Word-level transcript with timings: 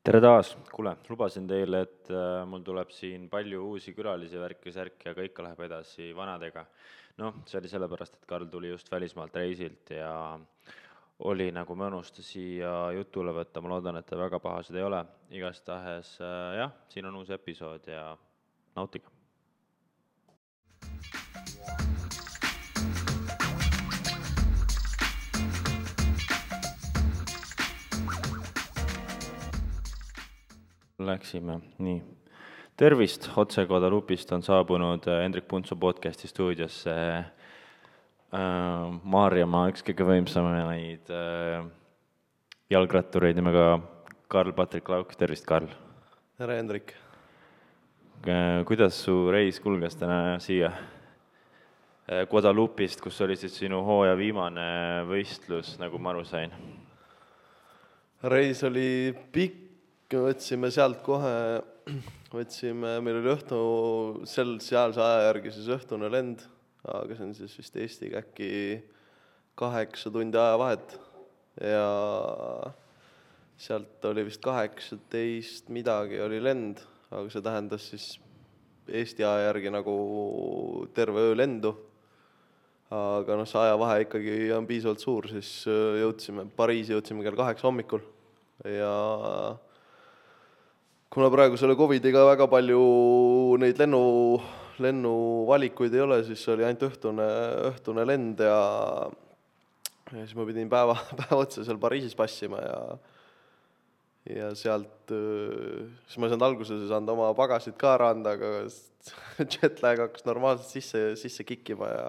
tere 0.00 0.20
taas, 0.24 0.54
kuule, 0.72 0.94
lubasin 1.12 1.44
teile, 1.48 1.82
et 1.84 2.08
äh, 2.14 2.40
mul 2.48 2.62
tuleb 2.64 2.92
siin 2.94 3.26
palju 3.32 3.66
uusi 3.68 3.92
külalisi, 3.92 4.38
värki-särki, 4.40 5.10
aga 5.12 5.26
ikka 5.26 5.44
läheb 5.44 5.60
edasi 5.66 6.10
vanadega. 6.16 6.64
noh, 7.20 7.42
see 7.44 7.58
oli 7.60 7.68
sellepärast, 7.68 8.14
et 8.16 8.28
Karl 8.28 8.48
tuli 8.48 8.70
just 8.70 8.88
välismaalt 8.90 9.34
reisilt 9.36 9.90
ja 9.92 10.38
oli 11.28 11.50
nagu 11.52 11.76
mõnus 11.76 12.14
ta 12.16 12.24
siia 12.24 12.72
jutule 12.96 13.34
võtta, 13.36 13.60
ma 13.60 13.74
loodan, 13.74 14.00
et 14.00 14.08
te 14.08 14.16
väga 14.16 14.40
pahased 14.40 14.76
ei 14.76 14.86
ole. 14.88 15.04
igastahes 15.36 16.16
äh, 16.24 16.56
jah, 16.62 16.72
siin 16.88 17.10
on 17.10 17.20
uus 17.20 17.30
episood 17.36 17.92
ja 17.92 18.16
nautige. 18.76 19.09
Läksime, 31.00 31.60
nii. 31.78 32.02
tervist, 32.76 33.30
otse 33.36 33.62
Guadalupist 33.66 34.32
on 34.36 34.42
saabunud 34.44 35.06
äh, 35.08 35.22
Hendrik 35.22 35.46
Puntsu 35.48 35.76
podcasti 35.80 36.28
stuudiosse 36.28 36.92
äh, 36.92 37.30
Maarjamaa 39.02 39.70
üks 39.72 39.80
kõige 39.86 40.04
võimsamaid 40.04 41.08
äh, 41.08 41.64
jalgrattureid 42.68 43.40
nimega 43.40 43.78
Karl-Patrik 44.28 44.92
Lauk, 44.92 45.14
tervist, 45.16 45.46
Karl! 45.48 45.70
tere, 46.36 46.58
Hendrik! 46.60 46.92
Äh, 48.28 48.60
kuidas 48.68 49.00
su 49.00 49.16
reis 49.32 49.56
kulges 49.64 49.96
täna 49.96 50.36
siia 50.44 50.68
äh, 50.68 52.26
Guadalupist, 52.28 53.00
kus 53.00 53.24
oli 53.24 53.40
siis 53.40 53.56
sinu 53.56 53.80
hooaja 53.88 54.20
viimane 54.20 54.68
võistlus, 55.08 55.78
nagu 55.80 55.96
ma 55.96 56.12
aru 56.12 56.28
sain? 56.28 56.52
reis 58.28 58.60
oli 58.68 59.16
pikk, 59.32 59.59
võtsime 60.18 60.70
sealt 60.74 61.02
kohe, 61.06 61.60
võtsime, 62.34 62.96
meil 63.04 63.20
oli 63.20 63.30
õhtu, 63.30 63.60
sel, 64.26 64.56
sealse 64.64 65.02
aja 65.04 65.28
järgi 65.28 65.52
siis 65.54 65.68
õhtune 65.76 66.10
lend, 66.10 66.42
aga 66.82 67.14
see 67.14 67.26
on 67.28 67.36
siis 67.36 67.54
vist 67.60 67.76
Eestiga 67.76 68.22
äkki 68.24 68.50
kaheksa 69.60 70.10
tundi 70.10 70.38
ajavahet 70.40 70.96
ja 71.60 71.86
sealt 73.60 74.04
oli 74.08 74.24
vist 74.24 74.40
kaheksateist 74.42 75.68
midagi 75.68 76.20
oli 76.24 76.40
lend, 76.42 76.80
aga 77.10 77.28
see 77.28 77.44
tähendas 77.44 77.90
siis 77.92 78.08
Eesti 78.90 79.22
aja 79.22 79.44
järgi 79.50 79.70
nagu 79.70 79.92
terve 80.96 81.28
öö 81.28 81.34
lendu. 81.36 81.76
aga 82.90 83.36
noh, 83.38 83.46
see 83.46 83.60
ajavahe 83.60 84.00
ikkagi 84.02 84.32
on 84.50 84.64
piisavalt 84.66 84.98
suur, 84.98 85.28
siis 85.30 85.50
äh, 85.70 86.00
jõudsime, 86.00 86.48
Pariisi 86.56 86.90
jõudsime 86.90 87.22
kell 87.22 87.38
kaheksa 87.38 87.68
hommikul 87.68 88.02
ja 88.66 88.90
kuna 91.10 91.30
praegu 91.30 91.58
selle 91.58 91.74
Covidiga 91.78 92.22
väga 92.28 92.46
palju 92.50 92.80
neid 93.58 93.80
lennu, 93.82 94.02
lennuvalikuid 94.80 95.94
ei 95.96 96.04
ole, 96.04 96.20
siis 96.28 96.44
oli 96.52 96.66
ainult 96.66 96.86
õhtune, 96.86 97.26
õhtune 97.72 98.04
lend 98.06 98.42
ja 98.46 98.58
ja 100.10 100.24
siis 100.24 100.36
ma 100.38 100.46
pidin 100.46 100.70
päeva, 100.70 100.94
päeva 101.20 101.40
otsa 101.42 101.64
seal 101.66 101.80
Pariisis 101.82 102.14
passima 102.18 102.62
ja 102.62 102.82
ja 104.30 104.50
sealt, 104.54 105.10
siis 105.10 106.18
ma 106.20 106.28
ei 106.28 106.32
saanud 106.32 106.46
alguses 106.46 106.84
ei 106.84 106.90
saanud 106.90 107.10
oma 107.14 107.30
pagasit 107.34 107.74
ka 107.80 107.94
ära 107.96 108.12
anda, 108.14 108.36
aga 108.36 108.68
jetlag 109.56 110.04
hakkas 110.04 110.26
normaalselt 110.28 110.70
sisse, 110.70 111.02
sisse 111.18 111.46
kikkima 111.48 111.88
ja 111.90 112.06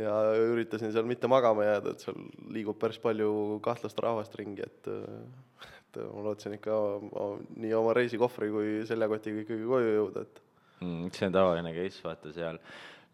ja 0.00 0.14
üritasin 0.40 0.90
seal 0.90 1.06
mitte 1.06 1.28
magama 1.30 1.66
jääda, 1.66 1.92
et 1.92 2.02
seal 2.02 2.16
liigub 2.50 2.80
päris 2.80 2.98
palju 3.02 3.60
kahtlast 3.62 4.00
rahvast 4.02 4.32
ringi, 4.40 4.64
et 4.64 4.88
et 5.96 6.10
ma 6.14 6.24
lootsin 6.26 6.56
ikka 6.58 6.80
nii 7.60 7.76
oma 7.78 7.94
reisikohvri 7.96 8.50
kui 8.54 8.72
seljakotiga 8.88 9.44
ikkagi 9.44 9.68
koju 9.68 9.94
jõuda, 9.98 10.24
et 10.26 10.42
mm,. 10.80 11.14
see 11.14 11.28
on 11.28 11.38
tavaline 11.38 11.72
case, 11.76 12.02
vaata 12.04 12.32
seal 12.34 12.60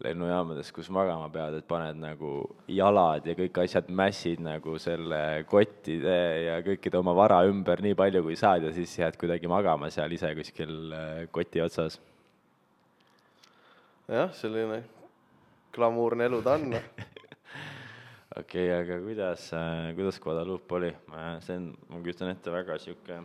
lennujaamades, 0.01 0.71
kus 0.73 0.89
magama 0.93 1.29
pead, 1.33 1.59
et 1.59 1.67
paned 1.69 1.99
nagu 2.01 2.31
jalad 2.73 3.27
ja 3.29 3.35
kõik 3.37 3.61
asjad 3.65 3.91
mässid 3.93 4.41
nagu 4.45 4.79
selle 4.81 5.21
kottide 5.51 6.17
ja 6.47 6.55
kõikide 6.65 7.01
oma 7.01 7.13
vara 7.17 7.43
ümber 7.49 7.83
nii 7.85 7.97
palju, 7.99 8.25
kui 8.25 8.39
saad 8.41 8.65
ja 8.65 8.73
siis 8.77 8.97
jääd 8.97 9.19
kuidagi 9.21 9.51
magama 9.51 9.91
seal 9.93 10.13
ise 10.17 10.33
kuskil 10.39 10.95
äh, 10.97 11.27
koti 11.33 11.61
otsas. 11.65 12.01
jah, 14.09 14.33
selline 14.35 14.83
glamuurne 15.75 16.27
elu 16.27 16.43
ta 16.43 16.57
on 16.57 16.75
okei 18.37 18.69
okay,, 18.71 18.83
aga 18.83 18.99
kuidas, 19.03 19.53
äh, 19.53 19.93
kuidas 19.95 20.21
Guadalupe 20.23 20.75
oli? 20.75 20.91
see 21.43 21.57
on, 21.59 21.71
ma 21.91 22.03
kujutan 22.03 22.31
ette, 22.31 22.53
väga 22.55 22.77
niisugune 22.79 23.17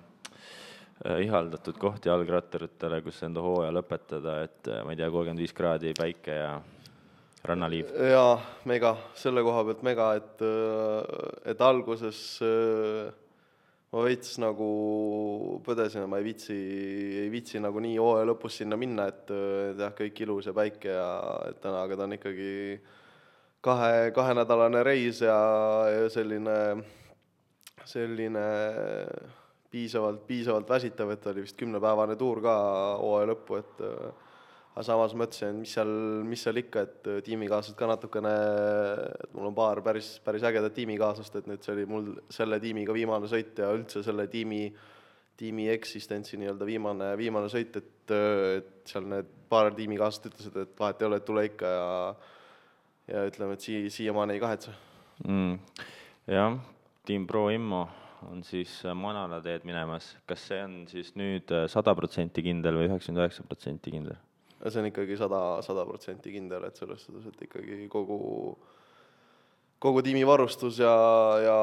äh, 1.06 1.20
ihaldatud 1.28 1.78
koht 1.78 2.08
jalgratturitele, 2.10 3.04
kus 3.06 3.22
enda 3.28 3.44
hooaja 3.46 3.74
lõpetada, 3.76 4.40
et 4.48 4.72
äh, 4.72 4.82
ma 4.86 4.96
ei 4.96 5.02
tea, 5.02 5.12
kolmkümmend 5.14 5.44
viis 5.44 5.54
kraadi 5.54 5.94
päike 5.98 6.40
ja 6.40 6.56
rannaliiv. 7.46 7.94
jaa, 8.10 8.40
mega, 8.66 8.96
selle 9.14 9.46
koha 9.46 9.62
pealt 9.68 9.86
mega, 9.86 10.10
et, 10.18 10.42
et 11.54 11.62
alguses 11.62 12.24
ma 13.94 14.02
veits 14.10 14.40
nagu 14.42 14.72
põdesin, 15.64 16.10
ma 16.10 16.18
ei 16.18 16.32
viitsi, 16.32 16.58
ei 17.22 17.30
viitsi 17.30 17.62
nagu 17.62 17.84
nii 17.86 18.00
hooaja 18.02 18.26
lõpus 18.32 18.58
sinna 18.64 18.80
minna, 18.82 19.06
et 19.14 19.30
jah, 19.78 19.94
kõik 20.02 20.26
ilus 20.26 20.50
ja 20.50 20.58
päike 20.58 20.98
ja 20.98 21.10
et 21.52 21.62
täna, 21.62 21.86
aga 21.86 22.02
ta 22.02 22.10
on 22.10 22.18
ikkagi 22.18 22.56
kahe, 23.66 24.12
kahenädalane 24.16 24.84
reis 24.86 25.22
ja, 25.26 25.38
ja 25.90 26.10
selline, 26.14 26.58
selline 27.86 28.46
piisavalt, 29.72 30.22
piisavalt 30.28 30.70
väsitav, 30.70 31.12
et 31.16 31.26
oli 31.32 31.44
vist 31.46 31.58
kümnepäevane 31.60 32.16
tuur 32.20 32.42
ka 32.46 32.56
hooaja 33.02 33.32
lõppu, 33.34 33.60
et 33.60 33.84
aga 34.76 34.84
samas 34.84 35.16
mõtlesin, 35.18 35.62
mis 35.64 35.74
seal, 35.78 35.94
mis 36.28 36.44
seal 36.46 36.60
ikka, 36.60 36.84
et 36.84 37.10
tiimikaaslased 37.26 37.78
ka 37.80 37.90
natukene, 37.90 38.34
et 39.24 39.34
mul 39.36 39.50
on 39.50 39.56
paar 39.58 39.82
päris, 39.86 40.18
päris 40.24 40.46
ägedat 40.48 40.76
tiimikaaslast, 40.76 41.40
et 41.40 41.50
nüüd 41.50 41.64
see 41.64 41.76
oli 41.78 41.88
mul 41.90 42.12
selle 42.34 42.60
tiimiga 42.64 42.96
viimane 42.96 43.32
sõit 43.32 43.58
ja 43.64 43.72
üldse 43.76 44.04
selle 44.06 44.28
tiimi, 44.32 44.68
tiimi 45.40 45.70
eksistentsi 45.74 46.40
nii-öelda 46.40 46.68
viimane, 46.68 47.12
viimane 47.20 47.52
sõit, 47.52 47.76
et, 47.80 48.16
et 48.60 48.92
seal 48.92 49.08
need 49.12 49.32
paar 49.52 49.74
tiimikaaslased 49.76 50.32
ütlesid, 50.32 50.64
et 50.64 50.80
vahet 50.80 51.02
ei 51.02 51.10
ole, 51.10 51.22
et 51.22 51.28
tule 51.28 51.48
ikka 51.50 51.72
ja 51.72 51.86
ja 53.08 53.26
ütleme, 53.30 53.56
et 53.56 53.66
sii-, 53.66 53.90
siiamaani 53.94 54.38
ei 54.38 54.42
kahetse 54.42 54.74
mm,. 55.28 55.60
jah, 56.32 56.58
Team 57.06 57.28
Pro 57.28 57.50
Immo 57.54 57.86
on 58.32 58.44
siis 58.44 58.80
äh, 58.86 58.96
Manala 58.98 59.40
teed 59.44 59.66
minemas, 59.68 60.14
kas 60.30 60.48
see 60.50 60.62
on 60.64 60.78
siis 60.90 61.14
nüüd 61.20 61.52
äh, 61.54 61.68
sada 61.72 61.94
protsenti 61.98 62.44
kindel 62.46 62.80
või 62.80 62.90
üheksakümmend 62.90 63.26
üheksa 63.26 63.46
protsenti 63.48 63.94
kindel? 63.94 64.18
see 64.66 64.82
on 64.82 64.90
ikkagi 64.90 65.18
sada, 65.20 65.40
sada 65.62 65.84
protsenti 65.86 66.32
kindel, 66.34 66.64
et 66.66 66.80
selles 66.80 67.04
suhtes, 67.06 67.28
et 67.30 67.44
ikkagi 67.46 67.84
kogu, 67.92 68.18
kogu 69.84 70.02
tiimi 70.02 70.24
varustus 70.26 70.80
ja, 70.82 70.94
ja, 71.44 71.58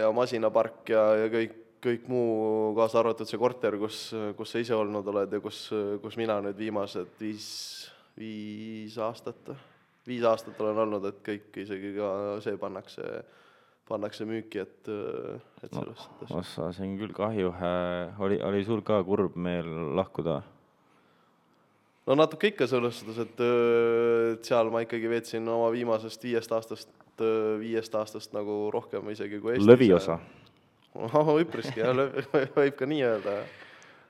ja 0.00 0.08
masinapark 0.16 0.90
ja, 0.90 1.04
ja 1.20 1.28
kõik, 1.30 1.54
kõik 1.82 2.08
muu, 2.10 2.72
kaasa 2.78 2.98
arvatud 2.98 3.30
see 3.30 3.38
korter, 3.38 3.76
kus, 3.78 4.08
kus 4.38 4.54
sa 4.54 4.62
ise 4.64 4.74
olnud 4.74 5.06
oled 5.12 5.36
ja 5.38 5.42
kus, 5.44 5.68
kus 6.02 6.18
mina 6.18 6.40
nüüd 6.42 6.58
viimased 6.58 7.14
viis, 7.22 7.46
viis 8.18 8.98
aastat 8.98 9.52
viis 10.08 10.24
aastat 10.26 10.58
olen 10.62 10.82
olnud, 10.86 11.04
et 11.10 11.20
kõik, 11.26 11.50
isegi 11.62 11.92
ka 11.96 12.08
see 12.44 12.56
pannakse, 12.60 13.04
pannakse 13.88 14.26
müüki, 14.28 14.62
et, 14.64 14.90
et 15.62 15.68
selles 15.68 16.02
suhtes 16.06 16.32
no,. 16.32 16.40
ossa, 16.40 16.70
see 16.74 16.88
on 16.88 16.96
küll 17.00 17.14
kahju, 17.16 17.52
oli, 18.26 18.40
oli 18.42 18.64
sul 18.66 18.82
ka 18.86 19.02
kurb 19.06 19.36
meel 19.36 19.68
lahkuda? 19.98 20.40
no 22.08 22.18
natuke 22.18 22.52
ikka 22.52 22.66
selles 22.70 22.98
suhtes, 22.98 23.22
et, 23.22 23.44
et 24.34 24.50
seal 24.52 24.72
ma 24.74 24.82
ikkagi 24.86 25.10
veetsin 25.12 25.46
oma 25.48 25.70
viimasest 25.74 26.26
viiest 26.26 26.54
aastast, 26.56 26.90
viiest 27.62 27.94
aastast 27.98 28.34
nagu 28.34 28.64
rohkem 28.74 29.12
isegi 29.14 29.38
kui 29.42 29.54
Eestis. 29.54 29.70
lõviosa? 29.70 30.18
no 30.98 31.38
üpriski 31.44 31.84
jah, 31.84 31.94
võib 32.58 32.76
ka 32.78 32.90
nii 32.90 33.06
öelda, 33.06 33.38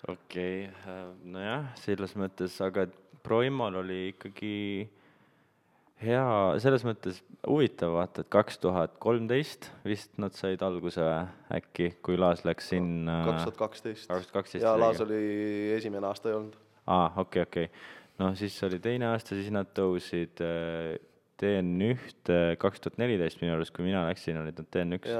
okei 0.08 0.66
okay., 0.70 1.06
nojah, 1.36 1.68
selles 1.84 2.16
mõttes, 2.18 2.56
aga 2.64 2.88
Proimol 3.22 3.76
oli 3.84 4.08
ikkagi 4.16 4.56
hea, 6.02 6.25
selles 6.62 6.84
mõttes 6.87 7.20
huvitav 7.46 7.94
vaata, 7.96 8.25
et 8.25 8.31
kaks 8.32 8.58
tuhat 8.62 8.96
kolmteist 9.02 9.69
vist 9.87 10.14
nad 10.22 10.34
said 10.37 10.62
alguse 10.64 11.04
äkki, 11.52 11.93
kui 12.04 12.19
Laas 12.19 12.44
läks 12.46 12.72
sinna. 12.72 13.22
kaks 13.28 13.46
tuhat 13.46 13.60
kaksteist. 13.60 14.08
kaks 14.10 14.28
tuhat 14.28 14.37
kaksteist. 14.40 14.66
ja 14.66 14.75
Laas 14.78 15.00
oli 15.04 15.22
esimene 15.76 16.08
aasta 16.10 16.31
ei 16.31 16.38
olnud. 16.38 16.58
aa, 16.87 17.08
okei 17.16 17.22
okay,, 17.22 17.49
okei 17.49 17.69
okay.. 17.70 17.87
noh, 18.22 18.34
siis 18.38 18.58
oli 18.69 18.81
teine 18.82 19.10
aasta, 19.12 19.38
siis 19.38 19.52
nad 19.54 19.70
tõusid 19.76 20.43
äh, 20.44 20.99
TN1 21.43 22.58
kaks 22.62 22.84
tuhat 22.84 23.00
neliteist 23.02 23.43
minu 23.43 23.56
arust, 23.56 23.75
kui 23.75 23.87
mina 23.87 24.05
läksin, 24.08 24.38
olid 24.43 24.58
nad 24.58 24.70
TN1. 24.75 25.16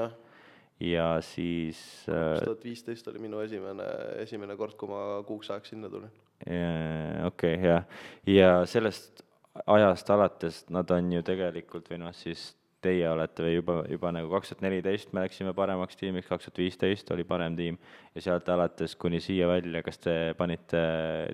ja 0.87 1.09
siis. 1.25 1.81
Äh, 2.07 2.37
kaks 2.37 2.47
tuhat 2.51 2.69
viisteist 2.69 3.11
oli 3.11 3.23
minu 3.23 3.43
esimene, 3.43 3.89
esimene 4.23 4.57
kord, 4.59 4.77
kui 4.79 4.91
ma 4.91 5.21
kuuks 5.27 5.51
ajaks 5.51 5.75
sinna 5.75 5.91
tulin. 5.91 6.11
okei 6.43 7.27
okay,, 7.27 7.59
jah, 7.63 7.85
ja 8.27 8.55
sellest 8.67 9.23
ajast 9.65 10.09
alates 10.09 10.65
nad 10.73 10.91
on 10.91 11.11
ju 11.13 11.23
tegelikult 11.25 11.89
või 11.91 12.01
noh, 12.03 12.13
siis 12.17 12.51
teie 12.83 13.05
olete 13.07 13.45
või 13.45 13.53
juba, 13.55 13.75
juba 13.89 14.11
nagu 14.15 14.31
kaks 14.33 14.51
tuhat 14.51 14.63
neliteist 14.65 15.13
me 15.15 15.23
läksime 15.23 15.53
paremaks 15.55 15.97
tiimiks, 15.99 16.27
kaks 16.27 16.49
tuhat 16.49 16.61
viisteist 16.63 17.11
oli 17.15 17.25
parem 17.27 17.55
tiim 17.55 17.77
ja 18.15 18.25
sealt 18.27 18.49
alates 18.51 18.97
kuni 18.99 19.21
siia 19.23 19.47
välja, 19.47 19.83
kas 19.85 20.01
te 20.03 20.15
panite 20.37 20.81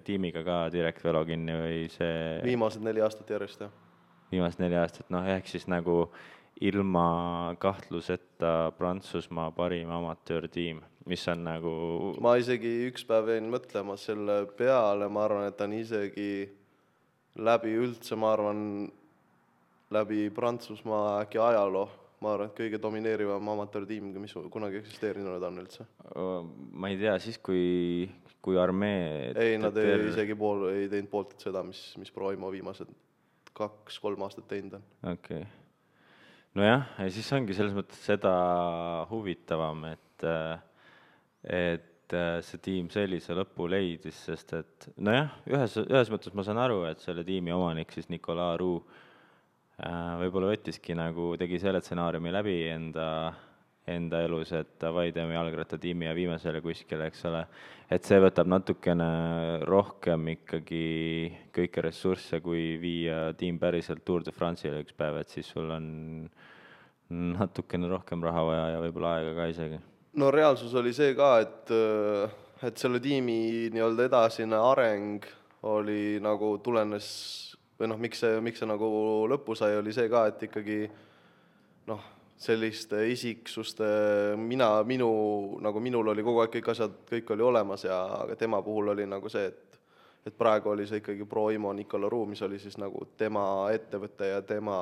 tiimiga 0.05 0.43
ka 0.45 0.59
Direct 0.73 1.03
Velo 1.05 1.23
kinni 1.27 1.55
või 1.57 1.79
see 1.93 2.41
viimased 2.45 2.85
neli 2.85 3.03
aastat 3.05 3.31
järjest, 3.33 3.65
jah. 3.65 3.73
viimased 4.33 4.61
neli 4.61 4.77
aastat, 4.79 5.09
noh, 5.13 5.25
ehk 5.37 5.49
siis 5.49 5.65
nagu 5.71 6.03
ilma 6.61 7.55
kahtluseta 7.59 8.73
Prantsusmaa 8.77 9.49
parim 9.55 9.89
amatöörtiim, 9.95 10.83
mis 11.07 11.23
on 11.31 11.45
nagu 11.47 11.73
ma 12.21 12.35
isegi 12.37 12.91
üks 12.91 13.07
päev 13.07 13.31
jäin 13.33 13.49
mõtlema 13.49 13.95
selle 13.97 14.43
peale, 14.59 15.07
ma 15.09 15.25
arvan, 15.25 15.49
et 15.49 15.65
on 15.65 15.77
isegi 15.79 16.31
läbi 17.37 17.73
üldse, 17.77 18.17
ma 18.19 18.33
arvan, 18.33 18.61
läbi 19.93 20.29
Prantsusmaa 20.33 21.19
äkki 21.23 21.41
ajaloo, 21.41 21.87
ma 22.23 22.33
arvan, 22.33 22.49
et 22.49 22.57
kõige 22.57 22.79
domineerivam 22.81 23.51
amatöörtiim, 23.53 24.11
mis 24.21 24.33
kunagi 24.51 24.81
eksisteerinud 24.81 25.43
on 25.43 25.61
üldse. 25.63 25.85
ma 26.71 26.91
ei 26.91 26.97
tea, 26.99 27.17
siis 27.23 27.39
kui, 27.43 28.09
kui 28.41 28.59
armee 28.59 29.31
ei, 29.35 29.57
nad 29.61 29.77
ei, 29.77 30.09
isegi 30.09 30.35
pool, 30.39 30.69
ei 30.73 30.89
teinud 30.91 31.11
poolt 31.11 31.37
seda, 31.41 31.63
mis, 31.65 31.81
mis 32.01 32.11
Proimo 32.11 32.51
viimased 32.51 32.91
kaks-kolm 33.59 34.21
aastat 34.23 34.47
teinud 34.51 34.79
on. 34.79 34.87
okei 35.11 35.43
okay. 35.43 35.47
nojah, 36.59 36.87
ja 36.99 37.11
siis 37.13 37.29
ongi 37.35 37.55
selles 37.57 37.75
mõttes 37.75 38.01
seda 38.07 38.33
huvitavam, 39.11 39.85
et, 39.93 40.27
et 41.43 41.88
see 42.15 42.61
tiim 42.63 42.87
sellise 42.93 43.35
lõpu 43.37 43.67
leidis, 43.69 44.17
sest 44.29 44.55
et 44.57 44.89
nojah, 44.97 45.29
ühes, 45.49 45.75
ühes 45.83 46.09
mõttes 46.13 46.33
ma 46.33 46.45
saan 46.47 46.61
aru, 46.61 46.83
et 46.89 47.03
selle 47.03 47.23
tiimi 47.27 47.53
omanik 47.53 47.93
siis 47.93 48.09
Nicolas 48.09 48.57
Roux 48.61 48.99
Äh, 49.79 50.15
võib-olla 50.19 50.49
võttiski 50.51 50.95
nagu, 50.97 51.33
tegi 51.39 51.55
selle 51.61 51.79
stsenaariumi 51.79 52.33
läbi 52.35 52.55
enda, 52.67 53.05
enda 53.87 54.19
elus, 54.25 54.51
et 54.57 54.73
davai, 54.81 55.05
teeme 55.15 55.37
jalgrattatiimi 55.37 56.09
ja 56.09 56.15
viime 56.17 56.35
selle 56.43 56.59
kuskile, 56.65 57.07
eks 57.07 57.23
ole. 57.29 57.45
et 57.89 58.03
see 58.03 58.19
võtab 58.19 58.49
natukene 58.51 59.07
rohkem 59.63 60.27
ikkagi 60.33 60.81
kõiki 61.55 61.85
ressursse, 61.85 62.41
kui 62.43 62.75
viia 62.81 63.29
tiim 63.39 63.55
päriselt 63.61 64.03
Tour 64.03 64.27
de 64.27 64.35
France'ile 64.35 64.83
üks 64.83 64.97
päev, 64.99 65.21
et 65.21 65.31
siis 65.31 65.47
sul 65.47 65.71
on 65.71 65.87
natukene 67.39 67.87
rohkem 67.87 68.27
raha 68.27 68.43
vaja 68.51 68.67
ja 68.75 68.83
võib-olla 68.83 69.15
aega 69.15 69.31
ka 69.39 69.47
isegi. 69.53 69.79
No 70.13 70.31
reaalsus 70.31 70.73
oli 70.75 70.93
see 70.93 71.13
ka, 71.17 71.33
et, 71.43 71.73
et 72.65 72.81
selle 72.81 73.01
tiimi 73.03 73.69
nii-öelda 73.73 74.07
edasine 74.09 74.57
areng 74.71 75.27
oli 75.69 76.17
nagu 76.23 76.55
tulenes 76.63 77.09
või 77.79 77.91
noh, 77.91 77.99
miks 78.01 78.23
see, 78.23 78.39
miks 78.43 78.59
see 78.61 78.69
nagu 78.69 78.89
lõppu 79.29 79.55
sai, 79.55 79.77
oli 79.79 79.93
see 79.95 80.09
ka, 80.11 80.25
et 80.31 80.43
ikkagi 80.49 80.79
noh, 81.87 82.03
selliste 82.39 83.01
isiksuste, 83.11 83.87
mina, 84.39 84.71
minu, 84.87 85.09
nagu 85.63 85.81
minul 85.83 86.13
oli 86.13 86.23
kogu 86.23 86.43
aeg 86.43 86.53
kõik 86.57 86.69
asjad, 86.73 87.01
kõik 87.09 87.33
oli 87.35 87.43
olemas 87.43 87.83
ja 87.87 87.99
tema 88.39 88.61
puhul 88.63 88.93
oli 88.95 89.07
nagu 89.09 89.31
see, 89.31 89.47
et 89.47 89.65
et 90.27 90.35
praegu 90.35 90.69
oli 90.73 90.83
see 90.85 90.99
ikkagi 90.99 91.25
Pro 91.25 91.45
Imo 91.49 91.71
Nicola 91.73 92.09
Ruu, 92.11 92.25
mis 92.27 92.41
oli 92.43 92.59
siis 92.59 92.75
nagu 92.77 93.05
tema 93.17 93.41
ettevõte 93.71 94.27
ja 94.27 94.41
tema 94.43 94.75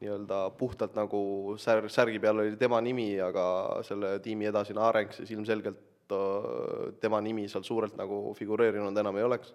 nii-öelda 0.00 0.42
puhtalt 0.58 0.94
nagu 0.94 1.20
sär-, 1.58 1.88
särgi 1.90 2.20
peal 2.22 2.44
oli 2.44 2.56
tema 2.56 2.80
nimi, 2.80 3.12
aga 3.20 3.46
selle 3.86 4.18
tiimi 4.22 4.46
edasine 4.50 4.82
areng 4.84 5.14
siis 5.16 5.32
ilmselgelt 5.34 6.14
äh, 6.14 6.92
tema 7.00 7.20
nimi 7.24 7.48
seal 7.48 7.66
suurelt 7.66 7.96
nagu 7.98 8.28
figureerinud 8.38 9.02
enam 9.04 9.18
ei 9.18 9.26
oleks 9.26 9.54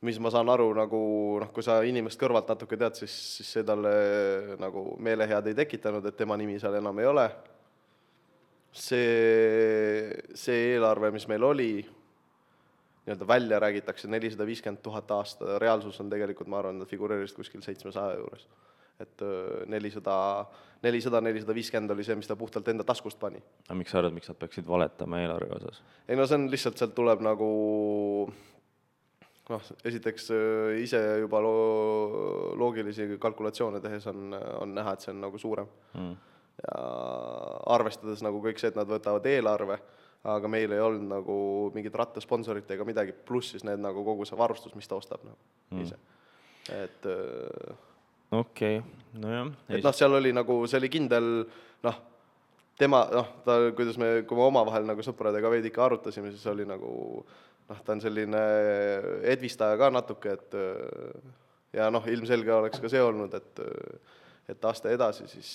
mis 0.00 0.18
ma 0.18 0.30
saan 0.32 0.48
aru, 0.48 0.70
nagu 0.76 0.98
noh, 1.42 1.50
kui 1.52 1.64
sa 1.64 1.80
inimest 1.84 2.20
kõrvalt 2.20 2.48
natuke 2.48 2.78
tead, 2.80 2.96
siis, 3.02 3.12
siis 3.36 3.50
see 3.56 3.64
talle 3.68 3.90
nagu 4.60 4.94
meelehead 5.02 5.50
ei 5.50 5.56
tekitanud, 5.58 6.06
et 6.08 6.16
tema 6.16 6.38
nimi 6.40 6.56
seal 6.60 6.78
enam 6.80 7.00
ei 7.02 7.08
ole. 7.10 7.28
see, 8.72 10.14
see 10.38 10.70
eelarve, 10.76 11.10
mis 11.10 11.26
meil 11.28 11.44
oli, 11.44 11.72
nii-öelda 13.02 13.26
välja 13.26 13.58
räägitakse 13.60 14.08
nelisada 14.08 14.46
viiskümmend 14.46 14.80
tuhat 14.82 15.10
aasta, 15.10 15.58
reaalsus 15.58 15.98
on 16.00 16.10
tegelikult, 16.12 16.48
ma 16.48 16.60
arvan, 16.62 16.78
nad 16.78 16.88
figureerisid 16.88 17.36
kuskil 17.36 17.64
seitsmesaja 17.66 18.20
juures. 18.20 18.46
Et 19.00 19.24
nelisada, 19.70 20.14
nelisada, 20.84 21.20
nelisada 21.24 21.56
viiskümmend 21.56 21.94
oli 21.94 22.04
see, 22.06 22.18
mis 22.18 22.28
ta 22.28 22.36
puhtalt 22.36 22.68
enda 22.72 22.86
taskust 22.86 23.20
pani. 23.20 23.42
aga 23.68 23.78
miks 23.78 23.94
sa 23.94 24.00
arvad, 24.02 24.16
miks 24.16 24.30
nad 24.30 24.38
peaksid 24.40 24.68
valetama 24.68 25.22
eelarve 25.24 25.56
osas? 25.56 25.82
ei 26.08 26.18
no 26.18 26.28
see 26.28 26.40
on 26.40 26.48
lihtsalt, 26.52 26.78
sealt 26.80 26.96
tuleb 26.96 27.24
nagu 27.24 27.50
noh, 29.50 29.70
esiteks 29.86 30.30
äh, 30.34 30.80
ise 30.84 31.00
juba 31.24 31.40
loo-, 31.44 32.52
loogilisi 32.60 33.16
kalkulatsioone 33.22 33.80
tehes 33.82 34.06
on, 34.10 34.34
on 34.60 34.74
näha, 34.76 34.94
et 34.94 35.06
see 35.06 35.14
on 35.14 35.24
nagu 35.24 35.40
suurem 35.40 35.68
mm.. 35.94 36.14
ja 36.64 36.84
arvestades 37.76 38.24
nagu 38.26 38.42
kõik 38.44 38.62
see, 38.62 38.72
et 38.72 38.78
nad 38.78 38.88
võtavad 38.90 39.26
eelarve, 39.30 39.80
aga 40.30 40.52
meil 40.52 40.76
ei 40.76 40.82
olnud 40.84 41.08
nagu 41.10 41.36
mingit 41.74 41.96
rattasponsorit 41.96 42.70
ega 42.76 42.86
midagi, 42.88 43.14
pluss 43.26 43.54
siis 43.54 43.66
need 43.66 43.82
nagu 43.82 44.04
kogu 44.06 44.28
see 44.28 44.38
varustus, 44.38 44.76
mis 44.78 44.88
ta 44.90 44.98
ostab 45.00 45.24
nagu 45.26 45.38
mm. 45.74 45.86
ise, 45.86 46.00
et 46.80 47.10
äh, 47.10 47.86
okei 48.30 48.78
okay., 48.78 49.20
nojah. 49.20 49.50
et 49.68 49.84
noh, 49.84 49.96
seal 49.96 50.14
oli 50.18 50.32
nagu, 50.36 50.62
see 50.70 50.78
oli 50.80 50.90
kindel 50.92 51.28
noh, 51.86 52.00
tema 52.78 53.04
noh, 53.12 53.34
ta, 53.46 53.58
kuidas 53.76 53.98
me, 54.00 54.12
kui 54.28 54.38
me 54.38 54.46
omavahel 54.48 54.88
nagu 54.88 55.04
sõpradega 55.04 55.52
veidi 55.52 55.70
ikka 55.72 55.86
arutasime, 55.88 56.32
siis 56.34 56.46
oli 56.52 56.66
nagu 56.68 56.92
noh, 57.70 57.82
ta 57.84 57.94
on 57.94 58.02
selline 58.02 58.40
edvistaja 59.34 59.78
ka 59.80 59.90
natuke, 59.94 60.38
et 60.38 60.58
ja 61.76 61.90
noh, 61.92 62.06
ilmselge 62.10 62.54
oleks 62.54 62.82
ka 62.82 62.90
see 62.92 63.02
olnud, 63.04 63.36
et 63.38 63.62
et 64.50 64.64
aasta 64.66 64.90
edasi, 64.90 65.28
siis, 65.30 65.48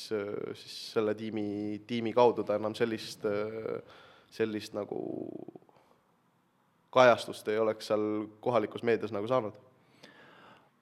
siis 0.56 0.76
selle 0.94 1.12
tiimi, 1.20 1.82
tiimi 1.88 2.14
kaudu 2.16 2.46
ta 2.48 2.56
enam 2.56 2.72
sellist, 2.78 3.26
sellist 4.32 4.76
nagu 4.78 5.00
kajastust 6.96 7.50
ei 7.52 7.60
oleks 7.60 7.90
seal 7.92 8.06
kohalikus 8.40 8.86
meedias 8.88 9.12
nagu 9.12 9.28
saanud. 9.28 9.58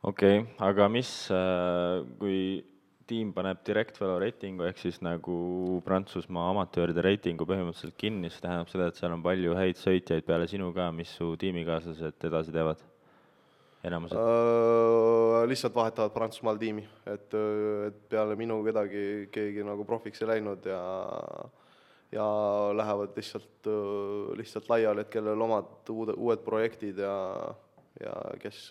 Okei 0.04 0.40
okay,, 0.44 0.54
aga 0.68 0.88
mis, 0.92 1.12
kui 2.20 2.38
tiim 3.08 3.34
paneb 3.36 3.60
direct 3.68 4.00
velo 4.00 4.16
reitingu 4.22 4.66
ehk 4.68 4.80
siis 4.80 5.02
nagu 5.04 5.36
Prantsusmaa 5.86 6.50
amatööride 6.54 7.04
reitingu 7.04 7.48
põhimõtteliselt 7.48 7.98
kinni, 8.00 8.32
see 8.32 8.44
tähendab 8.44 8.72
seda, 8.72 8.88
et 8.90 9.00
seal 9.00 9.16
on 9.16 9.24
palju 9.26 9.56
häid 9.58 9.80
sõitjaid 9.80 10.26
peale 10.28 10.48
sinu 10.52 10.72
ka, 10.76 10.90
mis 10.96 11.12
su 11.18 11.34
tiimikaaslased 11.40 12.28
edasi 12.30 12.56
teevad? 12.56 12.84
enamused 13.84 14.16
uh,? 14.16 15.44
Lihtsalt 15.50 15.76
vahetavad 15.76 16.14
Prantsusmaal 16.16 16.60
tiimi, 16.62 16.86
et, 17.10 17.36
et 17.90 17.98
peale 18.12 18.38
minu 18.40 18.62
kedagi 18.64 19.28
keegi 19.34 19.66
nagu 19.68 19.84
profiks 19.88 20.24
ei 20.24 20.30
läinud 20.36 20.70
ja 20.72 20.80
ja 22.14 22.26
lähevad 22.78 23.16
lihtsalt, 23.18 23.68
lihtsalt 24.38 24.70
laiali, 24.70 25.02
et 25.02 25.10
kellel 25.12 25.42
omad 25.42 25.90
uued, 25.90 26.14
uued 26.14 26.44
projektid 26.46 27.02
ja, 27.02 27.16
ja 28.00 28.14
kes 28.40 28.68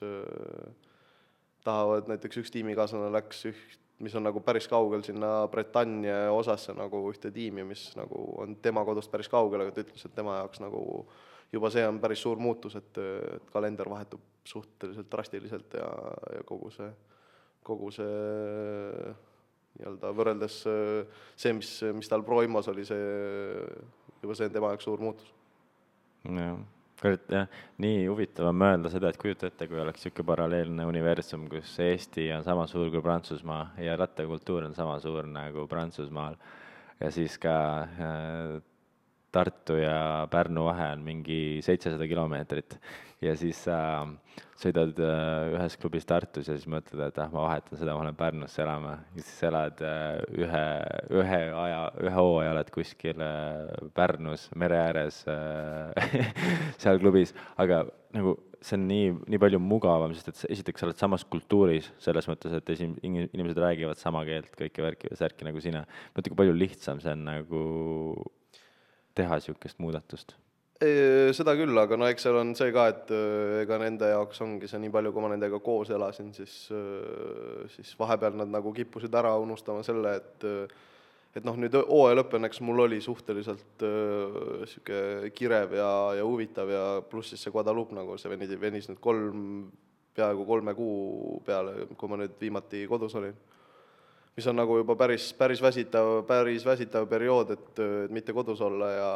tahavad, 1.65 2.11
näiteks 2.11 2.43
üks 2.43 2.53
tiimikaaslane 2.55 3.13
läks 3.15 3.47
üht 3.51 3.79
mis 4.03 4.15
on 4.19 4.25
nagu 4.27 4.41
päris 4.43 4.67
kaugel 4.71 5.05
sinna 5.07 5.47
Bretagne 5.51 6.15
osasse 6.35 6.75
nagu 6.75 7.05
ühte 7.11 7.31
tiimi, 7.35 7.65
mis 7.67 7.85
nagu 7.99 8.25
on 8.43 8.57
tema 8.63 8.85
kodust 8.87 9.11
päris 9.13 9.31
kaugel, 9.31 9.63
aga 9.63 9.75
ta 9.75 9.85
ütles, 9.85 10.03
et 10.07 10.15
tema 10.17 10.41
jaoks 10.41 10.63
nagu 10.63 10.83
juba 11.53 11.71
see 11.71 11.85
on 11.87 12.01
päris 12.03 12.23
suur 12.25 12.41
muutus, 12.43 12.75
et, 12.81 12.99
et 12.99 13.51
kalender 13.55 13.91
vahetub 13.91 14.23
suhteliselt 14.49 15.11
drastiliselt 15.13 15.79
ja, 15.79 15.89
ja 16.35 16.43
kogu 16.49 16.73
see, 16.75 16.91
kogu 17.63 17.93
see 17.95 19.15
nii-öelda 19.79 20.13
võrreldes 20.19 20.59
see, 20.67 21.55
mis, 21.57 21.71
mis 21.95 22.11
tal 22.11 22.27
Pro-Imos 22.27 22.69
oli, 22.73 22.85
see, 22.89 23.03
juba 24.25 24.39
see 24.39 24.51
on 24.51 24.59
tema 24.59 24.75
jaoks 24.75 24.91
suur 24.91 25.05
muutus. 25.05 25.31
jah 26.27 26.59
kurat 27.03 27.33
jah, 27.35 27.47
nii 27.83 28.07
huvitav 28.07 28.49
on 28.51 28.59
mõelda 28.63 28.91
seda, 28.93 29.11
et 29.11 29.21
kujuta 29.21 29.49
ette, 29.51 29.69
kui 29.71 29.81
oleks 29.83 30.05
niisugune 30.05 30.29
paralleelne 30.29 30.87
universum, 30.89 31.49
kus 31.51 31.75
Eesti 31.83 32.29
on 32.37 32.47
sama 32.47 32.69
suur 32.71 32.91
kui 32.95 33.03
Prantsusmaa 33.05 33.73
ja 33.83 33.97
rattakultuur 34.01 34.69
on 34.69 34.77
sama 34.79 34.99
suur 35.03 35.27
nagu 35.27 35.67
Prantsusmaal. 35.71 36.39
ja 37.01 37.11
siis 37.11 37.39
ka 37.43 37.57
äh, 37.83 38.61
Tartu 39.33 39.79
ja 39.81 40.29
Pärnu 40.31 40.67
vahe 40.69 40.93
on 40.97 41.05
mingi 41.07 41.41
seitsesada 41.65 42.09
kilomeetrit. 42.09 42.79
Ja 43.23 43.37
siis 43.39 43.65
sa 43.65 43.79
äh, 44.03 44.43
sõidad 44.63 44.99
äh, 45.03 45.55
ühes 45.57 45.77
klubis 45.81 46.07
Tartus 46.09 46.49
ja 46.49 46.57
siis 46.57 46.69
mõtled, 46.71 47.01
et 47.05 47.19
ah, 47.23 47.31
ma 47.33 47.47
vahetan 47.47 47.79
seda, 47.81 47.97
ma 47.97 48.07
lähen 48.07 48.19
Pärnusse 48.19 48.63
elama. 48.65 48.95
Ja 49.17 49.25
siis 49.25 49.43
elad 49.49 49.83
äh, 49.87 50.21
ühe, 50.39 50.63
ühe 51.23 51.41
aja, 51.65 51.81
ühe 52.03 52.15
hooaja 52.17 52.53
oled 52.55 52.71
kuskil 52.75 53.23
äh, 53.25 53.91
Pärnus 53.97 54.49
mere 54.59 54.79
ääres 54.87 55.23
seal 56.83 57.03
klubis, 57.03 57.35
aga 57.63 57.85
nagu 58.15 58.37
see 58.63 58.77
on 58.79 58.85
nii, 58.87 59.09
nii 59.33 59.41
palju 59.43 59.59
mugavam, 59.63 60.13
sest 60.15 60.31
et 60.31 60.45
esiteks 60.55 60.83
sa 60.83 60.87
oled 60.87 61.01
samas 61.01 61.25
kultuuris, 61.27 61.89
selles 62.03 62.29
mõttes, 62.31 62.55
et 62.55 62.71
esim-, 62.75 62.95
inimesed 63.03 63.59
räägivad 63.59 63.99
sama 63.99 64.23
keelt, 64.29 64.53
kõike 64.59 64.85
värki 64.85 65.11
ja 65.11 65.19
särki 65.25 65.49
nagu 65.49 65.63
sina. 65.65 65.83
mõtle, 66.15 66.31
kui 66.31 66.45
palju 66.45 66.55
lihtsam 66.55 67.03
see 67.03 67.17
on 67.17 67.27
nagu 67.27 67.65
teha 69.15 69.39
niisugust 69.39 69.81
muudatust? 69.83 70.37
Seda 70.83 71.53
küll, 71.55 71.77
aga 71.79 71.95
no 71.95 72.09
eks 72.11 72.25
seal 72.27 72.37
on 72.41 72.57
see 72.59 72.73
ka, 72.75 72.89
et 72.91 73.11
äh, 73.15 73.61
ega 73.63 73.77
nende 73.79 74.09
jaoks 74.11 74.41
ongi 74.43 74.67
see 74.67 74.81
nii 74.83 74.91
palju, 74.91 75.13
kui 75.15 75.23
ma 75.23 75.29
nendega 75.31 75.61
koos 75.63 75.93
elasin, 75.95 76.33
siis, 76.35 76.57
äh, 76.75 77.69
siis 77.71 77.93
vahepeal 78.01 78.35
nad 78.41 78.51
nagu 78.51 78.73
kippusid 78.75 79.15
ära 79.15 79.37
unustama 79.39 79.85
selle, 79.87 80.17
et 80.19 80.49
äh, 80.49 80.81
et 81.39 81.47
noh, 81.49 81.55
nüüd 81.57 81.73
hooaja 81.79 82.19
lõpp 82.19 82.35
õnneks 82.37 82.59
mul 82.61 82.83
oli 82.83 82.99
suhteliselt 83.01 83.81
niisugune 83.81 85.31
kirev 85.33 85.71
ja, 85.79 85.93
ja 86.19 86.27
huvitav 86.29 86.69
ja 86.69 86.83
pluss 87.09 87.33
siis 87.33 87.47
see 87.47 87.55
Guadeloupe 87.55 87.97
nagu 87.97 88.19
see 88.21 88.29
venis, 88.35 88.53
venis 88.61 88.91
nüüd 88.91 89.01
kolm, 89.01 89.47
peaaegu 90.13 90.45
kolme 90.45 90.75
kuu 90.77 91.39
peale, 91.47 91.87
kui 91.97 92.13
ma 92.13 92.19
nüüd 92.21 92.37
viimati 92.43 92.83
kodus 92.91 93.17
olin 93.17 93.39
mis 94.37 94.47
on 94.49 94.57
nagu 94.57 94.77
juba 94.81 94.97
päris, 94.97 95.33
päris 95.37 95.61
väsitav, 95.63 96.23
päris 96.29 96.65
väsitav 96.67 97.07
periood, 97.09 97.51
et, 97.53 97.83
mitte 98.11 98.33
kodus 98.33 98.61
olla 98.65 98.91
ja 98.91 99.11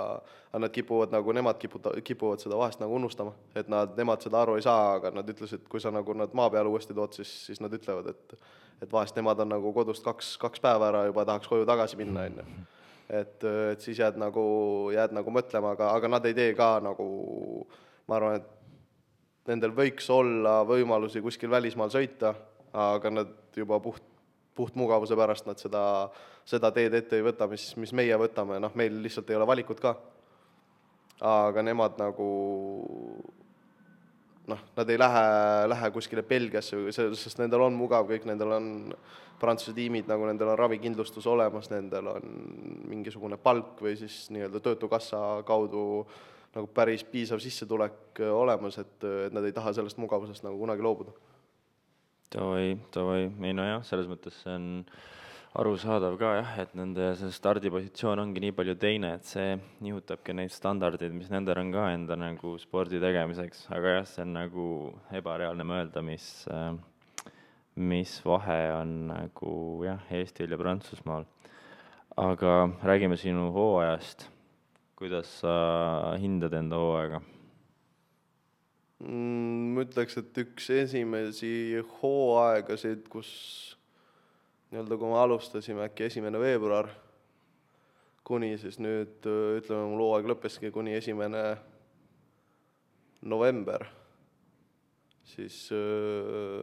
aga 0.51 0.61
nad 0.65 0.73
kipuvad 0.73 1.13
nagu, 1.13 1.33
nemad 1.33 1.59
kiputa-, 1.61 1.95
kipuvad 2.05 2.41
seda 2.41 2.59
vahest 2.59 2.81
nagu 2.81 2.95
unustama, 2.97 3.33
et 3.57 3.69
nad, 3.73 3.97
nemad 3.97 4.25
seda 4.25 4.43
aru 4.43 4.57
ei 4.57 4.65
saa, 4.65 4.97
aga 4.99 5.13
nad 5.17 5.29
ütlesid, 5.33 5.67
kui 5.73 5.81
sa 5.81 5.93
nagu 5.93 6.15
nad 6.17 6.33
maa 6.37 6.51
peale 6.53 6.69
uuesti 6.69 6.97
tood, 6.97 7.17
siis, 7.17 7.33
siis 7.49 7.61
nad 7.65 7.73
ütlevad, 7.73 8.13
et 8.13 8.39
et 8.83 8.93
vahest 8.93 9.17
nemad 9.17 9.41
on 9.41 9.55
nagu 9.55 9.71
kodust 9.73 10.05
kaks, 10.05 10.35
kaks 10.41 10.61
päeva 10.61 10.91
ära 10.91 11.07
juba, 11.07 11.25
tahaks 11.25 11.49
koju 11.49 11.65
tagasi 11.69 11.97
minna, 11.97 12.27
on 12.29 12.41
ju. 12.41 12.65
et, 13.09 13.47
et 13.73 13.81
siis 13.81 14.01
jääd 14.03 14.19
nagu, 14.21 14.43
jääd 14.93 15.15
nagu 15.17 15.33
mõtlema, 15.33 15.73
aga, 15.77 15.95
aga 15.97 16.11
nad 16.13 16.29
ei 16.29 16.37
tee 16.37 16.51
ka 16.59 16.75
nagu, 16.85 17.07
ma 18.09 18.19
arvan, 18.19 18.43
et 18.43 19.49
nendel 19.49 19.73
võiks 19.73 20.11
olla 20.13 20.59
võimalusi 20.69 21.23
kuskil 21.25 21.51
välismaal 21.51 21.93
sõita, 21.95 22.35
aga 22.77 23.15
nad 23.15 23.33
juba 23.57 23.81
puht 23.81 24.05
puhtmugavuse 24.57 25.17
pärast 25.19 25.47
nad 25.49 25.61
seda, 25.61 25.83
seda 26.49 26.73
teed 26.75 26.95
ette 26.97 27.19
ei 27.19 27.25
võta, 27.27 27.49
mis, 27.51 27.69
mis 27.81 27.93
meie 27.97 28.17
võtame, 28.21 28.61
noh, 28.63 28.75
meil 28.79 29.01
lihtsalt 29.05 29.31
ei 29.31 29.39
ole 29.39 29.49
valikut 29.49 29.83
ka. 29.83 29.97
aga 31.27 31.63
nemad 31.65 31.97
nagu 31.97 32.27
noh, 34.47 34.65
nad 34.77 34.91
ei 34.91 34.99
lähe, 34.99 35.25
lähe 35.69 35.91
kuskile 35.95 36.23
Belgiasse, 36.23 36.79
sest 36.93 37.41
nendel 37.41 37.67
on 37.67 37.77
mugav 37.77 38.09
kõik, 38.11 38.27
nendel 38.29 38.57
on 38.57 38.69
Prantsuse 39.41 39.75
tiimid, 39.77 40.07
nagu 40.09 40.25
nendel 40.25 40.49
on 40.55 40.59
ravikindlustus 40.59 41.27
olemas, 41.29 41.69
nendel 41.69 42.07
on 42.09 42.37
mingisugune 42.89 43.37
palk 43.37 43.83
või 43.85 43.97
siis 44.01 44.31
nii-öelda 44.33 44.63
Töötukassa 44.65 45.23
kaudu 45.49 46.07
nagu 46.57 46.71
päris 46.73 47.05
piisav 47.05 47.43
sissetulek 47.45 48.23
olemas, 48.33 48.79
et, 48.81 48.97
et 49.27 49.35
nad 49.37 49.45
ei 49.45 49.53
taha 49.53 49.75
sellest 49.77 50.01
mugavusest 50.01 50.47
nagu 50.47 50.57
kunagi 50.63 50.85
loobuda 50.85 51.13
Davai, 52.27 52.75
davai, 52.91 53.29
ei 53.31 53.55
nojah, 53.55 53.85
selles 53.87 54.09
mõttes 54.11 54.35
see 54.43 54.51
on 54.51 54.65
arusaadav 55.57 56.17
ka 56.19 56.33
jah, 56.35 56.49
et 56.59 56.73
nende 56.75 57.13
see 57.21 57.31
stardipositsioon 57.33 58.19
ongi 58.19 58.43
nii 58.43 58.55
palju 58.57 58.75
teine, 58.83 59.13
et 59.17 59.29
see 59.29 59.55
nihutabki 59.87 60.35
neid 60.35 60.51
standardeid, 60.51 61.15
mis 61.15 61.31
nendel 61.31 61.61
on 61.63 61.71
ka 61.73 61.85
enda 61.95 62.17
nagu 62.19 62.57
spordi 62.59 62.99
tegemiseks, 63.01 63.69
aga 63.77 63.95
jah, 64.01 64.09
see 64.11 64.25
on 64.27 64.35
nagu 64.37 64.67
ebareaalne 65.21 65.69
mõelda, 65.71 66.03
mis, 66.05 66.27
mis 67.79 68.17
vahe 68.27 68.59
on 68.81 68.97
nagu 69.13 69.55
jah, 69.87 70.03
Eestil 70.19 70.51
ja 70.51 70.59
Prantsusmaal. 70.61 71.31
aga 72.17 72.53
räägime 72.83 73.17
sinu 73.21 73.53
hooajast, 73.55 74.27
kuidas 74.99 75.31
sa 75.45 75.57
hindad 76.19 76.59
enda 76.59 76.83
hooaega? 76.83 77.23
Ma 78.97 79.83
ütleks, 79.85 80.17
et 80.17 80.39
üks 80.41 80.71
esimesi 80.73 81.83
hooaegasid, 81.99 83.03
kus 83.13 83.29
nii-öelda, 84.73 84.97
kui 84.97 85.11
me 85.11 85.19
alustasime 85.21 85.85
äkki 85.85 86.07
esimene 86.07 86.41
veebruar, 86.41 86.89
kuni 88.27 88.55
siis 88.59 88.81
nüüd 88.81 89.29
ütleme, 89.29 89.91
mul 89.91 90.01
hooaeg 90.01 90.31
lõppeski 90.33 90.71
kuni 90.73 90.97
esimene 90.97 91.43
november, 93.29 93.85
siis 95.29 95.59
öö, 95.77 96.63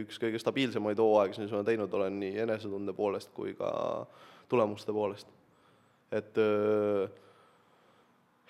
üks 0.00 0.16
kõige 0.22 0.40
stabiilsemaid 0.40 1.02
hooaegasid, 1.02 1.44
mis 1.44 1.52
ma 1.52 1.60
teinud 1.66 1.92
olen 1.92 2.16
nii 2.22 2.40
enesetunde 2.46 2.96
poolest 2.96 3.34
kui 3.36 3.52
ka 3.58 3.68
tulemuste 4.48 4.96
poolest. 4.96 5.28
et 6.14 6.40
öö, 6.40 7.04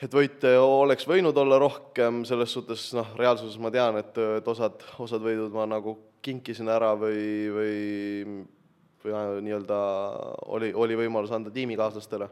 et 0.04 0.14
võite 0.14 0.50
oleks 0.61 1.06
võinud 1.08 1.37
olla 1.40 1.58
rohkem, 1.62 2.23
selles 2.28 2.52
suhtes 2.52 2.90
noh, 2.96 3.14
reaalsuses 3.18 3.56
ma 3.62 3.70
tean, 3.75 3.99
et, 4.02 4.18
et 4.38 4.50
osad, 4.50 4.82
osad 5.00 5.25
võidud 5.25 5.54
ma 5.54 5.66
nagu 5.70 5.96
kinkisin 6.25 6.68
ära 6.73 6.92
või, 6.99 7.25
või, 7.54 8.37
või 9.04 9.25
nii-öelda 9.46 9.80
oli, 10.56 10.73
oli 10.76 10.99
võimalus 11.04 11.32
anda 11.37 11.52
tiimikaaslastele. 11.54 12.28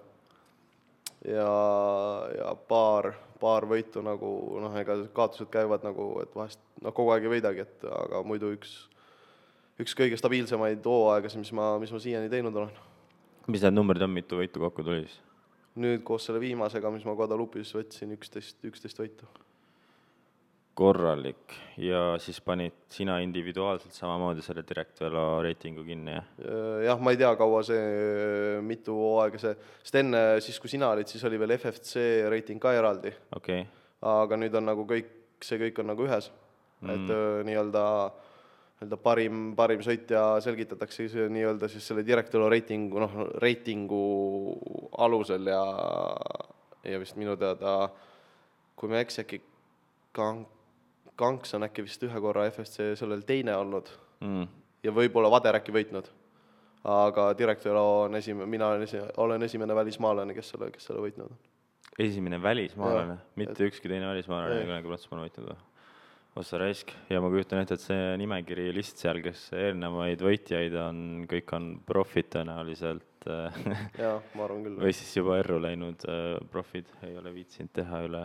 ja, 1.29 1.49
ja 2.37 2.55
paar, 2.69 3.13
paar 3.41 3.69
võitu 3.69 4.05
nagu 4.05 4.33
noh, 4.63 4.79
ega 4.81 4.99
kaotused 5.17 5.51
käivad 5.53 5.85
nagu, 5.87 6.15
et 6.25 6.33
vahest 6.37 6.61
noh, 6.83 6.95
kogu 6.95 7.15
aeg 7.15 7.29
ei 7.29 7.37
võidagi, 7.37 7.67
et 7.67 7.89
aga 7.89 8.25
muidu 8.27 8.53
üks, 8.57 8.77
üks 9.81 9.97
kõige 9.99 10.21
stabiilsemaid 10.21 10.85
hooaegasid, 10.85 11.45
mis 11.45 11.53
ma, 11.57 11.75
mis 11.83 11.93
ma 11.93 12.01
siiani 12.03 12.33
teinud 12.33 12.57
olen. 12.57 12.81
mis 13.49 13.65
need 13.65 13.77
numbrid 13.77 14.05
on, 14.05 14.17
mitu 14.21 14.41
võitu 14.41 14.61
kokku 14.63 14.85
tuli 14.85 15.07
siis? 15.07 15.21
Nüüd 15.81 16.03
koos 16.05 16.27
selle 16.29 16.41
viimasega, 16.43 16.91
mis 16.93 17.07
ma 17.09 17.15
Guadalupe'is 17.17 17.73
võtsin, 17.77 18.13
üksteist, 18.19 18.61
üksteist 18.69 19.01
võitu. 19.01 19.29
korralik 20.75 21.53
ja 21.77 22.15
siis 22.17 22.39
panid 22.41 22.73
sina 22.89 23.19
individuaalselt 23.21 23.93
samamoodi 23.93 24.41
selle 24.41 24.63
Directvelo 24.65 25.43
reitingu 25.45 25.85
kinni, 25.85 26.15
jah? 26.17 26.31
jah, 26.87 27.01
ma 27.01 27.13
ei 27.13 27.21
tea, 27.21 27.35
kaua 27.37 27.61
see, 27.69 28.61
mitu 28.65 28.97
hooaega 28.97 29.41
see, 29.41 29.53
sest 29.83 30.01
enne, 30.01 30.23
siis 30.41 30.61
kui 30.61 30.73
sina 30.73 30.89
olid, 30.95 31.09
siis 31.13 31.25
oli 31.29 31.41
veel 31.41 31.59
FFC 31.59 32.07
reiting 32.33 32.61
ka 32.61 32.73
eraldi 32.73 33.13
okay.. 33.37 33.67
aga 34.01 34.41
nüüd 34.41 34.57
on 34.57 34.71
nagu 34.73 34.89
kõik, 34.89 35.13
see 35.45 35.61
kõik 35.61 35.85
on 35.85 35.93
nagu 35.93 36.09
ühes 36.09 36.31
mm., 36.81 36.95
et 36.97 37.15
nii-öelda 37.51 37.85
äh, 38.07 38.32
nii-öelda 38.83 38.99
parim, 38.99 39.43
parim 39.57 39.83
sõitja 39.85 40.41
selgitatakse 40.43 41.07
nii-öelda 41.31 41.69
siis 41.71 41.87
selle 41.87 42.03
direktori 42.07 42.49
reitingu, 42.51 42.99
noh, 42.99 43.15
reitingu 43.43 44.03
alusel 44.99 45.47
ja, 45.47 45.63
ja 46.85 46.99
vist 46.99 47.17
minu 47.17 47.37
teada, 47.39 47.93
kui 48.77 48.91
ma 48.91 48.99
ei 48.99 49.07
eksi, 49.07 49.23
äkki 49.23 49.41
Kank, 50.13 50.49
Kanks 51.17 51.55
on 51.55 51.65
äkki 51.65 51.87
vist 51.87 52.03
ühe 52.05 52.21
korra 52.21 52.49
FSC 52.51 52.93
sellel 52.99 53.23
teine 53.25 53.55
olnud 53.57 53.89
mm. 54.21 54.49
ja 54.85 54.93
võib-olla 54.93 55.31
Vader 55.33 55.61
äkki 55.61 55.73
võitnud. 55.73 56.11
aga 56.83 57.31
direktor 57.39 57.79
on 57.79 58.19
esimene, 58.19 58.49
mina 58.51 58.73
olen 58.73 58.83
esi-, 58.83 59.09
olen 59.23 59.43
esimene 59.47 59.75
välismaalane, 59.75 60.35
kes 60.35 60.51
selle, 60.51 60.71
kes 60.75 60.91
selle 60.91 61.05
võitnud 61.05 61.31
on. 61.31 61.39
esimene 61.99 62.43
välismaalane, 62.43 63.21
mitte 63.37 63.55
et, 63.55 63.69
ükski 63.71 63.89
teine 63.89 64.11
välismaalane 64.11 64.57
ei 64.57 64.65
ole 64.65 64.73
kunagi 64.73 64.91
Prantsusmaal 64.91 65.29
võitnud 65.29 65.53
või? 65.53 65.61
Ossa 66.39 66.59
raisk 66.61 66.93
ja 67.13 67.21
ma 67.21 67.29
kujutan 67.33 67.61
ette, 67.61 67.77
et 67.77 67.85
see 67.85 68.13
nimekiri 68.21 68.71
list 68.75 69.03
seal, 69.03 69.21
kes 69.25 69.51
eelnevaid 69.57 70.23
võitjaid 70.25 70.77
on, 70.81 71.01
kõik 71.31 71.53
on 71.57 71.73
profid 71.87 72.31
tõenäoliselt 72.33 73.27
jaa, 73.27 74.15
ma 74.35 74.47
arvan 74.47 74.63
küll. 74.65 74.79
või 74.81 74.95
siis 74.97 75.13
juba 75.19 75.37
erru 75.43 75.59
läinud 75.63 76.07
äh, 76.09 76.39
profid, 76.53 76.89
ei 77.07 77.19
ole 77.21 77.35
viitsinud 77.35 77.73
teha 77.77 78.01
üle, 78.07 78.23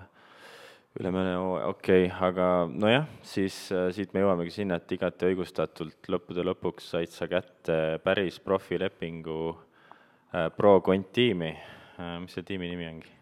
üle 1.01 1.11
mõne 1.13 1.35
hooaja, 1.35 1.73
okei 1.73 2.07
okay,, 2.07 2.15
aga 2.29 2.47
nojah, 2.71 3.09
siis 3.27 3.59
äh, 3.75 3.89
siit 3.95 4.15
me 4.15 4.23
jõuamegi 4.23 4.55
sinna, 4.61 4.79
et 4.79 4.95
igati 4.97 5.31
õigustatult 5.31 6.11
lõppude 6.13 6.47
lõpuks 6.47 6.93
said 6.95 7.13
sa 7.13 7.27
kätte 7.31 7.99
päris 8.07 8.39
profilepingu 8.43 9.41
äh, 9.51 10.47
Pro 10.55 10.79
Cont 10.85 11.11
tiimi 11.11 11.51
äh,, 11.53 12.17
mis 12.23 12.39
see 12.39 12.47
tiimi 12.47 12.71
nimi 12.71 12.89
ongi? 12.93 13.16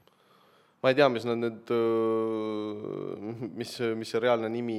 Ma 0.86 0.92
ei 0.94 0.98
tea, 1.00 1.08
mis 1.10 1.24
nad 1.25 1.39
nüüd, 1.42 1.72
mis, 3.58 3.72
mis 3.98 4.12
see 4.13 4.20
reaalne 4.22 4.51
nimi 4.54 4.75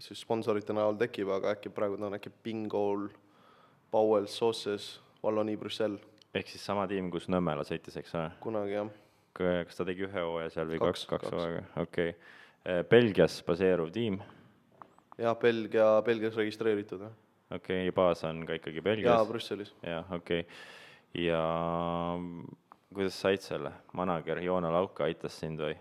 siis 0.00 0.22
sponsorite 0.24 0.72
näol 0.72 0.96
tekib, 0.96 1.28
aga 1.34 1.52
äkki 1.52 1.68
praegu 1.76 1.98
ta 2.00 2.08
on 2.08 2.16
äkki 2.16 2.32
Bingol, 2.46 3.10
Powell, 3.92 4.30
Sauces, 4.32 4.94
Walloni, 5.20 5.58
Brüssel. 5.60 5.98
ehk 6.32 6.48
siis 6.48 6.64
sama 6.64 6.86
tiim, 6.88 7.12
kus 7.12 7.28
Nõmmela 7.28 7.68
sõitis, 7.68 8.00
eks 8.00 8.16
ole? 8.16 8.30
kunagi, 8.40 8.78
jah. 8.78 8.88
kas 9.36 9.76
ta 9.76 9.84
tegi 9.90 10.08
ühe 10.08 10.24
hooaja 10.24 10.54
seal 10.56 10.72
või 10.72 10.80
kaks, 10.86 11.04
kaks, 11.04 11.28
kaks 11.28 11.36
hooaega, 11.36 11.62
okei 11.84 12.16
okay.. 12.16 12.88
Belgias 12.88 13.42
baseeruv 13.44 13.92
tiim? 13.92 14.22
jah, 15.20 15.36
Belgia, 15.42 15.98
Belgias 16.08 16.40
registreeritud, 16.40 17.04
jah. 17.04 17.16
okei 17.50 17.82
okay,, 17.82 17.90
ja 17.90 18.00
baas 18.00 18.24
on 18.24 18.46
ka 18.48 18.56
ikkagi 18.56 18.80
Belgias? 18.80 19.12
jaa, 19.12 19.28
Brüsselis. 19.28 19.76
jah, 19.84 20.16
okei 20.16 20.46
okay., 20.48 21.26
ja 21.28 21.44
kuidas 22.94 23.18
said 23.18 23.42
selle, 23.42 23.72
manager 23.96 24.38
Joona 24.44 24.70
Lauka 24.72 25.06
aitas 25.06 25.38
sind 25.40 25.60
või? 25.62 25.74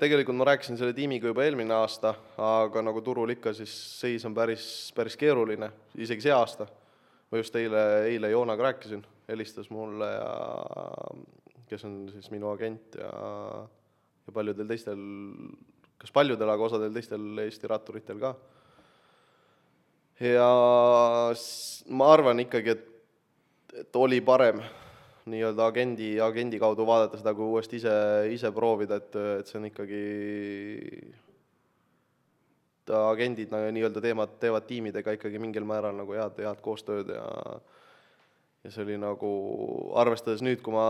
Tegelikult 0.00 0.34
ma 0.34 0.48
rääkisin 0.48 0.78
selle 0.80 0.94
tiimiga 0.96 1.30
juba 1.30 1.44
eelmine 1.46 1.76
aasta, 1.76 2.10
aga 2.42 2.82
nagu 2.82 3.02
turul 3.06 3.30
ikka, 3.36 3.52
siis 3.54 3.70
seis 4.00 4.24
on 4.26 4.34
päris, 4.34 4.64
päris 4.96 5.14
keeruline, 5.20 5.68
isegi 5.94 6.26
see 6.26 6.34
aasta. 6.34 6.66
ma 7.30 7.38
just 7.38 7.54
eile, 7.58 7.82
eile 8.10 8.30
Joonaga 8.30 8.62
rääkisin, 8.62 9.04
helistas 9.28 9.70
mulle 9.70 10.06
ja 10.10 10.32
kes 11.70 11.84
on 11.84 12.08
siis 12.10 12.30
minu 12.30 12.50
agent 12.50 12.98
ja, 12.98 13.10
ja 14.26 14.34
paljudel 14.34 14.66
teistel, 14.66 14.98
kas 15.98 16.12
paljudel, 16.14 16.50
aga 16.50 16.66
osadel 16.66 16.94
teistel 16.94 17.38
Eesti 17.44 17.70
ratturitel 17.70 18.18
ka. 18.22 18.34
ja 20.20 20.50
ma 21.90 22.10
arvan 22.12 22.42
ikkagi, 22.42 22.74
et, 22.74 22.90
et 23.86 24.02
oli 24.02 24.20
parem 24.20 24.62
nii-öelda 25.30 25.66
agendi, 25.66 26.10
agendi 26.22 26.58
kaudu 26.62 26.86
vaadata 26.86 27.18
seda, 27.20 27.34
kui 27.34 27.46
uuesti 27.50 27.80
ise, 27.80 27.94
ise 28.32 28.52
proovida, 28.54 29.00
et, 29.02 29.16
et 29.40 29.50
see 29.50 29.58
on 29.60 29.68
ikkagi, 29.68 30.02
agendid 32.96 33.50
nagu 33.50 33.72
nii-öelda 33.74 34.02
teevad, 34.04 34.36
teevad 34.42 34.68
tiimidega 34.68 35.16
ikkagi 35.16 35.40
mingil 35.42 35.66
määral 35.66 35.96
nagu 35.98 36.14
head, 36.14 36.38
head 36.46 36.62
koostööd 36.62 37.10
ja 37.16 37.26
ja 38.66 38.72
see 38.74 38.82
oli 38.82 38.96
nagu, 38.98 39.28
arvestades 40.00 40.42
nüüd, 40.42 40.58
kui 40.64 40.74
ma 40.74 40.86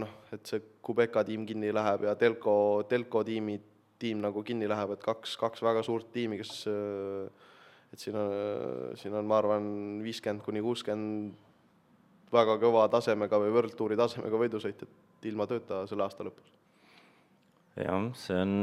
noh, 0.00 0.12
et 0.32 0.44
see 0.48 0.62
Kubeka 0.84 1.20
tiim 1.28 1.44
kinni 1.48 1.68
läheb 1.74 2.06
ja 2.08 2.14
Telko, 2.16 2.54
Telko 2.88 3.20
tiimi, 3.28 3.58
tiim 4.00 4.22
nagu 4.24 4.40
kinni 4.44 4.68
läheb, 4.68 4.94
et 4.94 5.04
kaks, 5.04 5.36
kaks 5.40 5.60
väga 5.64 5.82
suurt 5.84 6.08
tiimi, 6.14 6.38
kes 6.40 6.54
et 7.92 8.00
siin 8.00 8.16
on, 8.16 8.30
siin 8.98 9.16
on, 9.16 9.28
ma 9.28 9.36
arvan, 9.42 9.66
viiskümmend 10.04 10.44
kuni 10.46 10.64
kuuskümmend 10.64 11.36
väga 12.34 12.58
kõva 12.62 12.84
tasemega 12.92 13.40
või 13.40 13.54
World 13.54 13.78
Touri 13.78 13.98
tasemega 13.98 14.40
võidusõitjat 14.44 15.24
ilma 15.30 15.46
tööta 15.48 15.84
selle 15.88 16.04
aasta 16.04 16.26
lõpus. 16.26 16.52
jah, 17.80 18.10
see 18.20 18.38
on, 18.42 18.54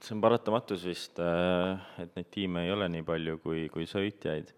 see 0.00 0.16
on 0.16 0.24
paratamatus 0.24 0.86
vist, 0.86 1.18
et 1.20 2.16
neid 2.16 2.30
tiime 2.30 2.66
ei 2.66 2.72
ole 2.76 2.88
nii 2.92 3.06
palju 3.06 3.38
kui, 3.42 3.66
kui 3.72 3.88
sõitjaid 3.90 4.54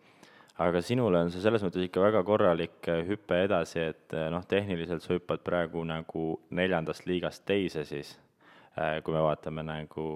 aga 0.60 0.82
sinule 0.84 1.22
on 1.24 1.30
see 1.32 1.42
selles 1.42 1.62
mõttes 1.64 1.86
ikka 1.86 2.02
väga 2.02 2.22
korralik 2.26 2.88
äh, 2.90 3.02
hüpe 3.08 3.38
edasi, 3.46 3.86
et 3.92 4.16
äh, 4.16 4.28
noh, 4.32 4.44
tehniliselt 4.48 5.04
sa 5.04 5.16
hüppad 5.16 5.42
praegu 5.44 5.84
nagu 5.88 6.26
neljandast 6.54 7.06
liigast 7.08 7.46
teise 7.48 7.86
siis, 7.88 8.14
äh, 8.76 9.00
kui 9.04 9.16
me 9.16 9.22
vaatame 9.24 9.64
nagu, 9.66 10.06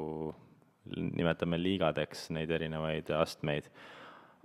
nimetame 0.96 1.58
liigadeks 1.60 2.28
neid 2.36 2.52
erinevaid 2.52 3.10
astmeid. 3.16 3.70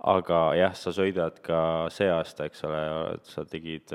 Aga 0.02 0.40
jah, 0.58 0.74
sa 0.74 0.92
sõidad 0.94 1.38
ka 1.44 1.88
see 1.94 2.10
aasta, 2.10 2.48
eks 2.50 2.64
ole, 2.66 2.82
sa 3.28 3.44
tegid, 3.48 3.92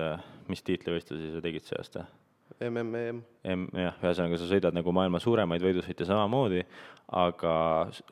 mis 0.48 0.64
tiitlivõistlusi 0.64 1.34
sa 1.34 1.44
tegid 1.44 1.68
see 1.68 1.80
aasta? 1.80 2.06
MM-EM. 2.64 3.20
M, 3.54 3.66
jah, 3.78 3.98
ühesõnaga 4.02 4.40
sa 4.40 4.48
sõidad 4.50 4.74
nagu 4.74 4.94
maailma 4.96 5.20
suuremaid 5.22 5.62
võidusõite 5.62 6.08
samamoodi, 6.08 6.64
aga 7.20 7.54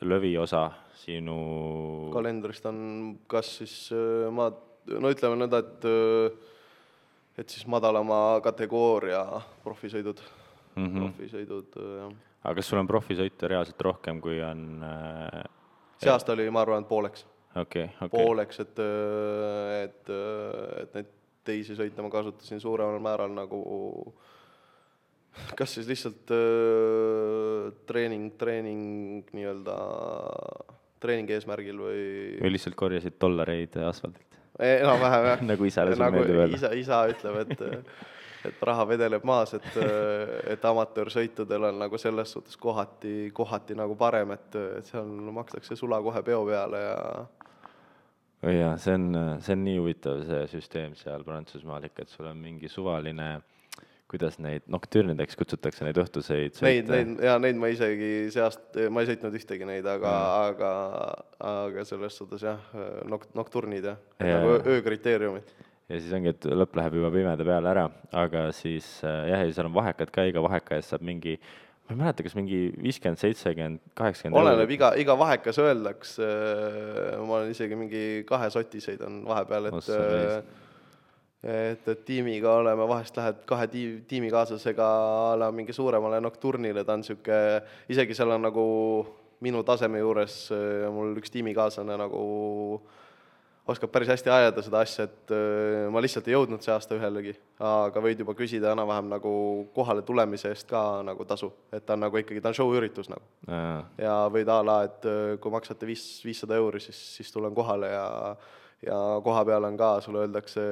lõviosa 0.06 0.68
sinu 1.00 1.38
kalendrist 2.14 2.68
on 2.68 2.78
kas 3.30 3.56
siis 3.60 3.74
äh, 3.94 4.28
ma, 4.32 4.50
no 4.92 5.10
ütleme 5.12 5.40
nõnda, 5.40 5.60
et 5.64 5.88
äh, 5.90 6.54
et 7.36 7.52
siis 7.52 7.66
madalama 7.68 8.40
kategooria 8.44 9.20
profisõidud 9.64 10.22
mm, 10.22 10.86
-hmm. 10.86 11.02
profisõidud, 11.02 11.76
äh, 11.76 11.92
jah. 12.00 12.12
aga 12.44 12.54
kas 12.60 12.70
sul 12.70 12.80
on 12.80 12.88
profisõite 12.88 13.48
reaalselt 13.48 13.80
rohkem, 13.82 14.20
kui 14.20 14.40
on 14.42 14.84
äh, 14.84 15.42
see 16.00 16.12
aasta 16.12 16.32
oli, 16.32 16.48
ma 16.50 16.62
arvan, 16.64 16.86
et 16.86 16.88
pooleks 16.88 17.26
okay,. 17.62 17.90
Okay. 18.00 18.08
pooleks, 18.12 18.60
et, 18.64 18.80
et, 19.82 20.14
et 20.82 20.96
neid 20.98 21.12
teisi 21.46 21.76
sõite 21.78 22.02
ma 22.02 22.10
kasutasin 22.12 22.60
suuremal 22.62 22.98
määral 23.02 23.34
nagu 23.36 23.60
kas 25.58 25.76
siis 25.76 25.88
lihtsalt 25.90 26.32
äh, 26.34 27.70
treening, 27.88 28.32
treening 28.40 29.28
nii-öelda 29.36 29.76
treeningi 31.02 31.36
eesmärgil 31.36 31.80
või 31.80 32.02
või 32.40 32.54
lihtsalt 32.56 32.78
korjasid 32.78 33.18
dollareid 33.20 33.76
asfaldilt? 33.84 34.40
enam-vähem 34.56 35.30
jah 35.30 35.46
nagu 35.52 35.68
isale 35.68 35.94
sul 35.94 36.04
nagu 36.06 36.20
meeldib 36.20 36.42
öelda. 36.42 36.60
isa, 36.60 36.72
isa 36.76 37.02
ütleb, 37.12 37.42
et 37.44 37.90
et 38.46 38.60
raha 38.62 38.84
vedeleb 38.86 39.24
maas, 39.26 39.56
et, 39.58 39.66
et 40.52 40.64
amatöörsõitudel 40.70 41.64
on 41.70 41.80
nagu 41.82 41.98
selles 41.98 42.30
suhtes 42.30 42.54
kohati, 42.60 43.32
kohati 43.34 43.74
nagu 43.74 43.96
parem, 43.98 44.36
et, 44.36 44.58
et 44.78 44.86
seal 44.86 45.08
makstakse 45.34 45.74
sula 45.78 45.98
kohe 46.04 46.22
peo 46.22 46.44
peale 46.46 46.82
ja 46.84 47.00
jaa, 48.52 48.76
see 48.78 48.94
on, 48.94 49.10
see 49.42 49.56
on 49.56 49.62
nii 49.66 49.76
huvitav, 49.80 50.22
see 50.28 50.46
süsteem 50.54 50.96
seal 50.98 51.24
Prantsusmaal 51.26 51.88
ikka, 51.88 52.06
et 52.06 52.12
sul 52.12 52.28
on 52.30 52.38
mingi 52.40 52.70
suvaline 52.70 53.28
äh, 53.34 53.44
kuidas 54.10 54.38
neid 54.42 54.66
noktüürnideks 54.70 55.36
kutsutakse, 55.38 55.84
neid 55.86 55.98
õhtuseid? 55.98 56.58
Neid, 56.64 56.90
neid, 56.90 57.22
jaa, 57.26 57.36
neid 57.42 57.58
ma 57.58 57.70
isegi 57.72 58.10
see 58.34 58.42
aasta, 58.42 58.86
ma 58.92 59.02
ei 59.02 59.10
sõitnud 59.10 59.34
ühtegi 59.38 59.66
neid, 59.66 59.86
aga 59.90 60.12
mm., 60.12 60.50
aga, 60.52 60.72
aga 61.50 61.86
selles 61.88 62.18
suhtes 62.18 62.44
jah, 62.46 62.62
nok-, 63.10 63.28
nokturnid 63.36 63.90
jah 63.90 63.98
ja., 64.22 64.38
nagu 64.38 64.60
öökriteeriumid. 64.76 65.50
ja 65.90 65.98
siis 65.98 66.14
ongi, 66.14 66.34
et 66.36 66.48
lõpp 66.62 66.78
läheb 66.78 67.00
juba 67.00 67.10
pimeda 67.14 67.48
peale 67.48 67.72
ära, 67.72 67.86
aga 68.22 68.46
siis 68.56 68.86
jah, 69.02 69.42
ja 69.42 69.50
seal 69.50 69.70
on 69.72 69.76
vahekad 69.80 70.14
ka, 70.14 70.28
iga 70.30 70.44
vaheka 70.44 70.78
eest 70.78 70.94
saab 70.94 71.06
mingi 71.06 71.34
ma 71.86 71.94
ei 71.94 71.98
mäleta, 72.00 72.24
kas 72.26 72.34
mingi 72.34 72.60
viiskümmend, 72.82 73.20
seitsekümmend, 73.20 73.82
kaheksakümmend 73.98 74.40
oleneb, 74.40 74.70
iga, 74.74 74.90
iga 74.98 75.14
vahekas 75.18 75.60
öeldakse, 75.62 76.30
ma 77.22 77.38
olen 77.38 77.52
isegi 77.54 77.78
mingi 77.78 78.04
kahe 78.26 78.48
soti 78.50 78.82
sõidan 78.82 79.20
vahepeal, 79.26 79.68
et 79.70 79.78
Ossa, 79.78 80.00
et, 81.46 81.86
et 81.86 82.02
tiimiga 82.08 82.56
oleme, 82.58 82.88
vahest 82.90 83.18
lähed 83.20 83.44
kahe 83.46 83.68
tiim, 83.70 84.00
tiimikaaslasega 84.10 84.88
a 84.88 85.38
la 85.44 85.52
mingi 85.54 85.76
suuremale 85.76 86.18
nokturnile, 86.24 86.82
ta 86.82 86.96
on 86.96 87.04
niisugune, 87.04 87.62
isegi 87.94 88.18
seal 88.18 88.34
on 88.34 88.46
nagu 88.48 88.66
minu 89.46 89.62
taseme 89.68 90.00
juures 90.00 90.46
mul 90.90 91.14
üks 91.20 91.30
tiimikaaslane 91.34 91.98
nagu 92.00 92.22
oskab 93.66 93.90
päris 93.90 94.10
hästi 94.12 94.30
ajada 94.30 94.62
seda 94.62 94.80
asja, 94.84 95.06
et 95.08 95.32
äh, 95.34 95.86
ma 95.92 96.02
lihtsalt 96.02 96.28
ei 96.28 96.36
jõudnud 96.36 96.62
see 96.62 96.72
aasta 96.74 96.98
ühelegi, 96.98 97.34
aga 97.62 98.02
võid 98.02 98.22
juba 98.22 98.34
küsida 98.38 98.72
enam-vähem 98.76 99.08
nagu 99.10 99.32
kohale 99.74 100.04
tulemise 100.06 100.52
eest 100.52 100.68
ka 100.70 100.82
nagu 101.06 101.26
tasu, 101.28 101.50
et 101.74 101.86
ta 101.86 101.96
on 101.96 102.04
nagu 102.06 102.20
ikkagi, 102.20 102.42
ta 102.42 102.52
on 102.52 102.58
show-üritus 102.58 103.10
nagu. 103.12 103.26
ja 103.98 104.18
võid 104.32 104.52
a 104.52 104.60
la, 104.66 104.78
et 104.86 105.10
äh, 105.10 105.34
kui 105.42 105.54
maksate 105.54 105.88
viis, 105.88 106.04
viissada 106.24 106.58
euri, 106.60 106.82
siis, 106.84 107.00
siis 107.18 107.34
tulen 107.34 107.54
kohale 107.56 107.90
ja 107.94 108.06
ja 108.86 108.96
koha 109.24 109.44
peal 109.48 109.64
on 109.64 109.76
ka, 109.80 109.96
sulle 110.04 110.26
öeldakse 110.26 110.62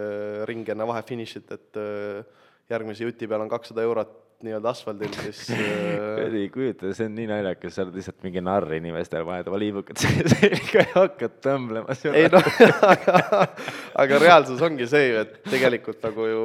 ring 0.49 0.69
enne 0.69 0.87
vahefinišit, 0.87 1.55
et 1.57 1.81
äh, 1.81 2.43
järgmise 2.71 3.09
juti 3.09 3.29
peal 3.29 3.43
on 3.45 3.51
kakssada 3.51 3.83
eurot 3.83 4.24
nii-öelda 4.45 4.73
asfaldil, 4.75 5.13
siis 5.23 5.43
äh, 5.55 6.35
ei 6.35 6.49
kujuta, 6.53 6.91
see 6.97 7.09
on 7.09 7.15
nii 7.19 7.29
naljakas, 7.31 7.77
sa 7.77 7.85
oled 7.85 7.99
lihtsalt 7.99 8.25
mingi 8.27 8.43
narr 8.45 8.75
inimestele, 8.77 9.25
paned 9.29 9.51
oma 9.51 9.61
liibukad 9.63 10.01
selga 10.03 10.83
ja 10.83 10.91
hakkad 10.97 11.39
tõmblema. 11.45 11.97
ei 12.13 12.27
noh, 12.33 12.51
aga, 12.91 13.45
aga 14.05 14.21
reaalsus 14.23 14.65
ongi 14.65 14.89
see 14.91 15.11
ju, 15.11 15.23
et 15.25 15.39
tegelikult 15.53 16.03
nagu 16.05 16.29
ju 16.29 16.45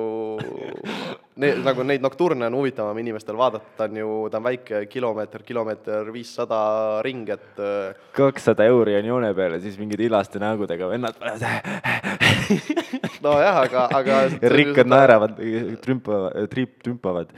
ne-, 1.39 1.55
nagu 1.65 1.85
neid 1.87 2.03
nokturne 2.05 2.47
on 2.49 2.59
huvitavam 2.59 2.97
inimestel 3.01 3.37
vaadata, 3.39 3.73
ta 3.77 3.89
on 3.89 3.99
ju, 4.01 4.13
ta 4.31 4.41
on 4.41 4.47
väike, 4.49 4.83
kilomeeter, 4.91 5.43
kilomeeter 5.47 6.13
viissada 6.13 6.61
ring, 7.05 7.27
et 7.33 7.63
äh, 7.63 7.97
kakssada 8.15 8.67
euri 8.69 8.97
on 8.99 9.11
joone 9.13 9.33
peal 9.37 9.57
ja 9.57 9.63
siis 9.63 9.79
mingid 9.81 10.07
ilaste 10.09 10.41
nägudega 10.41 10.91
vennad 10.91 11.19
panevad 11.19 12.97
nojah, 13.23 13.61
aga, 13.65 13.85
aga 13.99 14.19
rikkad 14.57 14.89
naeravad, 14.89 15.39
trümpavad, 15.83 16.51
triip, 16.51 16.77
trümpavad 16.83 17.33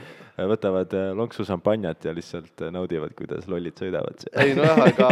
võtavad 0.48 0.94
äh, 0.96 1.10
lonksu 1.16 1.44
šampanjat 1.46 2.06
ja 2.08 2.12
lihtsalt 2.16 2.62
äh, 2.64 2.70
naudivad, 2.74 3.12
kuidas 3.16 3.48
lollid 3.50 3.78
sõidavad. 3.78 4.24
ei 4.42 4.54
nojah, 4.56 4.80
aga 4.90 5.10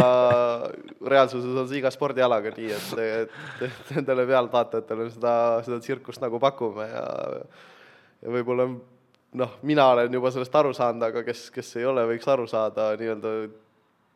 reaalsuses 1.13 1.57
on 1.57 1.69
see 1.69 1.81
iga 1.81 1.91
spordialaga 1.93 2.53
nii, 2.55 2.71
et, 2.77 3.03
et, 3.05 3.35
et 3.67 3.91
nendele 3.97 4.25
pealtvaatajatele 4.31 5.11
seda, 5.13 5.35
seda 5.67 5.81
tsirkust 5.83 6.23
nagu 6.23 6.41
pakume 6.41 6.87
ja 6.89 7.05
ja 8.21 8.33
võib-olla 8.33 8.67
noh, 9.41 9.53
mina 9.65 9.87
olen 9.93 10.13
juba 10.13 10.31
sellest 10.33 10.55
aru 10.57 10.73
saanud, 10.77 11.03
aga 11.07 11.23
kes, 11.25 11.47
kes 11.53 11.75
ei 11.79 11.87
ole, 11.89 12.03
võiks 12.09 12.27
aru 12.29 12.47
saada 12.49 12.91
nii-öelda 12.99 13.35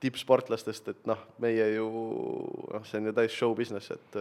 tippsportlastest, 0.03 0.91
et 0.91 1.07
noh, 1.09 1.21
meie 1.41 1.71
ju 1.73 1.87
noh, 1.87 2.83
see 2.85 2.99
on 2.99 3.09
ju 3.09 3.15
täis 3.17 3.33
show 3.33 3.55
business, 3.57 3.93
et 3.95 4.19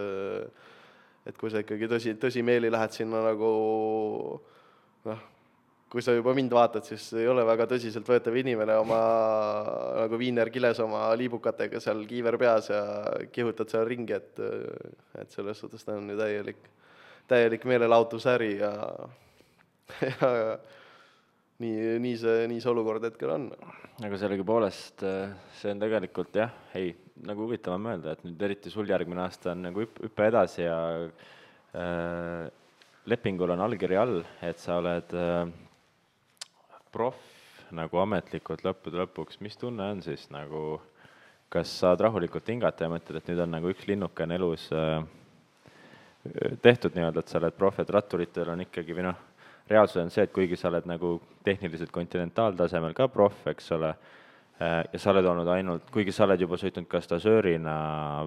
et 1.25 1.37
kui 1.37 1.51
sa 1.51 1.61
ikkagi 1.63 1.89
tõsi, 1.89 2.13
tõsimeeli 2.21 2.69
lähed 2.73 2.93
sinna 2.93 3.21
nagu 3.25 3.49
noh, 5.05 5.23
kui 5.89 6.03
sa 6.03 6.15
juba 6.15 6.33
mind 6.35 6.53
vaatad, 6.53 6.85
siis 6.87 7.07
ei 7.15 7.27
ole 7.29 7.45
väga 7.47 7.67
tõsiseltvõetav 7.71 8.35
inimene 8.41 8.77
oma 8.81 8.99
nagu 10.01 10.19
viinerkiles 10.19 10.81
oma 10.83 11.07
liibukatega 11.17 11.79
seal 11.83 12.01
kiiver 12.09 12.37
peas 12.41 12.71
ja 12.73 12.81
kihutad 13.33 13.71
seal 13.71 13.85
ringi, 13.89 14.17
et 14.17 14.41
et 15.21 15.31
selles 15.31 15.61
suhtes 15.61 15.85
ta 15.85 15.95
on 15.95 16.09
ju 16.11 16.17
täielik, 16.19 16.59
täielik 17.31 17.67
meelelahutusäri 17.69 18.57
ja, 18.59 18.73
ja 20.11 20.31
nii, 21.63 21.95
nii 22.03 22.17
see, 22.19 22.45
nii 22.51 22.61
see 22.63 22.71
olukord 22.71 23.05
hetkel 23.07 23.31
on. 23.35 23.49
aga 24.03 24.19
sellegipoolest 24.19 25.05
see 25.59 25.71
on 25.71 25.83
tegelikult 25.83 26.35
jah, 26.35 26.51
ei, 26.75 26.91
nagu 27.27 27.45
huvitav 27.45 27.77
on 27.77 27.85
mõelda, 27.85 28.15
et 28.15 28.25
nüüd 28.27 28.41
eriti 28.47 28.73
sul 28.73 28.89
järgmine 28.89 29.23
aasta 29.23 29.53
on 29.53 29.63
nagu 29.69 29.85
hüppe, 29.85 30.03
hüppe 30.07 30.27
edasi 30.31 30.65
ja 30.65 30.79
äh, 31.05 32.49
lepingul 33.07 33.53
on 33.55 33.63
allkiri 33.67 33.99
all, 33.99 34.19
et 34.43 34.59
sa 34.59 34.79
oled 34.81 35.15
äh, 35.15 35.45
proff 36.91 37.31
nagu 37.75 37.99
ametlikult 38.03 38.63
lõppude 38.65 38.99
lõpuks, 39.01 39.39
mis 39.43 39.57
tunne 39.59 39.87
on 39.95 40.01
siis 40.05 40.27
nagu, 40.33 40.79
kas 41.51 41.71
saad 41.81 42.03
rahulikult 42.03 42.47
hingata 42.51 42.85
ja 42.85 42.91
mõtled, 42.91 43.19
et 43.19 43.31
nüüd 43.31 43.41
on 43.45 43.55
nagu 43.57 43.71
üks 43.71 43.87
linnuke 43.89 44.27
on 44.27 44.35
elus 44.35 44.67
äh, 44.75 44.99
tehtud 46.61 46.95
nii-öelda, 46.97 47.21
et 47.21 47.31
sa 47.31 47.39
oled 47.39 47.55
proff, 47.57 47.79
et 47.79 47.91
ratturitel 47.93 48.51
on 48.53 48.63
ikkagi 48.65 48.97
või 48.97 49.07
noh, 49.07 49.24
reaalsus 49.69 50.01
on 50.03 50.11
see, 50.13 50.25
et 50.25 50.33
kuigi 50.33 50.57
sa 50.59 50.69
oled 50.69 50.85
nagu 50.89 51.15
tehniliselt 51.45 51.91
kontinentaaltasemel 51.93 52.93
ka 52.97 53.07
proff, 53.13 53.47
eks 53.49 53.71
ole, 53.77 53.93
äh, 54.59 54.81
ja 54.91 55.01
sa 55.01 55.13
oled 55.13 55.25
olnud 55.31 55.49
ainult, 55.55 55.89
kuigi 55.93 56.13
sa 56.15 56.27
oled 56.27 56.41
juba 56.45 56.59
sõitnud 56.61 56.89
ka 56.91 57.01
stažöörina 57.01 57.79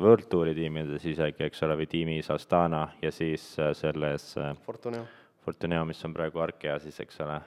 World 0.02 0.26
Touri 0.32 0.56
tiimides 0.58 1.06
isegi, 1.06 1.46
eks 1.46 1.62
ole, 1.66 1.78
või 1.82 1.90
tiimis 1.90 2.30
Astana 2.34 2.88
ja 3.02 3.14
siis 3.14 3.52
äh, 3.62 3.72
selles 3.78 4.34
Fortunia 4.66 5.06
Fortuneo, 5.48 5.84
mis 5.88 6.04
on 6.04 6.12
praegu 6.12 6.42
Arkea 6.44 6.74
siis, 6.82 6.98
eks 7.00 7.22
ole, 7.24 7.38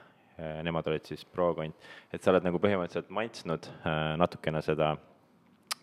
nemad 0.66 0.88
olid 0.90 1.06
siis 1.06 1.22
pro-kond, 1.28 1.76
et 2.10 2.24
sa 2.24 2.32
oled 2.32 2.42
nagu 2.42 2.58
põhimõtteliselt 2.58 3.12
maitsnud 3.14 3.68
natukene 4.18 4.62
seda, 4.66 4.88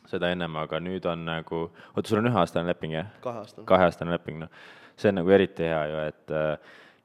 seda 0.10 0.32
ennem, 0.34 0.58
aga 0.60 0.82
nüüd 0.84 1.08
on 1.08 1.24
nagu, 1.30 1.62
oota, 1.94 2.04
sul 2.10 2.20
on 2.20 2.28
üheaastane 2.28 2.68
leping, 2.74 2.98
jah? 2.98 3.08
kaheaastane. 3.24 3.64
kaheaastane 3.70 4.18
leping, 4.18 4.42
noh, 4.44 4.52
see 5.00 5.14
on 5.14 5.20
nagu 5.22 5.32
eriti 5.38 5.70
hea 5.70 5.80
ju, 5.94 6.04
et 6.10 6.36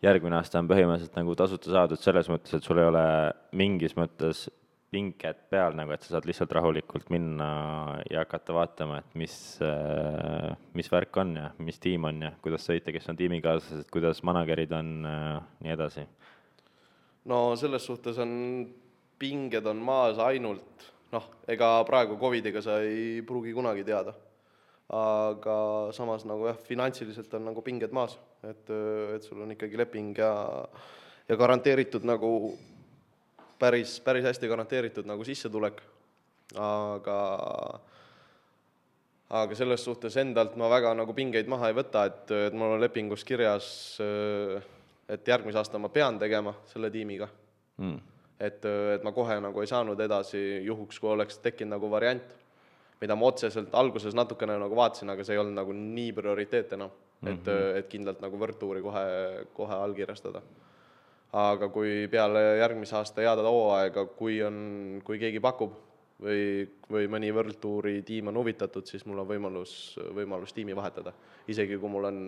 järgmine 0.05 0.39
aasta 0.39 0.61
on 0.61 0.69
põhimõtteliselt 0.71 1.17
nagu 1.19 1.35
tasuta 1.39 1.73
saadud 1.73 2.01
selles 2.03 2.29
mõttes, 2.33 2.53
et 2.57 2.67
sul 2.67 2.81
ei 2.81 2.89
ole 2.91 3.07
mingis 3.57 3.97
mõttes 3.99 4.47
pinget 4.95 5.49
peal 5.51 5.75
nagu, 5.75 5.91
et 5.95 6.05
sa 6.05 6.15
saad 6.15 6.27
lihtsalt 6.29 6.53
rahulikult 6.55 7.09
minna 7.11 7.49
ja 8.11 8.23
hakata 8.23 8.55
vaatama, 8.55 9.01
et 9.03 9.17
mis, 9.19 9.35
mis 10.79 10.91
värk 10.93 11.19
on 11.23 11.35
ja 11.41 11.49
mis 11.67 11.81
tiim 11.83 12.07
on 12.11 12.23
ja 12.29 12.31
kuidas 12.45 12.67
sõita, 12.69 12.95
kes 12.95 13.11
on 13.11 13.19
tiimikaaslased, 13.19 13.89
kuidas 13.95 14.23
manager'id 14.27 14.75
on, 14.79 14.93
nii 15.65 15.75
edasi. 15.75 16.07
no 17.31 17.41
selles 17.59 17.87
suhtes 17.89 18.21
on, 18.23 18.35
pinged 19.19 19.67
on 19.71 19.83
maas 19.83 20.21
ainult, 20.23 20.87
noh, 21.15 21.27
ega 21.51 21.75
praegu 21.89 22.19
Covidiga 22.21 22.63
sa 22.63 22.79
ei 22.85 23.23
pruugi 23.27 23.55
kunagi 23.57 23.87
teada. 23.87 24.15
aga 24.95 25.57
samas 25.97 26.27
nagu 26.29 26.47
jah, 26.47 26.59
finantsiliselt 26.69 27.35
on 27.35 27.49
nagu 27.49 27.63
pinged 27.67 27.91
maas, 27.97 28.19
et, 28.51 28.71
et 29.17 29.25
sul 29.25 29.43
on 29.45 29.53
ikkagi 29.55 29.79
leping 29.79 30.19
ja, 30.19 30.33
ja 31.29 31.37
garanteeritud 31.37 32.05
nagu 32.09 32.31
päris, 33.59 33.99
päris 34.05 34.25
hästi 34.29 34.49
garanteeritud 34.51 35.09
nagu 35.09 35.25
sissetulek, 35.27 35.81
aga 36.61 37.19
aga 39.35 39.57
selles 39.59 39.83
suhtes 39.83 40.17
endalt 40.21 40.57
ma 40.61 40.69
väga 40.71 40.93
nagu 40.95 41.15
pingeid 41.17 41.49
maha 41.51 41.71
ei 41.71 41.77
võta, 41.77 42.05
et, 42.11 42.31
et 42.51 42.55
mul 42.55 42.77
on 42.77 42.83
lepingus 42.83 43.25
kirjas, 43.27 43.69
et 45.09 45.29
järgmise 45.29 45.59
aasta 45.59 45.81
ma 45.81 45.91
pean 45.93 46.21
tegema 46.21 46.55
selle 46.71 46.93
tiimiga. 46.93 47.31
Mm.. 47.83 47.97
et, 48.39 48.67
et 48.95 49.03
ma 49.03 49.11
kohe 49.11 49.35
nagu 49.43 49.63
ei 49.63 49.67
saanud 49.67 49.99
edasi, 49.99 50.39
juhuks 50.63 51.01
kui 51.03 51.11
oleks 51.11 51.41
tekkinud 51.43 51.75
nagu 51.75 51.89
variant, 51.91 52.37
mida 53.01 53.17
ma 53.19 53.27
otseselt 53.27 53.75
alguses 53.75 54.15
natukene 54.15 54.55
nagu 54.61 54.77
vaatasin, 54.79 55.11
aga 55.11 55.27
see 55.27 55.35
ei 55.35 55.41
olnud 55.43 55.59
nagu 55.59 55.75
nii 55.75 56.13
prioriteet 56.15 56.77
enam 56.77 56.93
mm, 57.21 57.29
-hmm. 57.29 57.33
et, 57.33 57.79
et 57.79 57.89
kindlalt 57.89 58.21
nagu 58.21 58.39
võrdtuuri 58.39 58.83
kohe, 58.83 59.07
kohe 59.55 59.81
allkirjastada 59.87 60.43
aga 61.35 61.69
kui 61.69 62.07
peale 62.11 62.43
järgmise 62.61 62.95
aasta 62.97 63.25
head 63.25 63.43
hooaega, 63.43 64.07
kui 64.19 64.39
on, 64.47 65.01
kui 65.05 65.19
keegi 65.19 65.41
pakub 65.43 65.75
või, 66.23 66.67
või 66.91 67.09
mõni 67.11 67.33
World 67.35 67.59
Touri 67.63 68.03
tiim 68.07 68.31
on 68.31 68.39
huvitatud, 68.39 68.87
siis 68.87 69.03
mul 69.07 69.25
on 69.25 69.29
võimalus, 69.29 69.97
võimalus 70.15 70.55
tiimi 70.55 70.77
vahetada. 70.77 71.13
isegi 71.49 71.79
kui 71.79 71.91
mul 71.91 72.05
on 72.11 72.21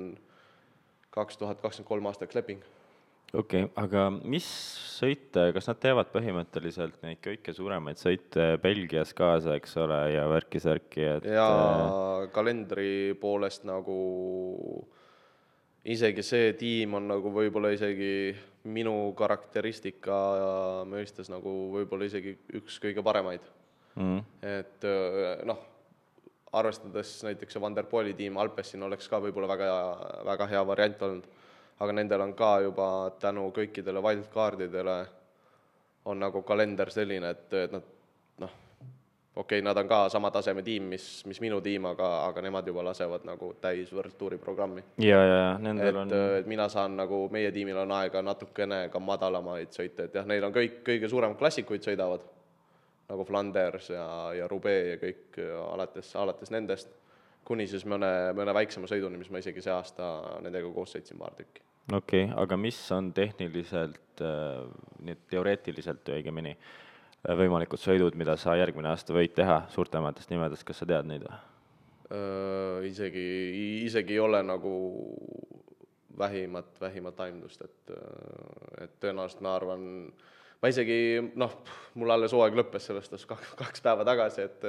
kaks 1.10 1.38
tuhat 1.38 1.60
kakskümmend 1.62 1.88
kolm 1.88 2.10
aastaks 2.10 2.34
leping. 2.34 2.64
Okei 3.32 3.66
okay,, 3.66 3.72
aga 3.82 4.08
mis 4.14 4.46
sõite, 4.96 5.50
kas 5.56 5.68
nad 5.70 5.80
teevad 5.82 6.10
põhimõtteliselt 6.14 7.00
neid 7.04 7.20
kõiki 7.24 7.54
suuremaid 7.56 8.00
sõite 8.00 8.54
Belgias 8.62 9.12
kaasa, 9.16 9.56
eks 9.58 9.76
ole, 9.82 10.00
ja 10.14 10.26
värki-särki, 10.30 11.06
et 11.18 11.30
jaa, 11.36 12.26
kalendri 12.34 13.16
poolest 13.20 13.66
nagu 13.68 13.96
isegi 15.86 16.24
see 16.26 16.52
tiim 16.58 16.96
on 16.98 17.06
nagu 17.10 17.30
võib-olla 17.34 17.70
isegi 17.74 18.34
minu 18.66 19.12
karakteristika 19.18 20.16
mõistes 20.88 21.30
nagu 21.30 21.52
võib-olla 21.76 22.08
isegi 22.08 22.34
üks 22.58 22.80
kõige 22.82 23.04
paremaid. 23.06 23.44
Mm.. 23.96 24.18
et 24.44 24.84
noh, 25.48 25.60
arvestades 26.52 27.14
näiteks 27.24 27.56
Van 27.62 27.76
der 27.76 27.86
Poeli 27.88 28.12
tiim, 28.16 28.36
Alpesin 28.36 28.82
oleks 28.84 29.08
ka 29.08 29.20
võib-olla 29.24 29.48
väga, 29.48 29.68
väga 30.28 30.48
hea 30.50 30.62
variant 30.68 31.04
olnud, 31.06 31.30
aga 31.80 31.92
nendel 31.92 32.20
on 32.20 32.32
ka 32.34 32.60
juba 32.64 32.88
tänu 33.20 33.50
kõikidele 33.54 34.02
wildcardidele 34.04 34.96
on 36.06 36.22
nagu 36.22 36.42
kalender 36.42 36.90
selline, 36.90 37.30
et, 37.34 37.52
et 37.52 37.72
nad 37.72 37.92
okei 39.36 39.58
okay,, 39.58 39.64
nad 39.64 39.76
on 39.76 39.88
ka 39.88 40.08
sama 40.08 40.30
taseme 40.30 40.62
tiim, 40.62 40.82
mis, 40.82 41.24
mis 41.26 41.40
minu 41.40 41.60
tiim, 41.60 41.84
aga, 41.90 42.08
aga 42.26 42.42
nemad 42.42 42.66
juba 42.66 42.84
lasevad 42.84 43.24
nagu 43.28 43.52
täis 43.60 43.92
World 43.92 44.16
Touri 44.18 44.38
programmi. 44.38 44.84
ja, 44.98 45.18
ja, 45.24 45.36
ja 45.36 45.58
nendel 45.58 45.88
et, 45.88 45.96
on. 46.00 46.14
et 46.38 46.46
mina 46.46 46.68
saan 46.72 46.96
nagu, 46.96 47.26
meie 47.32 47.52
tiimil 47.52 47.76
on 47.84 47.92
aega 47.98 48.22
natukene 48.22 48.86
ka 48.92 49.00
madalamaid 49.00 49.76
sõite, 49.76 50.08
et 50.08 50.16
jah, 50.16 50.26
neil 50.26 50.44
on 50.44 50.54
kõik, 50.56 50.80
kõige 50.86 51.10
suuremad 51.12 51.38
klassikuid 51.38 51.84
sõidavad, 51.84 52.24
nagu 53.10 53.24
Flanders 53.28 53.90
ja, 53.92 54.06
ja 54.34 54.48
Roubaix 54.48 54.94
ja 54.94 54.96
kõik 55.02 55.40
alates, 55.66 56.14
alates 56.16 56.50
nendest, 56.50 56.88
kuni 57.46 57.68
siis 57.70 57.86
mõne, 57.88 58.10
mõne 58.36 58.54
väiksema 58.56 58.90
sõiduni, 58.90 59.20
mis 59.20 59.30
ma 59.30 59.42
isegi 59.42 59.62
see 59.64 59.74
aasta 59.74 60.10
nendega 60.44 60.70
koos 60.74 60.96
sõitsin 60.96 61.18
paar 61.20 61.36
tükki. 61.38 61.62
okei 61.92 62.26
okay,, 62.26 62.34
aga 62.42 62.58
mis 62.60 62.80
on 62.96 63.12
tehniliselt, 63.16 64.22
äh, 64.24 64.66
nii 65.06 65.18
teoreetiliselt 65.30 66.14
õigemini 66.16 66.56
äh, 66.56 67.36
võimalikud 67.38 67.80
sõidud, 67.80 68.14
mida 68.18 68.36
sa 68.40 68.56
järgmine 68.58 68.92
aasta 68.92 69.14
võid 69.16 69.34
teha 69.34 69.62
suurtematest 69.74 70.30
nimedest, 70.30 70.66
kas 70.66 70.82
sa 70.82 70.88
tead 70.88 71.08
neid 71.08 71.26
või? 71.26 71.42
Isegi, 72.86 73.22
isegi 73.82 74.14
ei 74.14 74.20
ole 74.22 74.38
nagu 74.46 74.70
vähimat, 76.18 76.80
vähimat 76.80 77.20
aimdust, 77.20 77.64
et, 77.66 77.94
et 78.84 78.92
tõenäoliselt 79.02 79.42
ma 79.42 79.56
arvan, 79.56 79.86
ma 80.62 80.70
isegi 80.70 80.98
noh, 81.34 81.56
mul 81.98 82.14
alles 82.14 82.34
hooaeg 82.36 82.54
lõppes 82.60 82.86
sellest 82.92 83.26
kaks, 83.26 83.56
kaks 83.58 83.82
päeva 83.82 84.06
tagasi, 84.06 84.46
et 84.46 84.68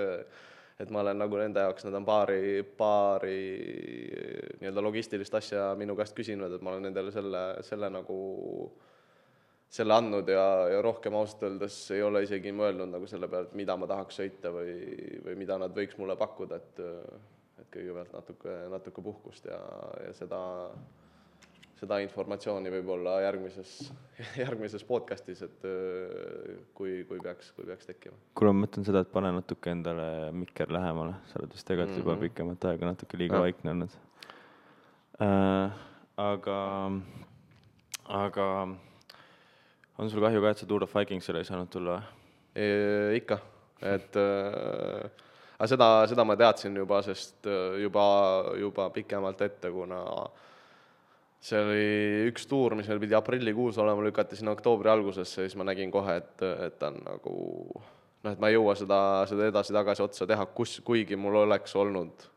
et 0.79 0.91
ma 0.93 1.01
olen 1.01 1.17
nagu 1.17 1.39
nende 1.39 1.63
jaoks, 1.65 1.87
nad 1.87 1.95
on 1.97 2.05
paari, 2.05 2.41
paari 2.77 3.37
nii-öelda 4.61 4.83
logistilist 4.85 5.37
asja 5.39 5.71
minu 5.79 5.95
käest 5.97 6.15
küsinud, 6.17 6.53
et 6.53 6.65
ma 6.65 6.75
olen 6.75 6.89
nendele 6.89 7.13
selle, 7.13 7.43
selle 7.65 7.89
nagu 7.93 8.19
selle 9.67 9.97
andnud 9.97 10.29
ja, 10.31 10.43
ja 10.71 10.83
rohkem 10.85 11.15
ausalt 11.17 11.41
öeldes 11.43 11.79
ei 11.91 12.03
ole 12.05 12.21
isegi 12.23 12.53
mõelnud 12.55 12.93
nagu 12.93 13.09
selle 13.09 13.27
peale, 13.31 13.49
et 13.49 13.57
mida 13.59 13.75
ma 13.75 13.89
tahaks 13.89 14.21
sõita 14.21 14.53
või, 14.55 14.77
või 15.25 15.35
mida 15.41 15.57
nad 15.59 15.75
võiks 15.75 15.97
mulle 15.99 16.15
pakkuda, 16.19 16.61
et 16.61 16.85
et 17.57 17.69
kõigepealt 17.73 18.13
natuke, 18.13 18.53
natuke 18.71 19.01
puhkust 19.01 19.47
ja, 19.49 19.57
ja 20.05 20.13
seda, 20.13 20.39
seda 21.77 21.99
informatsiooni 22.01 22.71
võib-olla 22.73 23.19
järgmises, 23.21 23.73
järgmises 24.43 24.83
podcastis, 24.87 25.43
et 25.45 25.67
kui, 26.77 27.03
kui 27.09 27.21
peaks, 27.23 27.51
kui 27.57 27.67
peaks 27.69 27.89
tekkima. 27.89 28.17
kuule, 28.37 28.53
ma 28.55 28.65
mõtlen 28.65 28.87
seda, 28.87 29.03
et 29.05 29.13
pane 29.13 29.31
natuke 29.35 29.73
endale 29.73 30.07
mikker 30.33 30.73
lähemale, 30.73 31.17
sa 31.29 31.41
oled 31.41 31.53
vist 31.53 31.67
tegelikult 31.69 31.97
mm 31.97 32.01
-hmm. 32.01 32.07
juba 32.07 32.15
mhm. 32.15 32.25
pikemat 32.25 32.65
aega 32.71 32.91
natuke 32.91 33.17
liiga 33.17 33.35
ja. 33.35 33.41
vaikne 33.41 33.71
olnud 33.71 33.97
äh,. 35.21 35.71
aga, 36.17 36.59
aga 38.05 38.47
on 39.97 40.09
sul 40.09 40.21
kahju 40.21 40.41
ka, 40.41 40.49
et 40.49 40.57
sa 40.57 40.65
Tour 40.65 40.83
of 40.83 40.95
Vikingsile 40.95 41.41
ei 41.41 41.45
saanud 41.45 41.69
tulla 41.69 41.97
või? 41.97 42.17
ikka, 43.17 43.37
et 43.81 44.15
äh, 44.17 45.09
aga 45.57 45.67
seda, 45.69 45.87
seda 46.09 46.25
ma 46.25 46.35
teadsin 46.39 46.75
juba, 46.75 47.01
sest 47.05 47.47
äh, 47.49 47.77
juba, 47.83 48.05
juba 48.59 48.89
pikemalt 48.93 49.41
ette, 49.45 49.71
kuna 49.71 50.01
see 51.43 51.59
oli 51.61 52.29
üks 52.31 52.47
tuur, 52.49 52.75
mis 52.77 52.87
meil 52.89 53.01
pidi 53.03 53.17
aprillikuus 53.17 53.77
olema, 53.81 54.05
lükati 54.07 54.39
sinna 54.39 54.55
oktoobri 54.55 54.89
algusesse 54.91 55.45
siis 55.45 55.57
ma 55.59 55.67
nägin 55.67 55.93
kohe, 55.93 56.17
et, 56.21 56.45
et 56.67 56.79
ta 56.79 56.89
on 56.91 56.97
nagu 57.05 57.35
noh, 57.77 58.31
et 58.31 58.41
ma 58.41 58.49
ei 58.49 58.57
jõua 58.57 58.75
seda, 58.79 58.99
seda 59.29 59.51
edasi-tagasi 59.51 60.05
otsa 60.05 60.27
teha, 60.29 60.49
kus, 60.57 60.79
kuigi 60.85 61.19
mul 61.19 61.43
oleks 61.43 61.75
olnud 61.77 62.27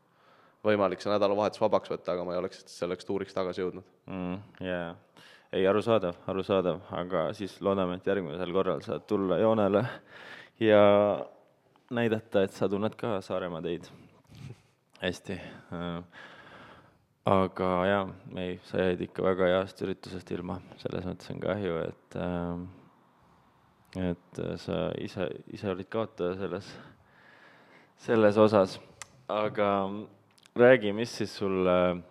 võimalik 0.67 1.01
see 1.01 1.13
nädalavahetus 1.13 1.63
vabaks 1.63 1.93
võtta, 1.93 2.15
aga 2.15 2.27
ma 2.29 2.37
ei 2.37 2.43
oleks 2.43 2.67
selleks 2.69 3.09
tuuriks 3.09 3.37
tagasi 3.37 3.65
jõudnud 3.65 3.87
mm,. 4.07 4.43
Yeah 4.61 4.99
ei, 5.53 5.67
arusaadav, 5.67 6.15
arusaadav, 6.31 6.81
aga 6.95 7.25
siis 7.35 7.57
loodame, 7.65 7.99
et 7.99 8.07
järgmisel 8.07 8.53
korral 8.55 8.83
saad 8.87 9.07
tulla 9.11 9.41
joonele 9.41 9.83
ja 10.63 10.83
näidata, 11.91 12.45
et 12.47 12.55
sa 12.55 12.69
tunned 12.71 12.95
ka 12.99 13.17
Saaremaa 13.25 13.63
teid 13.65 13.89
hästi. 15.05 15.41
Aga 17.29 17.71
jaa, 17.87 18.05
ei, 18.41 18.55
sa 18.69 18.85
jäid 18.85 19.03
ikka 19.05 19.25
väga 19.25 19.51
heast 19.53 19.83
üritusest 19.85 20.31
ilma, 20.33 20.61
selles 20.81 21.05
mõttes 21.09 21.33
on 21.33 21.43
kahju, 21.43 21.81
et 21.89 22.21
et 24.01 24.41
sa 24.63 24.87
ise, 25.03 25.27
ise 25.51 25.69
olid 25.73 25.89
kaotaja 25.91 26.37
selles, 26.39 26.71
selles 28.07 28.39
osas. 28.39 28.79
aga 29.29 29.91
räägi, 30.57 30.93
mis 30.93 31.13
siis 31.15 31.37
sulle 31.37 32.03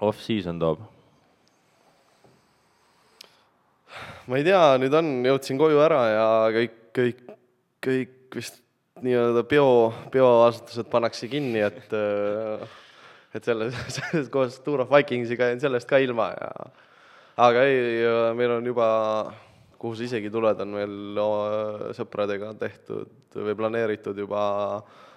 off-season 0.00 0.58
toob 0.60 0.82
ma 4.26 4.36
ei 4.40 4.44
tea, 4.44 4.76
nüüd 4.80 4.94
on, 4.96 5.08
jõudsin 5.24 5.60
koju 5.60 5.80
ära 5.84 6.02
ja 6.10 6.26
kõik, 6.52 6.76
kõik, 6.96 7.24
kõik 7.84 8.36
vist 8.36 8.60
nii-öelda 9.04 9.44
peo, 9.48 9.92
peoasutused 10.12 10.88
pannakse 10.90 11.28
kinni, 11.28 11.60
et 11.64 11.92
et 13.34 13.46
selle, 13.46 13.70
selles 13.96 14.30
koos 14.32 14.60
Tour 14.64 14.84
of 14.84 14.92
Vikingsiga 14.92 15.50
jäin 15.50 15.62
sellest 15.62 15.88
ka 15.90 16.00
ilma 16.02 16.30
ja 16.34 16.50
aga 17.44 17.64
ei, 17.66 18.04
meil 18.38 18.58
on 18.58 18.66
juba, 18.66 18.88
kuhu 19.78 19.96
sa 19.98 20.06
isegi 20.06 20.30
tuled, 20.32 20.60
on 20.62 20.76
meil 20.76 21.22
sõpradega 21.96 22.52
tehtud 22.60 23.40
või 23.40 23.56
planeeritud 23.58 24.18
juba 24.18 24.44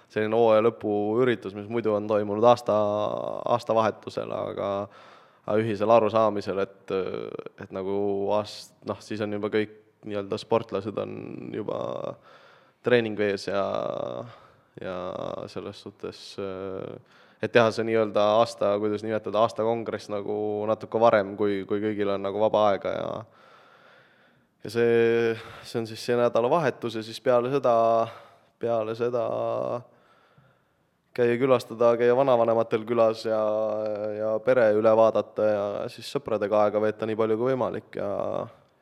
selline 0.08 0.36
hooaja 0.36 0.64
lõpuüritus, 0.64 1.54
mis 1.54 1.68
muidu 1.70 1.92
on 1.94 2.08
toimunud 2.08 2.44
aasta, 2.48 2.74
aastavahetusel, 3.54 4.32
aga 4.32 4.70
ühisel 5.60 5.92
arusaamisel, 5.92 6.62
et, 6.64 6.94
et 7.62 7.70
nagu 7.76 7.98
aast-, 8.36 8.74
noh, 8.88 8.98
siis 9.04 9.20
on 9.24 9.36
juba 9.36 9.52
kõik 9.52 9.76
nii-öelda 10.08 10.38
sportlased 10.38 10.98
on 11.02 11.14
juba 11.52 11.78
treeningvees 12.86 13.48
ja, 13.50 13.62
ja 14.80 14.98
selles 15.50 15.80
suhtes, 15.82 16.20
et 17.42 17.52
teha 17.54 17.70
see 17.74 17.86
nii-öelda 17.86 18.24
aasta, 18.38 18.72
kuidas 18.82 19.04
nimetada, 19.06 19.44
aastakongress 19.44 20.10
nagu 20.10 20.38
natuke 20.70 21.00
varem, 21.00 21.36
kui, 21.38 21.62
kui 21.68 21.82
kõigil 21.82 22.14
on 22.14 22.24
nagu 22.26 22.40
vaba 22.42 22.64
aega 22.72 22.94
ja 22.94 23.10
ja 24.64 24.72
see, 24.74 25.36
see 25.62 25.78
on 25.80 25.86
siis 25.86 26.02
see 26.02 26.16
nädalavahetus 26.18 26.98
ja 26.98 27.04
siis 27.06 27.20
peale 27.22 27.52
seda, 27.52 27.74
peale 28.58 28.94
seda 28.98 29.24
käia 31.18 31.38
külastada, 31.38 31.92
käia 31.98 32.14
vanavanematel 32.16 32.84
külas 32.86 33.24
ja, 33.26 33.40
ja 34.18 34.34
pere 34.44 34.68
üle 34.78 34.92
vaadata 34.98 35.48
ja 35.48 35.64
siis 35.90 36.10
sõpradega 36.14 36.64
aega 36.64 36.82
veeta 36.82 37.08
nii 37.08 37.18
palju 37.18 37.38
kui 37.38 37.52
võimalik 37.52 37.98
ja, 37.98 38.10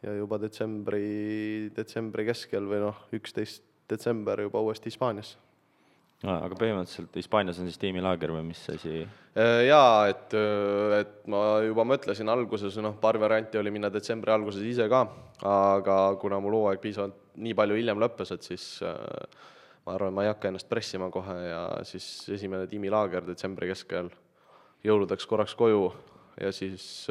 ja 0.05 0.17
juba 0.17 0.41
detsembri, 0.41 1.71
detsembri 1.77 2.27
keskel 2.29 2.69
või 2.69 2.83
noh, 2.85 3.07
üksteist 3.17 3.65
detsember 3.89 4.43
juba 4.49 4.65
uuesti 4.65 4.93
Hispaanias 6.17 6.47
aga 6.47 6.57
põhimõtteliselt 6.57 7.17
Hispaanias 7.19 7.59
on 7.61 7.67
siis 7.69 7.79
tiimilaager 7.81 8.33
või 8.33 8.47
mis 8.49 8.63
asi? 8.73 9.03
Äh, 9.37 9.67
jaa, 9.69 10.09
et, 10.09 10.33
äh, 10.33 11.01
et 11.03 11.27
ma 11.29 11.61
juba 11.61 11.85
mõtlesin 11.85 12.29
alguses, 12.33 12.79
noh, 12.81 12.97
paar 12.97 13.19
varianti 13.21 13.59
oli 13.61 13.71
minna 13.71 13.91
detsembri 13.93 14.33
alguses 14.33 14.63
ise 14.65 14.89
ka, 14.89 15.03
aga 15.45 16.17
kuna 16.21 16.41
mul 16.41 16.57
hooaeg 16.57 16.81
piisavalt 16.81 17.37
nii 17.37 17.53
palju 17.55 17.77
hiljem 17.77 18.01
lõppes, 18.01 18.33
et 18.33 18.43
siis 18.49 18.81
äh, 18.81 18.97
ma 19.85 19.95
arvan, 19.99 20.15
ma 20.17 20.25
ei 20.25 20.33
hakka 20.33 20.49
ennast 20.49 20.71
pressima 20.71 21.11
kohe 21.13 21.37
ja 21.51 21.63
siis 21.85 22.09
esimene 22.33 22.67
tiimilaager 22.67 23.29
detsembri 23.29 23.69
keskel, 23.69 24.09
jõuludeks 24.87 25.29
korraks 25.29 25.55
koju 25.55 25.91
ja 26.41 26.49
siis 26.53 27.09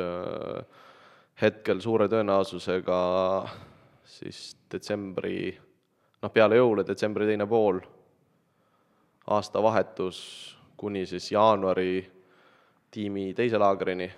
hetkel 1.42 1.82
suure 1.82 2.08
tõenäosusega 2.10 2.98
siis 4.06 4.56
detsembri, 4.72 5.52
noh, 6.22 6.34
peale 6.34 6.58
jõule 6.58 6.86
detsembri 6.88 7.30
teine 7.30 7.46
pool 7.50 7.82
aastavahetus 9.28 10.58
kuni 10.78 11.06
siis 11.06 11.32
jaanuari 11.32 12.12
tiimi 12.92 13.34
teise 13.34 13.58
laagrini 13.58 14.12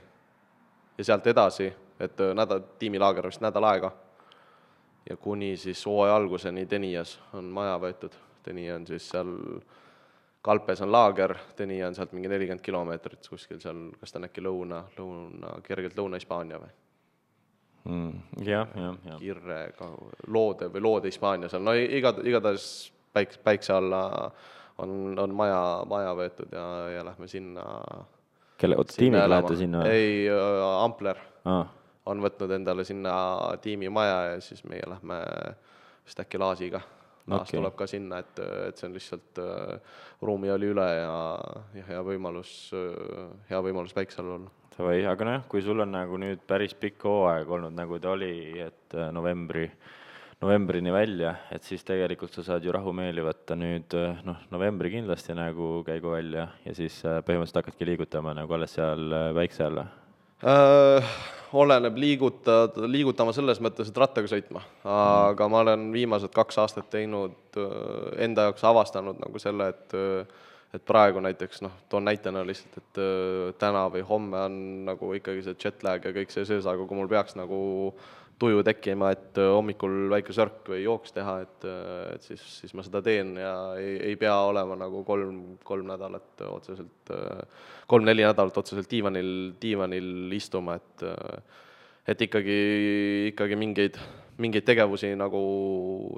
ja 0.98 1.04
sealt 1.04 1.28
edasi, 1.28 1.74
et 2.00 2.22
äh, 2.22 2.34
nädal, 2.36 2.62
tiimilaager 2.80 3.28
vist 3.28 3.41
nädal 3.41 3.63
aega. 3.63 3.91
ja 5.10 5.17
kuni 5.17 5.58
siis 5.58 5.86
hooaja 5.86 6.15
alguseni 6.15 6.65
Tenias 6.65 7.20
on 7.34 7.46
maja 7.46 7.78
võetud, 7.80 8.12
Tenia 8.43 8.76
on 8.76 8.88
siis 8.88 9.10
seal, 9.10 9.30
Kalpes 10.41 10.82
on 10.82 10.91
laager, 10.91 11.36
Tenia 11.56 11.88
on 11.88 11.96
sealt 11.96 12.12
mingi 12.12 12.28
nelikümmend 12.28 12.62
kilomeetrit 12.62 13.28
kuskil 13.30 13.60
seal, 13.63 13.91
kas 14.00 14.12
ta 14.12 14.20
on 14.20 14.28
äkki 14.28 14.43
lõuna, 14.43 14.84
lõuna, 14.98 15.62
kergelt 15.63 15.96
Lõuna-Hispaania 15.96 16.60
või 16.60 16.74
mm,? 17.86 18.43
jah, 18.43 18.67
jah, 18.76 19.00
jah. 19.06 19.20
Kirre, 19.24 19.62
Loode 20.28 20.67
või 20.74 20.84
Loode 20.84 21.12
Hispaania 21.13 21.50
seal, 21.50 21.63
no 21.63 21.74
iga, 21.78 22.12
igatahes 22.24 22.67
päik-, 23.15 23.39
päikse 23.43 23.74
alla 23.74 24.04
on, 24.78 25.20
on 25.20 25.34
maja, 25.36 25.62
maja 25.90 26.13
võetud 26.18 26.54
ja, 26.54 26.66
ja 26.98 27.06
lähme 27.06 27.28
sinna. 27.32 27.63
kelle, 28.58 28.78
oota, 28.78 28.98
tiimiga 28.98 29.30
lähete 29.30 29.56
sinna? 29.60 29.86
ei 29.90 30.28
äh,, 30.30 30.84
Ampler 30.84 31.20
ah. 31.46 31.72
on 32.06 32.22
võtnud 32.24 32.54
endale 32.60 32.86
sinna 32.88 33.16
tiimimaja 33.62 34.20
ja 34.32 34.38
siis 34.42 34.63
meie 34.70 34.86
lähme 34.88 35.22
vist 36.06 36.20
äkki 36.24 36.40
Laasiga. 36.40 36.82
Laas 37.28 37.50
okay. 37.50 37.58
tuleb 37.60 37.74
ka 37.76 37.86
sinna, 37.92 38.22
et, 38.24 38.38
et 38.70 38.78
see 38.80 38.88
on 38.88 38.94
lihtsalt 38.96 39.42
äh,, 39.44 39.98
ruumi 40.24 40.52
oli 40.54 40.72
üle 40.72 40.88
ja, 40.96 41.18
ja 41.76 41.90
hea 41.90 42.06
võimalus 42.08 42.54
äh,, 42.78 43.28
hea 43.50 43.62
võimalus 43.66 43.96
päikse 43.98 44.24
all 44.24 44.38
olla. 44.38 44.54
Davai, 44.78 45.02
aga 45.10 45.26
nojah, 45.26 45.46
kui 45.50 45.63
sul 45.66 45.82
on 45.82 45.90
nagu 45.90 46.20
nüüd 46.22 46.44
päris 46.48 46.76
pikk 46.78 47.02
hooaeg 47.10 47.50
olnud, 47.50 47.74
nagu 47.74 47.98
ta 48.00 48.13
oli, 48.13 48.62
et 48.62 48.94
äh, 48.94 49.10
novembri 49.12 49.66
äh, 49.66 49.96
novembrini 50.41 50.91
välja, 50.93 51.34
et 51.52 51.65
siis 51.65 51.84
tegelikult 51.86 52.36
sa 52.36 52.43
saad 52.45 52.65
ju 52.65 52.73
rahumeeli 52.73 53.23
võtta 53.26 53.58
nüüd 53.58 53.93
eh, 53.97 54.19
noh, 54.28 54.43
novembri 54.54 54.91
kindlasti 54.93 55.34
nagu 55.38 55.82
käigu 55.88 56.13
välja 56.13 56.45
ja 56.65 56.73
siis 56.78 57.00
eh, 57.06 57.21
põhimõtteliselt 57.26 57.63
hakkadki 57.63 57.88
liigutama 57.89 58.36
nagu 58.38 58.54
alles 58.54 58.76
seal 58.78 59.08
eh, 59.10 59.32
päikse 59.38 59.65
all 59.65 59.82
äh,? 59.82 61.17
oleneb, 61.58 61.95
liigutad, 61.95 62.76
liigutama 62.91 63.32
selles 63.34 63.62
mõttes, 63.63 63.88
et 63.88 63.97
rattaga 63.97 64.28
sõitma, 64.28 64.60
aga 64.84 65.45
ma 65.47 65.62
olen 65.63 65.86
viimased 65.93 66.34
kaks 66.36 66.60
aastat 66.60 66.89
teinud 66.91 67.56
enda 68.19 68.50
jaoks 68.50 68.65
avastanud 68.67 69.21
nagu 69.23 69.39
selle, 69.39 69.69
et 69.71 69.95
et 70.76 70.84
praegu 70.84 71.23
näiteks 71.23 71.63
noh, 71.63 71.71
toon 71.88 72.04
näitena 72.04 72.43
lihtsalt, 72.43 72.76
et 72.82 73.00
täna 73.63 73.86
või 73.88 74.04
homme 74.10 74.41
on 74.50 74.58
nagu 74.89 75.13
ikkagi 75.15 75.45
see 75.45 75.56
jet 75.63 75.88
lag 75.88 76.04
ja 76.04 76.12
kõik 76.19 76.36
see 76.36 76.43
sees, 76.45 76.67
aga 76.67 76.84
kui 76.84 77.00
mul 77.00 77.08
peaks 77.08 77.39
nagu 77.39 77.62
tuju 78.39 78.62
tekkima, 78.65 79.12
et 79.15 79.39
äh, 79.41 79.50
hommikul 79.54 80.08
väike 80.12 80.34
sörk 80.36 80.69
või 80.69 80.84
jooks 80.84 81.15
teha, 81.15 81.39
et, 81.45 81.65
äh, 81.65 82.04
et 82.15 82.28
siis, 82.28 82.43
siis 82.62 82.76
ma 82.78 82.86
seda 82.86 83.02
teen 83.06 83.34
ja 83.41 83.54
ei, 83.80 83.95
ei 84.12 84.19
pea 84.19 84.36
olema 84.45 84.78
nagu 84.78 85.02
kolm, 85.08 85.58
kolm 85.65 85.89
nädalat 85.89 86.45
otseselt, 86.50 87.12
äh, 87.13 87.65
kolm-neli 87.89 88.26
nädalat 88.28 88.62
otseselt 88.62 88.89
diivanil, 88.91 89.32
diivanil 89.62 90.38
istuma, 90.38 90.78
et 90.78 91.08
et 92.08 92.21
ikkagi, 92.23 92.58
ikkagi 93.34 93.58
mingeid, 93.60 93.97
mingeid 94.39 94.63
tegevusi 94.63 95.10
nagu 95.19 95.41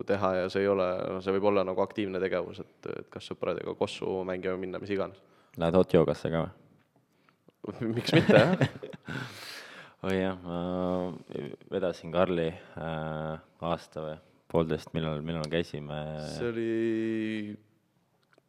teha 0.06 0.36
ja 0.44 0.50
see 0.54 0.62
ei 0.62 0.70
ole, 0.70 0.90
see 1.26 1.34
võib 1.34 1.48
olla 1.50 1.64
nagu 1.66 1.82
aktiivne 1.82 2.22
tegevus, 2.22 2.60
et, 2.62 2.92
et 2.94 3.08
kas 3.10 3.32
sõpradega 3.32 3.74
kossu 3.80 4.20
mängima 4.28 4.60
minna, 4.60 4.82
mis 4.82 4.92
iganes. 4.94 5.18
Lähed 5.58 5.80
hot 5.80 5.96
joogasse 5.96 6.30
ka 6.34 6.46
või 7.66 7.96
miks 7.96 8.14
mitte, 8.16 8.38
jah 8.38 8.54
oi 10.08 10.16
jah, 10.16 10.38
ma 10.44 10.60
vedasin 11.80 12.12
Karli 12.12 12.50
äh, 12.52 13.40
aasta 13.64 14.04
või 14.04 14.18
poolteist, 14.52 14.92
millal, 14.98 15.24
millal 15.26 15.48
käisime? 15.52 16.00
see 16.36 16.50
oli 16.50 17.58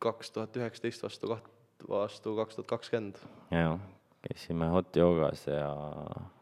kaks 0.03 0.33
tuhat 0.35 0.57
üheksateist 0.59 1.05
vastu 1.07 1.31
kaht-, 1.35 1.51
vastu 1.89 2.35
kaks 2.39 2.59
tuhat 2.59 2.71
kakskümmend. 2.75 3.21
jah, 3.55 3.77
käisime 4.27 4.71
hot 4.75 4.97
joogas 4.99 5.47
ja 5.47 5.69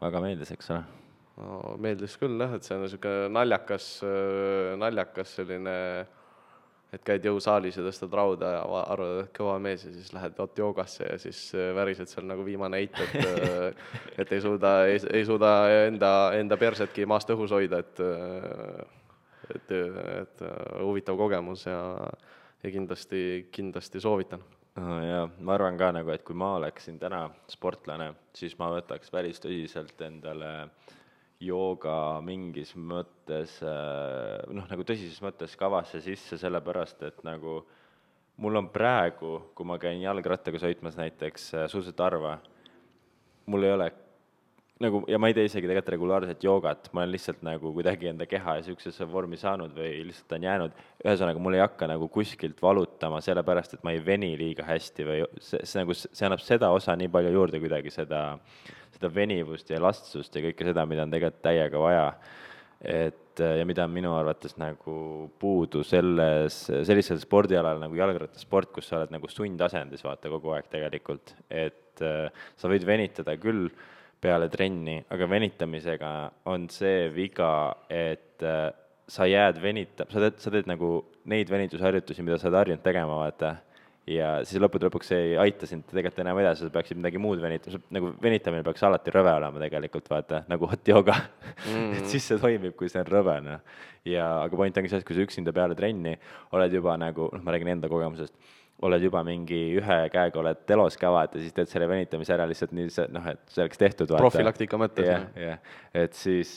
väga 0.00 0.24
meeldis, 0.24 0.54
eks 0.56 0.72
ole 0.72 0.84
no,? 1.36 1.76
meeldis 1.82 2.16
küll 2.20 2.40
jah, 2.40 2.56
et 2.56 2.66
see 2.66 2.78
on 2.78 2.86
niisugune 2.86 3.32
naljakas, 3.36 3.90
naljakas 4.80 5.36
selline 5.40 5.76
äh, 6.04 6.17
et 6.92 7.04
käid 7.04 7.26
jõusaalis 7.28 7.76
ja 7.76 7.84
tõstad 7.84 8.14
rauda 8.16 8.52
ja 8.54 8.60
arvad, 8.64 9.24
et 9.26 9.32
kõva 9.36 9.58
mees 9.60 9.84
ja 9.84 9.92
siis 9.92 10.12
lähed 10.16 10.38
hot 10.40 10.58
joogasse 10.58 11.04
ja 11.04 11.18
siis 11.20 11.40
äh, 11.56 11.70
värised 11.76 12.08
seal 12.08 12.26
nagu 12.28 12.44
viimane 12.46 12.80
eit, 12.80 12.96
et 13.04 13.18
äh, 13.20 13.98
et 14.24 14.32
ei 14.32 14.40
suuda, 14.44 14.72
ei, 14.88 15.24
suuda 15.28 15.52
enda, 15.88 16.12
enda 16.38 16.56
persetki 16.60 17.06
maast 17.08 17.30
õhus 17.34 17.52
hoida, 17.56 17.82
et 17.84 18.04
äh, 18.04 18.86
et, 19.48 19.70
et 19.72 20.42
huvitav 20.84 21.16
kogemus 21.16 21.62
ja, 21.64 21.80
ja 22.62 22.70
kindlasti, 22.72 23.48
kindlasti 23.52 24.00
soovitan. 24.04 24.42
jaa, 24.76 25.22
ma 25.40 25.54
arvan 25.54 25.78
ka 25.80 25.88
nagu, 25.96 26.12
et 26.12 26.22
kui 26.22 26.36
ma 26.36 26.52
oleksin 26.58 26.98
täna 27.00 27.22
sportlane, 27.48 28.10
siis 28.36 28.58
ma 28.60 28.68
võtaks 28.74 29.10
päris 29.10 29.40
tõsiselt 29.40 30.04
endale 30.04 30.50
äh, 30.60 30.97
jooga 31.42 32.18
mingis 32.24 32.72
mõttes 32.74 33.58
äh, 33.62 34.42
noh, 34.50 34.66
nagu 34.70 34.84
tõsises 34.86 35.20
mõttes 35.22 35.54
kavasse 35.58 36.00
sisse, 36.02 36.38
sellepärast 36.40 37.04
et 37.06 37.22
nagu 37.26 37.60
mul 38.42 38.58
on 38.58 38.70
praegu, 38.74 39.38
kui 39.54 39.66
ma 39.66 39.78
käin 39.82 40.02
jalgrattaga 40.02 40.60
sõitmas 40.62 40.98
näiteks 40.98 41.52
äh, 41.54 41.92
harva, 42.02 42.38
mul 43.46 43.66
ei 43.68 43.76
ole 43.76 43.90
nagu, 44.82 45.02
ja 45.10 45.18
ma 45.20 45.30
ei 45.30 45.36
tee 45.36 45.46
isegi 45.48 45.66
tegelikult 45.66 45.92
regulaarset 45.94 46.44
joogat, 46.44 46.88
ma 46.94 47.02
olen 47.02 47.12
lihtsalt 47.14 47.42
nagu 47.46 47.72
kuidagi 47.74 48.10
enda 48.12 48.26
keha 48.30 48.58
niisugusesse 48.58 49.06
vormi 49.10 49.38
saanud 49.40 49.74
või 49.76 49.90
lihtsalt 50.08 50.34
on 50.36 50.46
jäänud, 50.46 50.82
ühesõnaga, 51.04 51.42
mul 51.42 51.58
ei 51.58 51.62
hakka 51.64 51.88
nagu 51.90 52.08
kuskilt 52.14 52.62
valutama, 52.62 53.20
sellepärast 53.24 53.74
et 53.74 53.86
ma 53.86 53.94
ei 53.94 54.02
veni 54.04 54.32
liiga 54.38 54.66
hästi 54.68 55.08
või 55.08 55.22
see, 55.42 55.62
see 55.64 55.82
nagu, 55.82 55.96
see 55.98 56.26
annab 56.28 56.44
seda 56.44 56.70
osa 56.74 56.96
nii 56.98 57.10
palju 57.14 57.34
juurde 57.34 57.62
kuidagi, 57.62 57.94
seda, 57.94 58.22
seda 58.94 59.12
venivust 59.14 59.72
ja 59.72 59.80
elastsust 59.80 60.38
ja 60.38 60.44
kõike 60.46 60.70
seda, 60.70 60.86
mida 60.90 61.06
on 61.06 61.16
tegelikult 61.16 61.42
täiega 61.48 61.82
vaja. 61.82 62.12
et 62.78 63.24
ja 63.38 63.66
mida 63.66 63.84
on 63.86 63.92
minu 63.94 64.12
arvates 64.14 64.56
nagu 64.58 65.28
puudu 65.38 65.84
selles, 65.86 66.64
sellisel 66.86 67.20
spordialal 67.22 67.78
nagu 67.82 67.94
jalgrattasport, 67.98 68.72
kus 68.74 68.88
sa 68.90 68.98
oled 68.98 69.12
nagu 69.14 69.30
sundasendis, 69.30 70.02
vaata, 70.06 70.30
kogu 70.32 70.54
aeg 70.54 70.66
tegelikult, 70.70 71.34
et 71.50 72.02
äh, 72.02 72.30
sa 72.58 72.70
võid 72.70 72.86
venitada 72.86 73.36
küll 73.38 73.68
peale 74.20 74.48
trenni, 74.50 74.98
aga 75.14 75.28
venitamisega 75.30 76.10
on 76.50 76.66
see 76.72 77.06
viga, 77.14 77.52
et 77.90 78.42
äh, 78.42 78.68
sa 79.08 79.28
jääd 79.28 79.60
venita-, 79.62 80.08
sa 80.10 80.22
teed, 80.24 80.42
sa 80.42 80.52
teed 80.52 80.68
nagu 80.70 80.92
neid 81.30 81.50
venitusharjutusi, 81.52 82.24
mida 82.26 82.38
sa 82.40 82.48
oled 82.50 82.60
harjunud 82.60 82.84
tegema, 82.84 83.18
vaata, 83.22 83.54
ja 84.08 84.28
siis 84.46 84.60
lõppude 84.62 84.88
lõpuks 84.88 85.10
see 85.12 85.20
ei 85.30 85.34
aita 85.42 85.68
sind 85.68 85.84
tegelikult 85.88 86.22
enam 86.22 86.40
edasi, 86.42 86.64
sa 86.64 86.72
peaksid 86.72 86.98
midagi 86.98 87.20
muud 87.20 87.40
venitama, 87.42 87.80
nagu 87.94 88.12
venitamine 88.22 88.64
peaks 88.66 88.84
alati 88.88 89.12
rõve 89.14 89.34
olema 89.38 89.62
tegelikult, 89.62 90.08
vaata, 90.10 90.42
nagu 90.50 90.68
hot 90.70 90.92
yoga 90.92 91.16
mm. 91.18 91.72
-hmm. 91.72 91.94
et 91.98 92.12
siis 92.12 92.28
see 92.30 92.40
toimib, 92.40 92.76
kui 92.78 92.88
see 92.92 93.02
on 93.02 93.10
rõve, 93.10 93.38
noh. 93.44 93.60
ja, 94.08 94.28
aga 94.44 94.56
point 94.56 94.80
ongi 94.80 94.92
selles, 94.92 95.06
kui 95.06 95.16
sa 95.16 95.26
üksinda 95.26 95.52
peale 95.52 95.76
trenni 95.78 96.16
oled 96.56 96.78
juba 96.80 96.96
nagu, 97.00 97.28
noh, 97.32 97.44
ma 97.44 97.54
räägin 97.54 97.74
enda 97.76 97.88
kogemusest, 97.92 98.34
oled 98.86 99.02
juba 99.02 99.24
mingi 99.26 99.58
ühe 99.78 99.98
käega 100.12 100.38
oled 100.38 100.60
telos 100.68 100.96
ka 101.00 101.10
vaata, 101.10 101.40
siis 101.42 101.54
teed 101.56 101.70
selle 101.70 101.88
venitamise 101.90 102.34
ära 102.34 102.46
lihtsalt 102.46 102.74
nii 102.76 102.90
noh, 103.14 103.30
et 103.32 103.40
see 103.50 103.64
oleks 103.64 103.80
tehtud. 103.80 104.12
profülaktika 104.14 104.78
mõttes. 104.80 105.08
jah, 105.08 105.24
jah, 105.38 105.62
et 105.98 106.14
siis, 106.14 106.52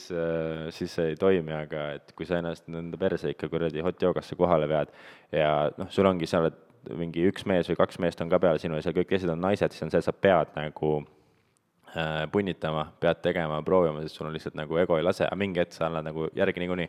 siis 0.76 0.98
see 0.98 1.12
ei 1.12 1.18
toimi, 1.18 1.54
aga 1.56 1.88
et 1.98 2.12
kui 2.18 2.28
sa 2.28 2.38
ennast 2.38 2.68
enda 2.70 3.00
perse 3.00 3.32
ikka 3.34 3.50
kuradi 3.50 3.82
hot 3.82 4.02
joogasse 4.02 4.38
kohale 4.38 4.70
vead 4.70 4.94
ja 5.34 5.72
noh, 5.78 5.90
sul 5.90 6.06
ongi, 6.06 6.30
sa 6.30 6.44
oled 6.44 6.60
mingi 6.98 7.26
üks 7.30 7.46
mees 7.46 7.68
või 7.70 7.78
kaks 7.78 8.00
meest 8.02 8.22
on 8.22 8.30
ka 8.30 8.40
peal 8.42 8.60
sinu 8.62 8.78
ja 8.78 8.84
seal 8.86 8.96
kõik 8.96 9.10
teised 9.12 9.30
on 9.30 9.42
naised, 9.42 9.74
siis 9.74 9.86
on 9.86 9.92
see, 9.92 10.02
sa 10.02 10.14
pead 10.14 10.54
nagu 10.56 10.92
äh, 11.94 12.24
punnitama, 12.32 12.88
pead 13.02 13.22
tegema, 13.24 13.60
proovima, 13.66 14.02
sest 14.02 14.18
sul 14.18 14.28
on 14.28 14.34
lihtsalt 14.36 14.58
nagu 14.58 14.78
ego 14.82 14.98
ei 14.98 15.06
lase, 15.06 15.26
aga 15.28 15.38
mingi 15.38 15.62
hetk 15.62 15.76
sa 15.76 15.86
annad 15.88 16.10
nagu 16.10 16.28
järgi 16.38 16.64
niikuinii. 16.64 16.88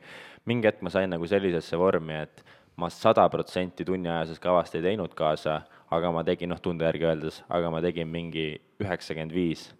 mingi 0.49 0.69
hetk 0.69 0.81
ma 0.85 0.93
sain 0.93 1.13
nagu 1.13 1.29
sellisesse 1.29 1.77
vormi, 1.79 2.21
et 2.25 2.45
ma 2.75 2.89
sada 2.89 3.27
protsenti 3.29 3.85
tunniajasest 3.85 4.41
kavast 4.41 4.75
ei 4.77 4.83
teinud 4.85 5.13
kaasa, 5.17 5.61
aga 5.93 6.11
ma 6.13 6.23
tegin, 6.25 6.49
noh, 6.53 6.61
tunde 6.61 6.87
järgi 6.87 7.07
öeldes, 7.09 7.39
aga 7.53 7.69
ma 7.73 7.81
tegin 7.85 8.09
mingi 8.09 8.47
üheksakümmend 8.81 9.33
viis. 9.35 9.71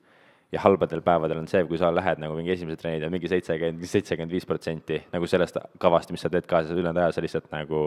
ja 0.53 0.61
halbadel 0.61 1.01
päevadel 1.01 1.39
on 1.41 1.47
see, 1.49 1.63
kui 1.65 1.79
sa 1.81 1.87
lähed 1.89 2.19
nagu 2.21 2.35
mingi 2.37 2.51
esimesed 2.53 2.77
trennid 2.77 3.01
ja 3.01 3.07
mingi 3.09 3.25
seitsekümmend, 3.25 3.81
seitsekümmend 3.89 4.35
viis 4.35 4.45
protsenti 4.45 4.99
nagu 5.09 5.25
sellest 5.25 5.57
kavast, 5.81 6.11
mis 6.13 6.21
sa 6.21 6.29
teed 6.29 6.45
kaasa, 6.45 6.75
ülejäänud 6.77 7.01
aja 7.01 7.15
sa 7.15 7.23
lihtsalt 7.25 7.47
nagu 7.49 7.79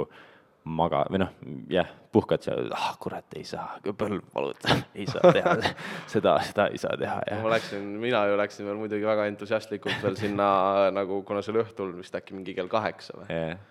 maga- 0.66 1.05
või 1.07 1.21
noh, 1.23 1.31
jah, 1.71 1.92
puhkad 2.11 2.42
seal, 2.42 2.73
ah 2.75 2.97
kurat, 2.99 3.37
ei 3.38 3.47
saa, 3.47 3.79
põlv 3.87 4.25
valutab, 4.35 4.83
ei 4.99 5.07
saa 5.07 5.31
teha 5.31 5.55
seda, 6.16 6.35
seda 6.49 6.66
ei 6.75 6.83
saa 6.83 6.99
teha, 6.99 7.21
jah. 7.31 7.45
ma 7.47 7.55
läksin, 7.55 7.87
mina 8.03 8.25
ju 8.33 8.42
läksin 8.42 8.66
veel 8.66 8.83
muidugi 8.83 9.07
väga 9.07 9.29
entusiastlikult 9.31 10.03
veel 10.03 10.19
sinna 10.19 10.51
nagu, 10.90 11.23
kuna 11.29 11.47
see 11.47 11.55
oli 11.55 11.62
õhtul 11.62 11.95
vist 12.01 12.19
äkki 12.19 12.35
mingi 12.35 12.59
kell 12.59 12.73
kaheksa 12.73 13.21
või 13.21 13.31
yeah 13.31 13.64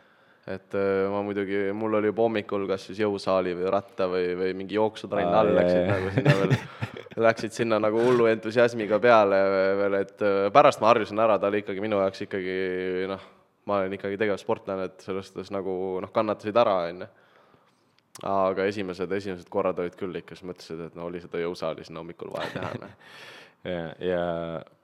et 0.46 0.76
äh, 0.78 1.06
ma 1.10 1.24
muidugi, 1.26 1.58
mul 1.74 1.98
oli 1.98 2.12
juba 2.12 2.26
hommikul 2.28 2.68
kas 2.70 2.86
siis 2.90 3.00
jõusaali 3.02 3.56
või 3.58 3.70
ratta 3.74 4.06
või, 4.12 4.28
või 4.38 4.52
mingi 4.58 4.78
jooksutrenn 4.78 5.34
all 5.34 5.54
läksid 5.58 5.88
nagu 5.90 6.12
sinna 6.14 6.36
veel, 6.42 6.54
läksid 7.26 7.56
sinna 7.56 7.80
nagu 7.82 8.02
hullu 8.04 8.28
entusiasmiga 8.30 9.00
peale 9.02 9.40
veel, 9.82 10.00
et 10.04 10.26
äh, 10.26 10.42
pärast 10.54 10.84
ma 10.84 10.92
harjusin 10.92 11.22
ära, 11.26 11.40
ta 11.42 11.50
oli 11.50 11.64
ikkagi 11.64 11.82
minu 11.82 12.02
jaoks 12.04 12.26
ikkagi 12.28 12.58
noh, 13.10 13.30
ma 13.66 13.82
olen 13.82 13.98
ikkagi 13.98 14.20
tegevsportlane, 14.22 14.90
et 14.92 15.06
selles 15.08 15.32
suhtes 15.32 15.50
nagu 15.54 15.76
noh, 16.06 16.14
kannatasid 16.14 16.62
ära, 16.62 16.76
on 16.92 17.06
ju. 17.08 17.14
aga 18.30 18.68
esimesed, 18.70 19.12
esimesed 19.18 19.50
korrad 19.52 19.82
olid 19.82 19.98
küll 19.98 20.22
ikka, 20.22 20.38
siis 20.38 20.46
mõtlesid, 20.48 20.86
et 20.86 21.00
no 21.00 21.10
oli 21.10 21.24
seda 21.24 21.42
jõusaali 21.42 21.88
sinna 21.88 22.04
hommikul 22.04 22.30
vaja 22.38 22.54
teha, 22.54 22.76
noh 22.86 22.94
ja, 23.66 23.86
ja 24.02 24.22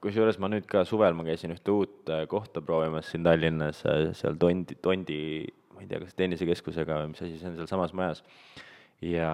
kusjuures 0.03 0.39
ma 0.41 0.49
nüüd 0.51 0.65
ka 0.69 0.83
suvel 0.87 1.15
ma 1.17 1.25
käisin 1.27 1.53
ühte 1.55 1.73
uut 1.73 2.11
äh, 2.11 2.25
kohta 2.31 2.63
proovimas 2.65 3.11
siin 3.11 3.25
Tallinnas, 3.27 3.83
äh, 3.89 4.09
seal 4.17 4.37
Tondi, 4.41 4.77
Tondi, 4.81 5.21
ma 5.75 5.83
ei 5.83 5.89
tea, 5.89 6.01
kas 6.03 6.17
tennisekeskusega 6.17 7.01
või 7.03 7.13
mis 7.13 7.23
asi 7.23 7.37
see 7.39 7.51
on, 7.51 7.57
sealsamas 7.59 7.95
majas. 7.97 8.23
ja 9.05 9.31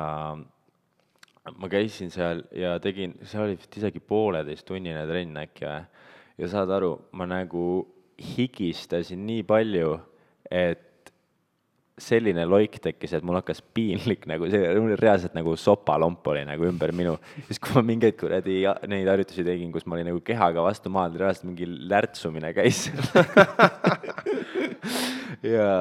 ma 1.56 1.70
käisin 1.72 2.12
seal 2.12 2.44
ja 2.56 2.76
tegin, 2.84 3.16
see 3.24 3.40
oli 3.44 3.58
vist 3.60 3.78
isegi 3.80 4.04
pooleteisttunnine 4.04 5.06
trenn 5.10 5.40
äkki 5.44 5.68
või, 5.68 5.80
ja 6.38 6.52
saad 6.52 6.72
aru, 6.76 6.94
ma 7.18 7.28
nagu 7.30 7.64
higistasin 8.18 9.24
nii 9.28 9.46
palju, 9.48 9.96
et 10.52 10.84
selline 11.98 12.44
loik 12.46 12.78
tekkis, 12.82 13.16
et 13.18 13.26
mul 13.26 13.40
hakkas 13.40 13.64
piinlik 13.74 14.28
nagu 14.30 14.48
see, 14.52 14.62
reaalselt 15.02 15.34
nagu 15.38 15.56
sopalomp 15.58 16.28
oli 16.30 16.44
nagu 16.46 16.68
ümber 16.70 16.94
minu. 16.96 17.16
siis 17.48 17.60
kui 17.64 17.74
ma 17.74 17.82
mingeid 17.86 18.18
kuradi 18.20 18.60
neid 18.92 19.10
harjutusi 19.10 19.46
tegin, 19.48 19.72
kus 19.74 19.88
ma 19.88 19.98
olin 19.98 20.12
nagu 20.12 20.22
kehaga 20.26 20.66
vastu 20.66 20.92
maad, 20.94 21.18
reaalselt 21.18 21.48
mingi 21.50 21.66
lärtsumine 21.90 22.54
käis 22.58 22.86
ja 25.56 25.72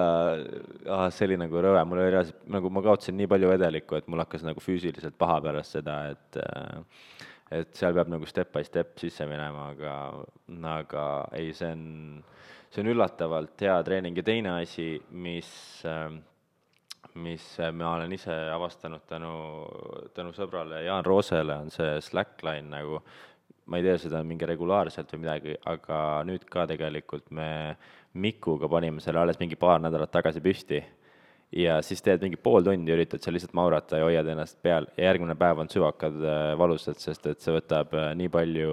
ah, 0.89 1.09
see 1.13 1.29
oli 1.29 1.37
nagu 1.41 1.65
rõve, 1.69 1.85
mul 1.89 2.01
oli 2.01 2.15
reaalselt 2.15 2.49
nagu 2.57 2.73
ma 2.73 2.85
kaotasin 2.87 3.19
nii 3.21 3.29
palju 3.35 3.53
vedelikku, 3.53 4.01
et 4.01 4.09
mul 4.09 4.25
hakkas 4.25 4.47
nagu 4.47 4.65
füüsiliselt 4.65 5.19
paha 5.21 5.43
pärast 5.45 5.79
seda, 5.79 5.99
et 6.15 6.41
et 7.55 7.77
seal 7.79 7.95
peab 7.95 8.09
nagu 8.11 8.27
step 8.27 8.49
by 8.57 8.65
step 8.67 8.97
sisse 8.99 9.29
minema, 9.29 9.69
aga, 9.77 9.93
aga 10.73 11.05
ei, 11.39 11.53
see 11.55 11.69
on 11.77 11.85
see 12.71 12.83
on 12.83 12.91
üllatavalt 12.93 13.67
hea 13.67 13.77
treening. 13.87 14.17
Ja 14.19 14.25
teine 14.27 14.57
asi, 14.61 14.97
mis, 15.11 15.51
ähm, 15.89 16.19
mis 17.23 17.45
ma 17.73 17.95
olen 17.95 18.13
ise 18.13 18.35
avastanud 18.53 19.07
tänu, 19.09 19.33
tänu 20.17 20.35
sõbrale 20.37 20.85
Jaan 20.87 21.07
Roosele, 21.07 21.61
on 21.67 21.73
see 21.75 21.97
slackline 22.05 22.69
nagu, 22.73 23.01
ma 23.67 23.81
ei 23.81 23.87
tee 23.87 23.97
seda 24.07 24.23
mingi 24.27 24.49
regulaarselt 24.49 25.11
või 25.15 25.25
midagi, 25.25 25.57
aga 25.67 26.01
nüüd 26.29 26.45
ka 26.51 26.67
tegelikult 26.71 27.31
me 27.35 27.51
Mikuga 28.17 28.69
panime 28.73 29.03
selle 29.05 29.21
alles 29.21 29.37
mingi 29.37 29.59
paar 29.61 29.81
nädalat 29.85 30.09
tagasi 30.09 30.41
püsti. 30.41 30.79
Ja 31.55 31.77
siis 31.85 32.01
teed 32.03 32.23
mingi 32.25 32.39
pool 32.43 32.65
tundi, 32.65 32.91
üritad 32.95 33.23
seal 33.23 33.37
lihtsalt 33.37 33.55
maurata 33.55 34.01
ja 34.01 34.07
hoiad 34.09 34.29
ennast 34.33 34.57
peal. 34.65 34.89
Ja 34.97 35.11
järgmine 35.11 35.37
päev 35.39 35.61
on 35.63 35.69
süvakad 35.71 36.17
äh, 36.25 36.53
valusad, 36.59 36.99
sest 36.99 37.29
et 37.31 37.45
see 37.45 37.55
võtab 37.55 37.93
äh, 37.95 38.15
nii 38.19 38.31
palju 38.33 38.73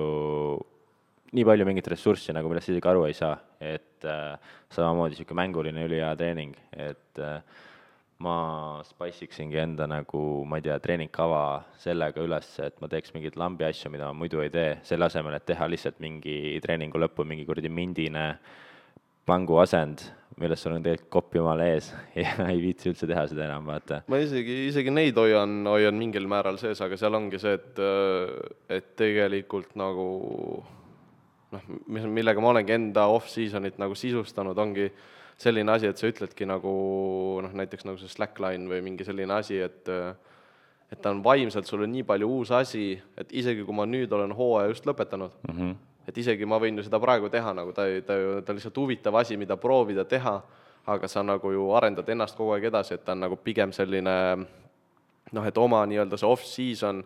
nii 1.34 1.46
palju 1.48 1.66
mingit 1.68 1.88
ressurssi 1.94 2.34
nagu, 2.36 2.50
millest 2.52 2.70
isegi 2.70 2.90
aru 2.90 3.08
ei 3.08 3.16
saa, 3.18 3.36
et 3.62 4.06
äh, 4.06 4.34
samamoodi 4.74 5.16
niisugune 5.18 5.40
mänguline 5.42 5.86
ülihea 5.88 6.14
treening, 6.20 6.56
et 6.78 7.22
äh, 7.22 7.40
ma 8.24 8.36
spice 8.86 9.26
iksingi 9.28 9.58
enda 9.60 9.88
nagu, 9.90 10.22
ma 10.48 10.60
ei 10.60 10.66
tea, 10.68 10.78
treeningkava 10.84 11.44
sellega 11.82 12.24
üles, 12.24 12.50
et 12.64 12.78
ma 12.82 12.90
teeks 12.92 13.16
mingeid 13.16 13.38
lambi 13.40 13.66
asju, 13.68 13.92
mida 13.94 14.10
ma 14.10 14.18
muidu 14.24 14.44
ei 14.44 14.52
tee, 14.54 14.76
selle 14.88 15.10
asemel, 15.10 15.38
et 15.38 15.48
teha 15.50 15.68
lihtsalt 15.72 16.00
mingi 16.04 16.60
treeningu 16.64 17.02
lõppu 17.02 17.26
mingi 17.28 17.48
kuradi 17.50 17.72
mindine 17.74 18.28
plangu 19.28 19.58
asend, 19.64 20.06
millest 20.40 20.66
sul 20.66 20.76
on 20.76 20.86
tegelikult 20.86 21.12
kopp 21.14 21.36
jumala 21.38 21.66
ees. 21.74 21.90
Ja 22.20 22.48
ei 22.50 22.62
viitsi 22.62 22.92
üldse 22.92 23.10
teha 23.10 23.26
seda 23.32 23.48
enam, 23.48 23.66
vaata. 23.70 24.04
ma 24.12 24.20
isegi, 24.22 24.68
isegi 24.70 24.94
neid 24.94 25.18
hoian, 25.20 25.64
hoian 25.70 25.98
mingil 25.98 26.30
määral 26.30 26.60
sees, 26.62 26.82
aga 26.84 27.00
seal 27.00 27.18
ongi 27.18 27.42
see, 27.42 27.58
et, 27.58 27.82
äh, 27.82 28.78
et 28.78 28.94
tegelikult 29.00 29.76
nagu 29.80 30.08
noh, 31.54 31.64
mis, 31.88 32.06
millega 32.10 32.42
ma 32.44 32.52
olengi 32.54 32.76
enda 32.76 33.08
off-season'it 33.14 33.80
nagu 33.82 33.96
sisustanud, 33.98 34.58
ongi 34.58 34.90
selline 35.40 35.74
asi, 35.74 35.90
et 35.90 36.00
sa 36.00 36.10
ütledki 36.10 36.48
nagu 36.50 36.74
noh, 37.44 37.56
näiteks 37.62 37.88
nagu 37.88 38.00
see 38.02 38.12
slackline 38.12 38.70
või 38.70 38.84
mingi 38.86 39.08
selline 39.08 39.40
asi, 39.40 39.60
et 39.64 39.90
et 40.94 41.02
ta 41.02 41.10
on 41.10 41.24
vaimselt 41.26 41.66
sulle 41.66 41.88
nii 41.90 42.04
palju 42.06 42.28
uus 42.30 42.52
asi, 42.54 42.92
et 43.18 43.32
isegi 43.34 43.64
kui 43.66 43.74
ma 43.74 43.86
nüüd 43.90 44.12
olen 44.14 44.34
hooaja 44.38 44.70
just 44.70 44.86
lõpetanud 44.86 45.32
mm, 45.42 45.56
-hmm. 45.56 45.76
et 46.08 46.18
isegi 46.22 46.46
ma 46.46 46.60
võin 46.62 46.78
ju 46.78 46.84
seda 46.86 47.00
praegu 47.02 47.30
teha, 47.34 47.54
nagu 47.54 47.74
ta 47.74 47.88
ei, 47.90 48.04
ta 48.06 48.18
ju, 48.20 48.42
ta 48.42 48.54
on 48.54 48.60
lihtsalt 48.60 48.78
huvitav 48.78 49.16
asi, 49.18 49.38
mida 49.38 49.58
proovida 49.58 50.06
teha, 50.06 50.36
aga 50.86 51.08
sa 51.08 51.24
nagu 51.24 51.52
ju 51.52 51.72
arendad 51.74 52.10
ennast 52.10 52.38
kogu 52.38 52.54
aeg 52.54 52.70
edasi, 52.70 52.94
et 52.94 53.06
ta 53.06 53.12
on 53.18 53.26
nagu 53.26 53.36
pigem 53.36 53.72
selline 53.72 54.46
noh, 55.32 55.46
et 55.48 55.58
oma 55.58 55.86
nii-öelda 55.86 56.18
see 56.18 56.30
off-season 56.30 57.04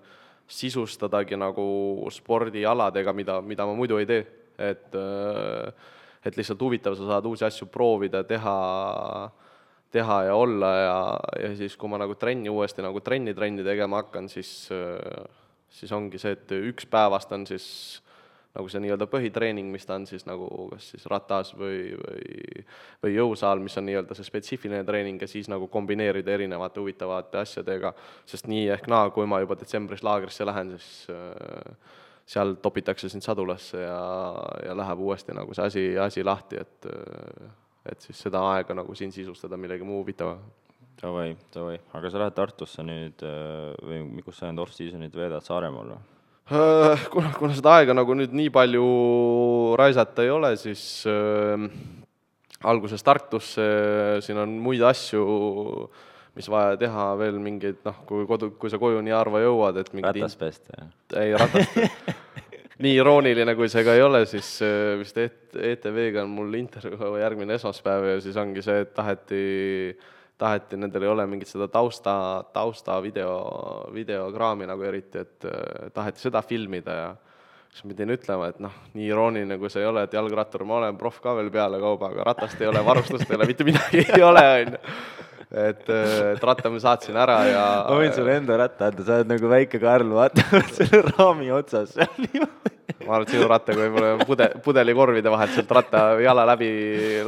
sisustadagi 0.47 1.37
nagu 1.39 2.07
spordialadega, 2.13 3.13
mida, 3.13 3.41
mida 3.41 3.65
ma 3.67 3.75
muidu 3.75 3.99
ei 4.01 4.07
tee, 4.09 4.25
et 4.57 4.95
et 6.27 6.35
lihtsalt 6.35 6.61
huvitav, 6.61 6.95
sa 6.97 7.05
saad 7.07 7.27
uusi 7.29 7.45
asju 7.47 7.69
proovida, 7.71 8.23
teha, 8.27 8.55
teha 9.93 10.17
ja 10.27 10.33
olla 10.35 10.71
ja, 10.75 10.97
ja 11.43 11.51
siis, 11.55 11.77
kui 11.79 11.91
ma 11.91 11.99
nagu 12.01 12.17
trenni 12.19 12.51
uuesti 12.51 12.83
nagu 12.83 12.99
trenni, 12.99 13.35
trenni 13.37 13.63
tegema 13.63 14.01
hakkan, 14.01 14.27
siis 14.31 14.67
siis 15.69 15.91
ongi 15.93 16.19
see, 16.19 16.35
et 16.35 16.51
üks 16.57 16.87
päevast 16.89 17.31
on 17.35 17.45
siis 17.47 17.67
nagu 18.57 18.71
see 18.71 18.81
nii-öelda 18.83 19.07
põhitreening, 19.11 19.69
mis 19.71 19.85
ta 19.85 19.95
on 19.99 20.07
siis 20.09 20.25
nagu 20.27 20.47
kas 20.71 20.89
siis 20.93 21.05
ratas 21.11 21.53
või, 21.57 21.93
või 22.01 22.65
või 23.03 23.13
jõusaal, 23.13 23.61
mis 23.63 23.77
on 23.77 23.87
nii-öelda 23.87 24.17
see 24.17 24.27
spetsiifiline 24.27 24.83
treening 24.87 25.21
ja 25.21 25.29
siis 25.29 25.49
nagu 25.51 25.69
kombineerida 25.71 26.33
erinevate 26.33 26.81
huvitavate 26.81 27.41
asjadega, 27.43 27.93
sest 28.25 28.49
nii 28.49 28.67
ehk 28.77 28.89
naa, 28.91 29.11
kui 29.13 29.29
ma 29.29 29.41
juba 29.43 29.57
detsembris 29.59 30.03
laagrisse 30.05 30.47
lähen, 30.47 30.73
siis 30.77 31.13
äh, 31.13 31.95
seal 32.27 32.57
topitakse 32.63 33.09
sind 33.09 33.23
sadulasse 33.23 33.81
ja, 33.85 34.01
ja 34.65 34.75
läheb 34.77 34.99
uuesti 35.05 35.35
nagu 35.37 35.55
see 35.55 35.69
asi, 35.69 35.87
asi 36.01 36.25
lahti, 36.25 36.59
et 36.65 36.91
et 37.87 38.03
siis 38.03 38.19
seda 38.19 38.41
aega 38.51 38.75
nagu 38.75 38.95
siin 38.99 39.13
sisustada 39.15 39.55
millegi 39.57 39.85
muu 39.87 40.01
huvitavaga. 40.01 40.43
Davai, 40.97 41.37
davai, 41.53 41.77
aga 41.93 42.09
sa 42.09 42.19
lähed 42.19 42.35
Tartusse 42.35 42.83
nüüd 42.83 43.21
või 43.85 44.25
kus 44.25 44.41
sa 44.41 44.49
nüüd 44.49 44.65
off-season'it 44.65 45.15
veedad, 45.15 45.45
Saaremaal 45.45 45.93
või? 45.93 46.16
Äh, 46.47 47.07
kuna, 47.11 47.33
kuna 47.35 47.55
seda 47.57 47.73
aega 47.81 47.91
nagu 47.97 48.15
nüüd 48.15 48.31
nii 48.35 48.51
palju 48.55 48.83
raisata 49.79 50.23
ei 50.23 50.29
ole, 50.31 50.53
siis 50.55 50.81
äh, 51.11 51.65
alguses 52.63 53.03
Tartusse, 53.03 53.65
siin 54.23 54.39
on 54.39 54.53
muid 54.63 54.85
asju, 54.87 55.25
mis 56.39 56.47
vaja 56.47 56.77
teha, 56.79 57.09
veel 57.19 57.41
mingeid 57.43 57.81
noh, 57.83 57.99
kui 58.07 58.23
kodu, 58.29 58.53
kui 58.61 58.71
sa 58.71 58.79
koju 58.79 59.03
nii 59.03 59.17
harva 59.17 59.43
jõuad, 59.43 59.81
et 59.83 59.91
mingid 59.91 60.21
ratast 60.21 60.39
pesta, 60.39 60.79
jah? 60.79 60.89
ei, 61.19 61.35
ratast 61.35 62.15
nii 62.85 62.95
irooniline, 62.95 63.57
kui 63.59 63.67
see 63.73 63.83
ka 63.83 63.97
ei 63.97 64.05
ole, 64.07 64.23
siis 64.31 64.53
äh, 64.63 64.93
vist 65.01 65.19
ETV-ga 65.19 66.23
on 66.23 66.31
mul 66.31 66.55
intervjuu 66.61 67.17
järgmine 67.19 67.59
esmaspäev 67.59 68.13
ja 68.13 68.21
siis 68.23 68.39
ongi 68.39 68.63
see, 68.63 68.85
et 68.87 68.95
taheti 68.95 69.43
äh, 69.91 70.13
taheti, 70.37 70.77
nendel 70.77 71.05
ei 71.05 71.09
ole 71.11 71.25
mingit 71.29 71.49
seda 71.49 71.67
tausta, 71.71 72.43
tausta 72.53 72.99
video, 73.01 73.37
videokraami 73.93 74.67
nagu 74.69 74.85
eriti, 74.85 75.23
et 75.25 75.47
äh, 75.49 75.87
taheti 75.93 76.27
seda 76.27 76.43
filmida 76.45 76.97
ja 76.97 77.07
siis 77.71 77.85
ma 77.85 77.93
pidin 77.93 78.13
ütlema, 78.15 78.49
et 78.51 78.59
noh, 78.63 78.73
nii 78.97 79.07
irooniline 79.11 79.57
kui 79.61 79.71
see 79.73 79.83
ei 79.83 79.89
ole, 79.89 80.05
et 80.07 80.13
jalgrattur 80.17 80.65
ma 80.67 80.79
olen, 80.81 80.97
proff 80.99 81.21
ka 81.23 81.35
veel 81.37 81.49
pealekauba, 81.53 82.11
aga 82.13 82.27
ratast 82.31 82.61
ei 82.61 82.69
ole, 82.69 82.83
varustust 82.85 83.29
ei 83.29 83.37
ole, 83.37 83.49
mitte 83.49 83.67
midagi 83.67 84.05
ei 84.05 84.23
ole, 84.25 84.45
on 84.53 84.77
ju. 84.77 84.95
et, 85.63 85.83
et 86.35 86.47
ratta 86.49 86.71
ma 86.73 86.81
saatsin 86.83 87.17
ära 87.17 87.37
ja 87.47 87.65
ma 87.87 87.99
võin 88.01 88.15
sulle 88.15 88.37
enda 88.41 88.57
ratta 88.63 88.91
anda, 88.91 89.05
sa 89.05 89.19
oled 89.19 89.33
nagu 89.33 89.51
väike 89.51 89.81
Karl, 89.83 90.15
vaata 90.17 90.45
selle 90.77 91.03
raami 91.11 91.51
otsas 91.55 91.93
seal 91.97 92.13
niimoodi. 92.23 92.73
ma 93.05 93.13
arvan, 93.17 93.27
et 93.27 93.35
sinu 93.35 93.49
rattaga 93.49 93.85
võib-olla 93.85 94.25
pude-, 94.27 94.51
pudelikorvide 94.65 95.31
vahelt 95.33 95.53
sealt 95.55 95.77
ratta 95.81 96.07
jala 96.23 96.45
läbi, 96.53 96.71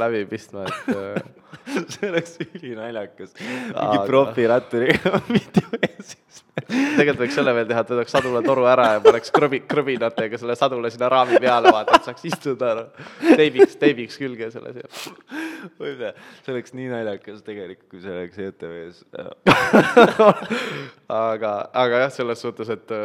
läbi 0.00 0.26
pistma, 0.30 0.66
et 0.66 0.90
äh, 0.94 1.49
see 1.94 2.10
oleks 2.10 2.36
ülinaljakas. 2.44 3.32
mingi 3.38 4.00
profiratturiga 4.06 5.20
mitu 5.34 5.62
ees. 5.80 6.16
tegelikult 6.66 7.22
võiks 7.24 7.38
selle 7.38 7.54
veel 7.56 7.68
teha, 7.70 7.84
et 7.84 7.92
võtaks 7.94 8.14
sadulatoru 8.16 8.66
ära 8.70 8.86
ja 8.96 9.02
paneks 9.04 9.32
krõbi, 9.34 9.62
krõbinatega 9.70 10.40
selle 10.40 10.56
sadula 10.58 10.90
sinna 10.92 11.10
raami 11.12 11.40
peale, 11.42 11.72
vaata, 11.74 11.98
et 11.98 12.08
saaks 12.08 12.26
istuda. 12.30 12.72
teibiks, 13.24 13.78
teibiks 13.80 14.20
külge 14.20 14.50
selle 14.54 14.74
siia. 14.76 16.12
see 16.44 16.54
oleks 16.54 16.76
nii 16.76 16.90
naljakas 16.92 17.42
tegelikult, 17.46 17.88
kui 17.90 18.04
see 18.04 18.14
oleks 18.14 18.40
ETV-s. 18.46 19.04
aga, 21.30 21.54
aga 21.84 22.04
jah, 22.06 22.14
selles 22.20 22.46
suhtes, 22.46 22.72
et 22.76 22.96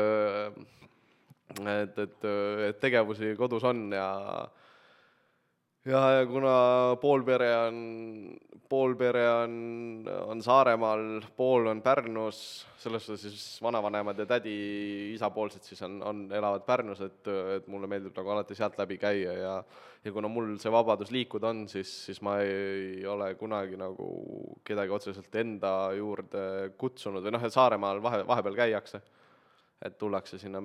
et, 1.56 2.00
et, 2.04 2.30
et 2.70 2.80
tegevusi 2.82 3.32
kodus 3.40 3.64
on 3.64 3.88
ja 3.96 4.10
ja, 5.86 6.02
ja 6.20 6.26
kuna 6.30 6.56
pool 7.02 7.24
pere 7.28 7.50
on, 7.68 7.80
pool 8.70 8.96
pere 9.00 9.24
on, 9.44 9.56
on 10.26 10.44
Saaremaal, 10.44 11.06
pool 11.38 11.70
on 11.72 11.82
Pärnus, 11.86 12.40
selles 12.82 13.06
suhtes 13.06 13.26
siis 13.26 13.64
vanavanemad 13.64 14.20
ja 14.20 14.28
tädi 14.30 14.56
isapoolsed 15.14 15.66
siis 15.66 15.82
on, 15.86 16.00
on, 16.04 16.24
elavad 16.34 16.66
Pärnus, 16.68 17.02
et, 17.06 17.22
et 17.58 17.68
mulle 17.72 17.90
meeldib 17.92 18.16
nagu 18.18 18.34
alati 18.36 18.58
sealt 18.58 18.80
läbi 18.82 19.00
käia 19.02 19.38
ja 19.40 19.58
ja 20.06 20.12
kuna 20.14 20.30
mul 20.30 20.52
see 20.62 20.70
vabadus 20.70 21.10
liikuda 21.10 21.50
on, 21.50 21.64
siis, 21.70 21.90
siis 22.06 22.20
ma 22.22 22.36
ei 22.46 23.02
ole 23.10 23.32
kunagi 23.40 23.78
nagu 23.80 24.10
kedagi 24.66 24.94
otseselt 24.94 25.34
enda 25.42 25.72
juurde 25.98 26.44
kutsunud 26.78 27.26
või 27.26 27.34
noh, 27.34 27.46
et 27.48 27.56
Saaremaal 27.56 28.04
vahe, 28.06 28.20
vahepeal 28.28 28.60
käiakse. 28.60 29.02
Et 29.86 29.98
tullakse 29.98 30.38
sinna 30.40 30.62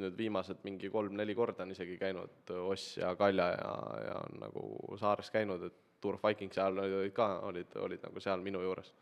nüüd 0.00 0.16
viimased 0.18 0.62
mingi 0.66 0.90
kolm-neli 0.90 1.34
korda 1.38 1.62
on 1.62 1.72
isegi 1.74 1.96
käinud 2.00 2.52
Oss 2.64 2.98
ja 2.98 3.14
Kalja 3.16 3.48
ja, 3.54 3.72
ja 4.08 4.20
on 4.20 4.40
nagu 4.42 4.64
saares 5.00 5.30
käinud, 5.30 5.62
et 5.68 5.80
Tour 6.00 6.18
of 6.18 6.24
Vikings 6.26 6.58
ajal 6.58 6.82
olid 6.84 7.12
ka, 7.16 7.28
olid, 7.48 7.76
olid 7.80 8.02
nagu 8.04 8.20
seal 8.20 8.42
minu 8.44 8.62
juures 8.64 8.92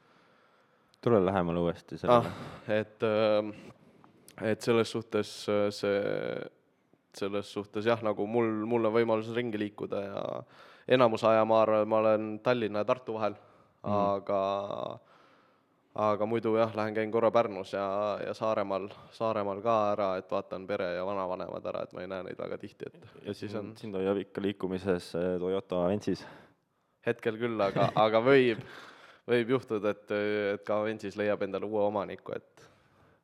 tule 1.03 1.25
lähemale 1.25 1.59
uuesti 1.59 1.97
ah, 2.07 2.23
sellele. 2.23 2.81
et, 2.81 3.07
et 4.53 4.61
selles 4.61 4.91
suhtes 4.91 5.31
äh, 5.51 5.69
see, 5.75 6.03
selles 7.19 7.53
suhtes 7.53 7.87
jah, 7.87 8.03
nagu 8.07 8.27
mul, 8.27 8.51
mul 8.69 8.87
on 8.89 8.95
võimalus 8.95 9.33
ringi 9.37 9.59
liikuda 9.61 10.03
ja 10.03 10.23
enamus 10.95 11.25
aja 11.29 11.45
ma 11.49 11.63
arvan, 11.63 11.89
ma 11.89 11.99
olen 12.03 12.29
Tallinna 12.43 12.85
ja 12.85 12.89
Tartu 12.89 13.17
vahel 13.19 13.35
mm., 13.35 13.91
aga 13.91 14.43
aga 15.95 16.27
muidu 16.27 16.55
jah, 16.57 16.73
lähen 16.77 16.95
käin 16.97 17.11
korra 17.13 17.31
Pärnus 17.31 17.73
ja, 17.73 17.85
ja 18.27 18.35
Saaremaal, 18.35 18.89
Saaremaal 19.13 19.61
ka 19.65 19.75
ära, 19.93 20.09
et 20.21 20.31
vaatan 20.31 20.65
pere 20.67 20.95
ja 20.97 21.05
vanavanemad 21.07 21.67
ära, 21.69 21.83
et 21.85 21.93
ma 21.93 22.05
ei 22.05 22.09
näe 22.09 22.25
neid 22.29 22.39
väga 22.41 22.59
tihti, 22.61 22.89
et 22.89 23.27
ja 23.29 23.35
siis 23.37 23.55
on 23.59 23.75
sind 23.77 23.97
hoiab 23.99 24.23
ikka 24.23 24.45
liikumises 24.45 25.13
eh, 25.21 25.35
Toyota 25.43 25.85
Avensis. 25.85 26.25
hetkel 27.07 27.37
küll, 27.41 27.61
aga, 27.61 27.91
aga 28.07 28.23
võib, 28.25 28.63
võib 29.29 29.57
juhtuda, 29.57 29.93
et, 29.93 30.15
et 30.55 30.65
ka 30.67 30.81
Avensis 30.81 31.19
leiab 31.21 31.45
endale 31.45 31.69
uue 31.69 31.85
omaniku, 31.85 32.39
et 32.39 32.69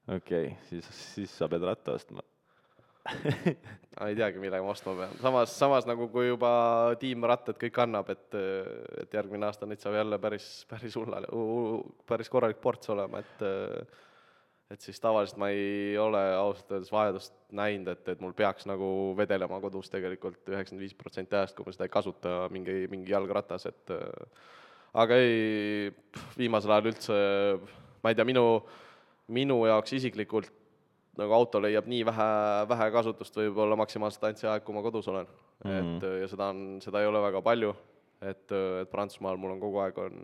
okei 0.09 0.53
okay,, 0.53 0.57
siis, 0.69 0.93
siis 1.15 1.39
sa 1.41 1.49
pead 1.49 1.65
ratta 1.65 1.97
ostma. 1.97 2.25
ma 3.99 4.09
ei 4.09 4.17
teagi, 4.19 4.41
millega 4.43 4.65
ma 4.65 4.73
ostma 4.75 4.95
pean, 4.99 5.15
samas, 5.23 5.55
samas 5.59 5.87
nagu 5.89 6.09
kui 6.13 6.29
juba 6.29 6.51
tiim 7.01 7.25
rattad 7.29 7.59
kõik 7.61 7.81
annab, 7.85 8.11
et, 8.15 8.37
et 9.03 9.17
järgmine 9.19 9.49
aasta 9.49 9.69
neid 9.69 9.83
saab 9.83 9.97
jälle 9.99 10.19
päris, 10.23 10.49
päris 10.71 10.99
hullal, 10.99 11.27
päris 12.09 12.31
korralik 12.33 12.61
ports 12.63 12.93
olema, 12.95 13.23
et 13.25 13.49
et 14.69 14.85
siis 14.85 15.01
tavaliselt 15.01 15.39
ma 15.41 15.49
ei 15.49 15.95
ole 15.97 16.21
ausalt 16.37 16.75
öeldes 16.75 16.91
vajadust 16.93 17.33
näinud, 17.57 17.89
et, 17.89 18.09
et 18.13 18.21
mul 18.21 18.35
peaks 18.37 18.67
nagu 18.69 19.15
vedelema 19.17 19.63
kodus 19.63 19.89
tegelikult 19.89 20.43
üheksakümmend 20.45 20.85
viis 20.85 20.97
protsenti 20.99 21.39
ajast, 21.39 21.57
kui 21.57 21.65
ma 21.65 21.73
seda 21.73 21.87
ei 21.89 21.95
kasuta, 21.95 22.35
mingi, 22.53 22.83
mingi 22.93 23.15
jalgratas, 23.15 23.65
et 23.71 23.95
aga 24.93 25.17
ei, 25.17 25.89
viimasel 26.37 26.75
ajal 26.77 26.91
üldse, 26.93 27.17
ma 28.05 28.13
ei 28.13 28.19
tea, 28.19 28.29
minu, 28.29 28.45
minu 29.33 29.63
jaoks 29.71 29.97
isiklikult 29.97 30.53
nagu 31.19 31.35
auto 31.35 31.61
leiab 31.63 31.89
nii 31.91 32.05
vähe, 32.09 32.29
vähe 32.71 32.89
kasutust 32.95 33.37
võib-olla 33.41 33.77
maksimaalselt 33.81 34.29
ainult 34.29 34.43
see 34.43 34.51
aeg, 34.51 34.65
kui 34.67 34.77
ma 34.77 34.85
kodus 34.85 35.09
olen 35.11 35.27
mm. 35.27 35.71
-hmm. 35.71 35.97
et 35.97 36.23
ja 36.23 36.31
seda 36.31 36.51
on, 36.55 36.65
seda 36.85 37.03
ei 37.03 37.11
ole 37.11 37.23
väga 37.23 37.43
palju, 37.43 37.75
et, 38.21 38.47
et 38.53 38.91
Prantsusmaal 38.91 39.37
mul 39.37 39.57
on 39.57 39.61
kogu 39.63 39.83
aeg 39.85 39.99
on 40.05 40.19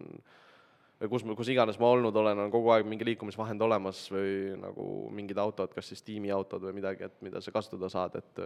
või 1.00 1.10
kus, 1.10 1.24
kus 1.36 1.50
iganes 1.52 1.78
ma 1.82 1.90
olnud 1.96 2.16
olen, 2.16 2.44
on 2.46 2.52
kogu 2.52 2.70
aeg 2.74 2.86
mingi 2.88 3.06
liikumisvahend 3.10 3.62
olemas 3.66 4.06
või 4.12 4.54
nagu 4.60 4.88
mingid 5.14 5.38
autod, 5.42 5.74
kas 5.74 5.90
siis 5.90 6.02
tiimiautod 6.06 6.62
või 6.68 6.78
midagi, 6.78 7.08
et 7.08 7.22
mida 7.26 7.42
sa 7.42 7.54
kasutada 7.54 7.90
saad, 7.92 8.16
et 8.20 8.42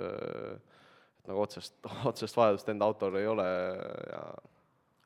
et 1.18 1.28
nagu 1.28 1.42
otsest, 1.42 1.76
otsest 2.10 2.36
vajadust 2.36 2.68
enda 2.72 2.88
autole 2.88 3.20
ei 3.20 3.26
ole 3.26 3.44
ja 3.44 4.22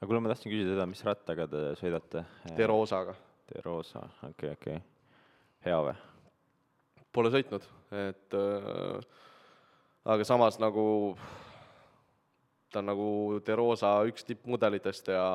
aga 0.03 0.07
kuule, 0.07 0.22
ma 0.22 0.32
tahtsin 0.32 0.53
küsida 0.53 0.74
seda, 0.74 0.86
mis 0.90 1.05
rattaga 1.07 1.47
te 1.51 1.66
sõidate? 1.80 2.24
Derosaga 2.59 3.16
Derosa, 3.53 4.07
okei 4.22 4.30
okay,, 4.30 4.57
okei 4.57 4.76
okay.. 4.78 4.88
hea 5.66 5.82
või? 5.88 6.11
Pole 7.12 7.32
sõitnud, 7.32 7.64
et 8.08 8.36
äh, 8.38 9.06
aga 10.14 10.26
samas 10.26 10.58
nagu 10.62 10.84
ta 12.72 12.80
on 12.80 12.88
nagu 12.88 13.08
Derosa 13.46 13.98
üks 14.08 14.24
tippmudelitest 14.28 15.12
ja 15.12 15.26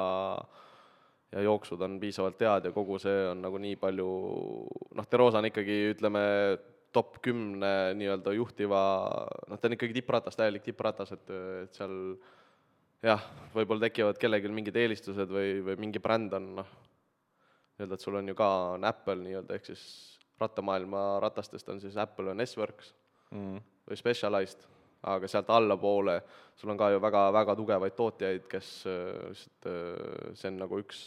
ja 1.32 1.44
jooksud 1.44 1.82
on 1.84 2.00
piisavalt 2.00 2.40
head 2.42 2.70
ja 2.70 2.74
kogu 2.74 2.98
see 3.04 3.28
on 3.32 3.42
nagu 3.44 3.60
nii 3.60 3.76
palju, 3.80 4.08
noh, 4.96 5.08
Derosa 5.12 5.42
on 5.42 5.50
ikkagi, 5.50 5.76
ütleme, 5.92 6.24
top 6.96 7.20
kümne 7.24 7.72
nii-öelda 8.00 8.32
juhtiva, 8.38 8.82
noh, 9.52 9.60
ta 9.60 9.68
on 9.68 9.76
ikkagi 9.76 10.00
tippratas, 10.00 10.38
täielik 10.40 10.64
tippratas, 10.66 11.12
et, 11.14 11.32
et 11.66 11.78
seal 11.78 11.98
jah, 13.04 13.24
võib-olla 13.54 13.90
tekivad 13.90 14.20
kellelgi 14.22 14.54
mingid 14.56 14.80
eelistused 14.80 15.32
või, 15.32 15.60
või 15.68 15.76
mingi 15.84 16.02
bränd 16.02 16.34
on, 16.40 16.48
noh, 16.62 16.72
nii-öelda, 17.78 18.00
et 18.00 18.08
sul 18.08 18.22
on 18.22 18.32
ju 18.32 18.38
ka, 18.40 18.50
on 18.78 18.88
Apple 18.88 19.20
nii-öelda, 19.26 19.60
ehk 19.60 19.68
siis 19.68 19.84
rattamaailma 20.40 21.20
ratastest 21.24 21.70
on 21.70 21.82
siis 21.82 21.98
Apple 21.98 22.32
on 22.32 22.46
S-Works 22.46 22.94
mm. 23.32 23.62
või 23.90 24.00
Specialized, 24.00 24.66
aga 25.08 25.30
sealt 25.30 25.50
allapoole 25.54 26.20
sul 26.58 26.74
on 26.74 26.80
ka 26.80 26.90
ju 26.94 27.02
väga, 27.02 27.28
väga 27.34 27.56
tugevaid 27.56 27.96
tootjaid, 27.98 28.48
kes 28.50 28.72
lihtsalt, 28.88 29.70
see 30.34 30.52
on 30.52 30.60
nagu 30.64 30.82
üks, 30.82 31.04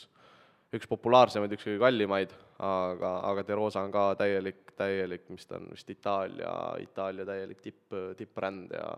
üks 0.76 0.88
populaarsemaid, 0.90 1.56
üks 1.56 1.66
kõige 1.66 1.82
kallimaid, 1.82 2.34
aga, 2.58 3.16
aga 3.32 3.44
Derosa 3.46 3.82
on 3.86 3.92
ka 3.94 4.12
täielik, 4.20 4.74
täielik, 4.78 5.28
mis 5.34 5.46
ta 5.46 5.58
on 5.58 5.68
vist 5.74 5.90
Itaalia, 5.90 6.54
Itaalia 6.82 7.26
täielik 7.28 7.62
tipp, 7.64 7.98
tippbränd 8.18 8.74
ja 8.78 8.88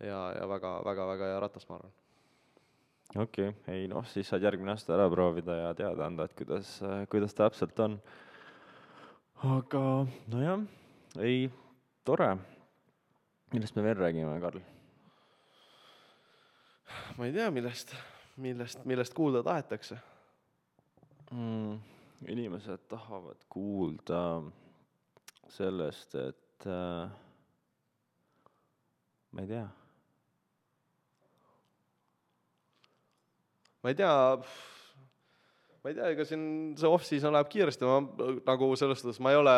ja, 0.00 0.20
ja 0.40 0.48
väga, 0.48 0.78
väga, 0.84 1.06
väga 1.12 1.32
hea 1.32 1.40
ratas, 1.42 1.66
ma 1.68 1.78
arvan. 1.78 1.92
okei 3.16 3.48
okay., 3.48 3.74
ei 3.74 3.88
noh, 3.90 4.06
siis 4.06 4.28
saad 4.30 4.44
järgmine 4.46 4.74
aasta 4.74 4.94
ära 4.96 5.08
proovida 5.10 5.56
ja 5.62 5.74
teada 5.78 6.06
anda, 6.06 6.28
et 6.28 6.36
kuidas, 6.38 6.78
kuidas 7.10 7.34
täpselt 7.34 7.78
on. 7.84 7.98
Aga 9.38 10.06
nojah, 10.26 10.62
ei, 11.22 11.50
tore 12.04 12.32
millest 13.52 13.76
me 13.76 13.82
veel 13.82 13.96
räägime, 13.96 14.40
Karl? 14.40 14.60
ma 17.16 17.26
ei 17.26 17.32
tea, 17.32 17.50
millest, 17.50 17.94
millest, 18.36 18.84
millest 18.84 19.14
kuulda 19.14 19.42
tahetakse 19.42 19.98
mm,. 21.30 21.78
inimesed 22.28 22.88
tahavad 22.88 23.46
kuulda 23.48 24.42
sellest, 25.48 26.14
et 26.14 26.66
äh, 26.66 27.10
ma 29.30 29.44
ei 29.44 29.48
tea. 29.48 29.68
ma 33.82 33.94
ei 33.94 33.94
tea, 33.94 34.14
ma 35.82 35.90
ei 35.90 35.98
tea, 35.98 36.12
ega 36.14 36.26
siin 36.26 36.42
see 36.78 36.90
off-season 36.90 37.34
läheb 37.36 37.50
kiiresti, 37.52 37.86
ma 37.88 38.30
nagu 38.48 38.72
selles 38.78 39.02
suhtes 39.02 39.20
ma 39.24 39.34
ei 39.34 39.40
ole 39.40 39.56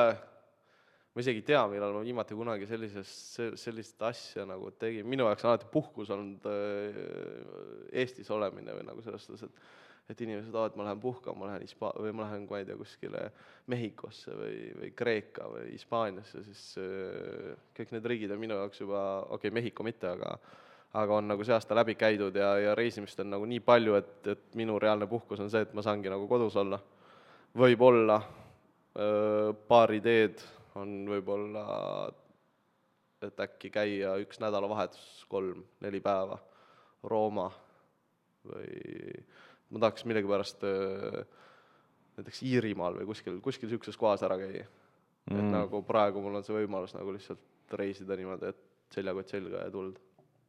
ma 1.11 1.25
isegi 1.25 1.43
ei 1.43 1.47
tea, 1.49 1.65
millal 1.71 1.95
ma 1.97 2.05
viimati 2.05 2.37
kunagi 2.39 2.69
sellises, 2.71 3.13
sellist 3.59 4.03
asja 4.07 4.47
nagu 4.47 4.71
tegin, 4.79 5.09
minu 5.11 5.27
jaoks 5.27 5.47
on 5.47 5.53
alati 5.53 5.71
puhkus 5.73 6.13
olnud 6.15 6.47
Eestis 7.91 8.31
olemine 8.31 8.77
või 8.77 8.87
nagu 8.87 9.03
selles 9.05 9.27
suhtes, 9.27 9.49
et 9.49 9.79
et 10.11 10.23
inimesed, 10.25 10.55
aa, 10.59 10.67
et 10.67 10.75
ma 10.79 10.89
lähen 10.89 10.99
puhkama, 10.99 11.39
ma 11.39 11.49
lähen 11.53 11.63
Hispa-, 11.63 11.93
või 12.03 12.11
ma 12.17 12.25
lähen, 12.25 12.47
ma 12.51 12.59
ei 12.59 12.67
tea, 12.67 12.75
kuskile 12.79 13.21
Mehhikosse 13.71 14.35
või, 14.35 14.57
või 14.81 14.91
Kreeka 14.99 15.47
või 15.53 15.69
Hispaaniasse, 15.77 16.43
siis 16.49 16.65
kõik 17.77 17.95
need 17.95 18.09
riigid 18.11 18.35
on 18.35 18.43
minu 18.43 18.59
jaoks 18.59 18.83
juba, 18.83 19.05
okei 19.29 19.37
okay,, 19.37 19.55
Mehhiko 19.61 19.87
mitte, 19.87 20.11
aga 20.11 20.35
aga 20.93 21.17
on 21.21 21.29
nagu 21.31 21.45
see 21.47 21.55
aasta 21.55 21.77
läbi 21.79 21.95
käidud 21.95 22.35
ja, 22.37 22.55
ja 22.59 22.75
reisimist 22.75 23.21
on 23.23 23.31
nagu 23.31 23.47
nii 23.47 23.61
palju, 23.63 23.95
et, 23.95 24.27
et 24.27 24.59
minu 24.59 24.79
reaalne 24.83 25.07
puhkus 25.11 25.41
on 25.41 25.51
see, 25.51 25.63
et 25.63 25.75
ma 25.75 25.85
saangi 25.87 26.11
nagu 26.11 26.27
kodus 26.29 26.57
olla. 26.59 26.81
võib-olla 27.59 28.21
paar 29.69 29.93
ideed 29.95 30.43
on 30.79 31.05
võib-olla, 31.09 31.65
et 33.23 33.43
äkki 33.47 33.71
käia 33.71 34.17
üks 34.23 34.41
nädalavahetus, 34.43 35.27
kolm-neli 35.31 36.01
päeva 36.03 36.39
Rooma 37.07 37.47
või 38.51 39.13
ma 39.71 39.83
tahaks 39.85 40.05
millegipärast 40.09 40.65
näiteks 42.19 42.43
Iirimaal 42.49 42.99
või 42.99 43.09
kuskil, 43.13 43.39
kuskil 43.45 43.69
niisuguses 43.69 43.99
kohas 44.01 44.25
ära 44.27 44.39
käia 44.41 44.65
mm.. 44.67 45.39
et 45.39 45.49
nagu 45.53 45.83
praegu 45.87 46.23
mul 46.25 46.41
on 46.41 46.47
see 46.47 46.57
võimalus 46.57 46.97
nagu 46.97 47.15
lihtsalt 47.15 47.77
reisida 47.79 48.17
niimoodi, 48.19 48.51
et 48.51 48.95
seljakott 48.95 49.31
selga 49.31 49.67
ja 49.67 49.71
tuld. 49.71 50.01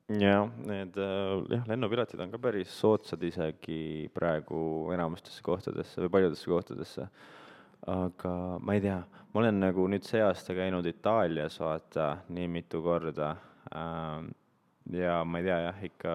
Jah, 0.10 0.50
need 0.66 0.98
äh, 0.98 1.36
jah, 1.56 1.68
lennupiletid 1.70 2.20
on 2.24 2.32
ka 2.34 2.40
päris 2.42 2.74
soodsad 2.80 3.24
isegi 3.24 4.10
praegu 4.14 4.92
enamustesse 4.96 5.44
kohtadesse 5.46 6.02
või 6.06 6.14
paljudesse 6.18 6.52
kohtadesse. 6.52 7.08
aga 7.92 8.34
ma 8.62 8.76
ei 8.78 8.82
tea, 8.82 9.00
ma 9.34 9.42
olen 9.42 9.60
nagu 9.64 9.88
nüüd 9.90 10.06
see 10.06 10.22
aasta 10.22 10.54
käinud 10.58 10.86
Itaalias 10.86 11.58
vaata 11.60 12.12
nii 12.30 12.48
mitu 12.48 12.82
korda 12.86 13.36
ähm, 13.76 14.30
ja 14.94 15.24
ma 15.26 15.42
ei 15.42 15.48
tea 15.48 15.60
jah, 15.68 15.80
ikka 15.88 16.14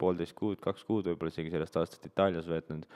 poolteist 0.00 0.36
kuud, 0.36 0.60
kaks 0.60 0.84
kuud 0.88 1.08
võib-olla 1.08 1.32
isegi 1.32 1.52
sellest 1.52 1.76
aastast 1.80 2.06
Itaalias 2.08 2.48
veetnud. 2.48 2.86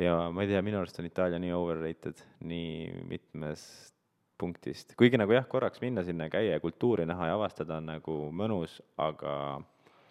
ja 0.00 0.16
ma 0.32 0.44
ei 0.44 0.52
tea, 0.52 0.62
minu 0.64 0.80
arust 0.80 1.00
on 1.00 1.08
Itaalia 1.08 1.40
nii 1.42 1.52
overrated 1.56 2.20
nii 2.40 3.04
mitmest 3.08 3.94
punktist, 4.40 4.94
kuigi 4.98 5.20
nagu 5.20 5.34
jah, 5.36 5.44
korraks 5.50 5.82
minna 5.84 6.04
sinna 6.06 6.30
käia 6.32 6.56
ja 6.56 6.62
kultuuri 6.62 7.04
näha 7.08 7.30
ja 7.30 7.36
avastada 7.36 7.76
on 7.80 7.90
nagu 7.92 8.16
mõnus, 8.34 8.78
aga 9.00 9.34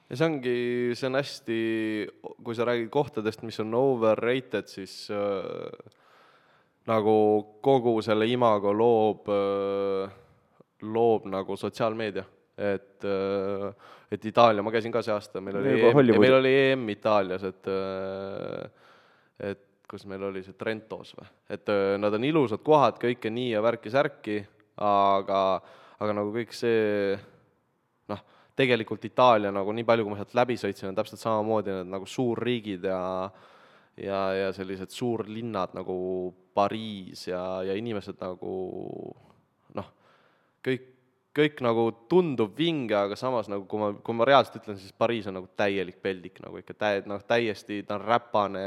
ja 0.10 0.18
see 0.18 0.26
ongi, 0.26 0.56
see 0.98 1.10
on 1.10 1.20
hästi, 1.20 1.60
kui 2.46 2.58
sa 2.58 2.66
räägid 2.70 2.90
kohtadest, 2.94 3.44
mis 3.46 3.60
on 3.64 3.76
overrated, 3.78 4.70
siis 4.72 4.96
äh, 5.14 5.94
nagu 6.90 7.16
kogu 7.66 8.00
selle 8.06 8.28
imago 8.30 8.74
loob 8.74 9.30
äh,, 9.34 10.18
loob 10.82 11.26
nagu 11.30 11.58
sotsiaalmeedia. 11.60 12.26
et 12.60 13.06
äh,, 13.08 13.70
et 14.12 14.26
Itaalia, 14.26 14.64
ma 14.66 14.72
käisin 14.74 14.92
ka 14.92 15.04
see 15.06 15.14
aasta, 15.14 15.40
meil 15.42 15.60
oli 15.62 15.76
Hollywoodi- 15.94 16.20
meil 16.20 16.38
oli 16.40 16.54
EM 16.72 16.90
Itaalias, 16.90 17.44
et 17.46 17.70
äh, 17.70 18.88
et 19.52 19.69
kus 19.90 20.06
meil 20.10 20.24
oli 20.30 20.44
see 20.46 20.58
Trentos 20.58 21.16
või, 21.18 21.28
et 21.50 21.70
äh, 21.74 21.98
nad 22.02 22.14
on 22.14 22.28
ilusad 22.28 22.64
kohad, 22.66 23.00
kõike 23.02 23.32
nii 23.34 23.54
ja 23.56 23.64
värki-särki, 23.66 24.40
aga, 24.86 25.44
aga 26.00 26.18
nagu 26.18 26.34
kõik 26.36 26.54
see 26.56 27.16
noh, 28.12 28.26
tegelikult 28.60 29.06
Itaalia 29.10 29.54
nagu 29.56 29.74
nii 29.74 29.88
palju, 29.88 30.06
kui 30.06 30.14
ma 30.14 30.20
sealt 30.22 30.38
läbi 30.38 30.60
sõitsin, 30.62 30.92
on 30.92 31.00
täpselt 31.00 31.22
samamoodi 31.24 31.74
need 31.74 31.96
nagu 31.96 32.10
suurriigid 32.10 32.86
ja 32.92 33.00
ja, 34.00 34.20
ja 34.34 34.54
sellised 34.56 34.94
suurlinnad 34.94 35.74
nagu 35.78 35.96
Pariis 36.54 37.28
ja, 37.28 37.42
ja 37.64 37.76
inimesed 37.78 38.20
nagu 38.22 38.54
noh, 39.76 39.92
kõik, 40.66 40.88
kõik 41.36 41.62
nagu 41.64 41.86
tundub 42.12 42.56
vinge, 42.58 42.96
aga 42.98 43.18
samas 43.20 43.50
nagu 43.52 43.68
kui 43.70 43.82
ma, 43.82 43.92
kui 44.04 44.18
ma 44.18 44.28
reaalselt 44.28 44.62
ütlen, 44.62 44.80
siis 44.80 44.96
Pariis 44.96 45.30
on 45.30 45.40
nagu 45.40 45.50
täielik 45.60 46.02
peldik 46.04 46.42
nagu 46.44 46.60
ikka 46.60 46.76
täie-, 46.76 47.06
noh 47.10 47.24
täiesti, 47.28 47.84
ta 47.88 48.00
on 48.00 48.08
räpane 48.08 48.66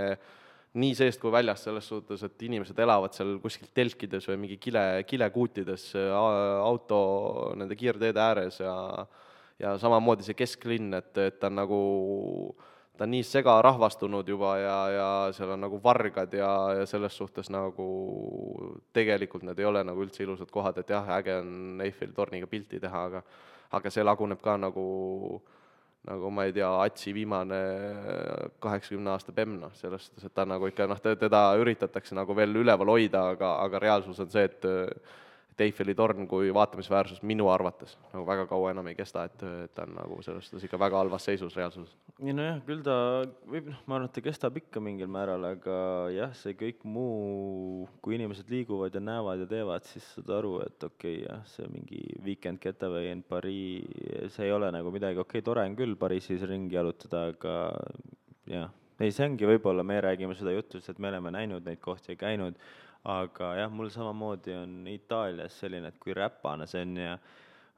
nii 0.72 0.94
seest 0.96 1.20
kui 1.20 1.32
väljast, 1.32 1.66
selles 1.66 1.88
suhtes, 1.88 2.22
et 2.24 2.42
inimesed 2.46 2.78
elavad 2.80 3.12
seal 3.12 3.34
kuskil 3.42 3.68
telkides 3.76 4.24
või 4.30 4.38
mingi 4.46 4.56
kile, 4.56 5.04
kilekuutides 5.04 5.90
a- 6.00 6.62
auto 6.64 7.00
nende 7.60 7.76
kiirteede 7.76 8.20
ääres 8.20 8.60
ja 8.62 8.74
ja 9.62 9.76
samamoodi 9.78 10.24
see 10.26 10.34
kesklinn, 10.34 10.94
et, 10.96 11.12
et 11.22 11.36
ta 11.38 11.46
on 11.46 11.54
nagu, 11.60 11.80
ta 12.98 13.04
on 13.04 13.12
nii 13.14 13.22
segarahvastunud 13.28 14.28
juba 14.28 14.56
ja, 14.58 14.76
ja 14.90 15.08
seal 15.36 15.52
on 15.54 15.60
nagu 15.62 15.78
vargad 15.84 16.32
ja, 16.34 16.50
ja 16.80 16.86
selles 16.88 17.14
suhtes 17.16 17.50
nagu 17.52 17.86
tegelikult 18.96 19.44
need 19.46 19.60
ei 19.60 19.68
ole 19.68 19.84
nagu 19.86 20.02
üldse 20.02 20.24
ilusad 20.24 20.50
kohad, 20.50 20.80
et 20.82 20.90
jah, 20.90 21.06
äge 21.18 21.36
on 21.44 21.82
Eiffeli 21.84 22.16
torniga 22.16 22.48
pilti 22.50 22.80
teha, 22.82 23.04
aga 23.10 23.22
aga 23.72 23.90
see 23.92 24.02
laguneb 24.04 24.40
ka 24.44 24.56
nagu 24.60 24.82
nagu 26.08 26.30
ma 26.34 26.46
ei 26.48 26.52
tea, 26.54 26.68
Atsi 26.82 27.12
viimane 27.14 27.58
kaheksakümne 28.62 29.12
aasta 29.12 29.34
bemm, 29.34 29.58
noh, 29.62 29.74
selles 29.78 30.08
suhtes, 30.08 30.26
et 30.26 30.34
ta 30.34 30.46
nagu 30.48 30.66
ikka 30.70 30.88
noh, 30.90 30.98
teda 30.98 31.42
üritatakse 31.62 32.16
nagu 32.18 32.34
veel 32.36 32.62
üleval 32.64 32.90
hoida, 32.90 33.28
aga, 33.36 33.54
aga 33.66 33.82
reaalsus 33.82 34.22
on 34.24 34.32
see, 34.32 34.48
et 34.50 34.66
et 35.52 35.60
Eiffeli 35.66 35.94
torn 35.94 36.26
kui 36.28 36.48
vaatamisväärsus 36.54 37.20
minu 37.28 37.48
arvates. 37.52 37.94
Nagu 38.14 38.24
väga 38.28 38.46
kaua 38.48 38.70
enam 38.72 38.88
ei 38.88 38.96
kesta, 38.96 39.26
et, 39.28 39.44
ta 39.74 39.84
on 39.84 39.94
nagu 39.98 40.18
selles 40.24 40.48
suhtes 40.48 40.64
ikka 40.64 40.80
väga 40.80 41.02
halvas 41.02 41.26
seisus 41.28 41.56
reaalsuses. 41.58 41.92
ei 42.22 42.32
nojah, 42.36 42.60
küll 42.66 42.80
ta 42.86 42.96
võib, 43.50 43.68
noh, 43.72 43.82
ma 43.86 43.98
arvan, 43.98 44.08
et 44.08 44.16
ta 44.16 44.24
kestab 44.24 44.56
ikka 44.62 44.80
mingil 44.84 45.10
määral, 45.12 45.44
aga 45.52 45.76
jah, 46.14 46.32
see 46.38 46.56
kõik 46.58 46.84
muu, 46.88 47.86
kui 48.04 48.16
inimesed 48.16 48.48
liiguvad 48.52 48.96
ja 48.96 49.02
näevad 49.04 49.44
ja 49.44 49.48
teevad, 49.50 49.88
siis 49.90 50.06
saad 50.16 50.32
aru, 50.38 50.54
et 50.64 50.88
okei 50.88 51.18
okay, 51.20 51.26
jah, 51.26 51.42
see 51.52 51.68
mingi 51.72 52.02
weekend 52.24 52.62
getaway 52.62 53.12
in 53.12 53.24
Paris, 53.26 54.32
see 54.32 54.48
ei 54.48 54.54
ole 54.54 54.70
nagu 54.72 54.94
midagi, 54.94 55.20
okei 55.20 55.42
okay,, 55.42 55.48
tore 55.50 55.66
on 55.68 55.76
küll 55.76 55.98
Pariisis 56.00 56.46
ringi 56.48 56.78
jalutada, 56.78 57.26
aga 57.34 57.58
jah, 58.48 58.70
ei, 59.02 59.12
see 59.12 59.26
ongi 59.26 59.48
võib-olla, 59.48 59.84
me 59.86 60.00
räägime 60.04 60.36
seda 60.38 60.54
juttu, 60.54 60.80
sest 60.80 61.00
me 61.02 61.10
oleme 61.10 61.32
näinud 61.34 61.66
neid 61.66 61.80
kohti 61.82 62.14
ja 62.14 62.20
käinud, 62.20 62.58
aga 63.04 63.54
jah, 63.58 63.70
mul 63.72 63.90
samamoodi 63.90 64.54
on 64.54 64.82
Itaalias 64.90 65.56
selline, 65.62 65.90
et 65.90 65.98
kui 66.02 66.14
räpane 66.14 66.68
see 66.70 66.84
on 66.86 67.00
ja 67.00 67.16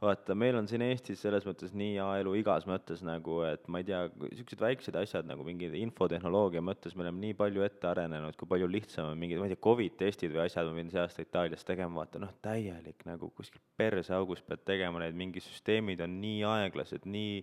vaata, 0.04 0.34
meil 0.36 0.56
on 0.58 0.66
siin 0.68 0.82
Eestis 0.84 1.22
selles 1.24 1.46
mõttes 1.48 1.72
nii 1.76 1.94
hea 1.94 2.08
elu 2.20 2.34
igas 2.40 2.66
mõttes 2.68 3.00
nagu, 3.06 3.38
et 3.48 3.64
ma 3.72 3.80
ei 3.80 3.86
tea, 3.88 4.02
niisugused 4.20 4.60
väiksed 4.60 4.98
asjad 5.00 5.28
nagu 5.28 5.46
mingi 5.46 5.70
infotehnoloogia 5.80 6.60
mõttes, 6.64 6.96
me 6.96 7.06
oleme 7.06 7.22
nii 7.22 7.38
palju 7.38 7.64
ette 7.64 7.88
arenenud, 7.88 8.36
kui 8.36 8.50
palju 8.50 8.68
lihtsam 8.68 9.12
on 9.12 9.20
mingid, 9.20 9.40
ma 9.40 9.48
ei 9.48 9.54
tea, 9.54 9.62
Covid 9.64 9.96
testid 10.02 10.34
või 10.34 10.44
asjad, 10.44 10.68
ma 10.68 10.76
pidin 10.76 10.92
see 10.92 11.02
aasta 11.02 11.24
Itaalias 11.24 11.64
tegema, 11.64 12.02
vaata 12.02 12.20
noh, 12.22 12.34
täielik 12.44 13.06
nagu 13.08 13.30
kuskil 13.38 13.62
perseaugus 13.80 14.44
pead 14.44 14.66
tegema 14.68 15.00
neid, 15.02 15.16
mingi 15.18 15.42
süsteemid 15.44 16.04
on 16.04 16.18
nii 16.20 16.42
aeglased, 16.52 17.08
nii 17.08 17.40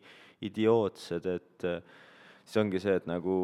idiootsed, 0.51 1.32
et 1.34 1.69
siis 2.43 2.61
ongi 2.61 2.84
see, 2.84 2.99
et 3.01 3.09
nagu 3.09 3.39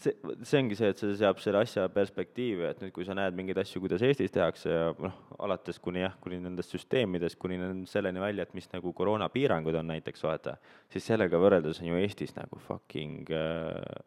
see, 0.00 0.14
see 0.42 0.60
ongi 0.60 0.78
see, 0.78 0.90
et 0.92 1.02
see 1.02 1.16
seab 1.20 1.40
selle 1.42 1.60
asja 1.64 1.86
perspektiivi, 1.92 2.66
et 2.68 2.80
nüüd, 2.82 2.92
kui 2.94 3.06
sa 3.06 3.16
näed 3.16 3.36
mingeid 3.36 3.60
asju, 3.62 3.82
kuidas 3.84 4.04
Eestis 4.06 4.34
tehakse 4.34 4.72
ja 4.72 4.88
noh, 5.02 5.20
alates 5.44 5.80
kuni 5.82 6.04
jah, 6.04 6.16
kuni 6.24 6.40
nendest 6.42 6.74
süsteemidest, 6.74 7.38
kuni 7.42 7.58
selleni 7.90 8.22
välja, 8.22 8.46
et 8.46 8.56
mis 8.56 8.68
nagu 8.72 8.94
koroonapiirangud 8.96 9.80
on 9.80 9.92
näiteks, 9.94 10.24
vaata, 10.26 10.56
siis 10.92 11.06
sellega 11.12 11.40
võrreldes 11.40 11.82
on 11.82 11.92
ju 11.92 12.02
Eestis 12.02 12.36
nagu 12.38 12.60
fucking 12.68 13.32
äh, 13.34 14.02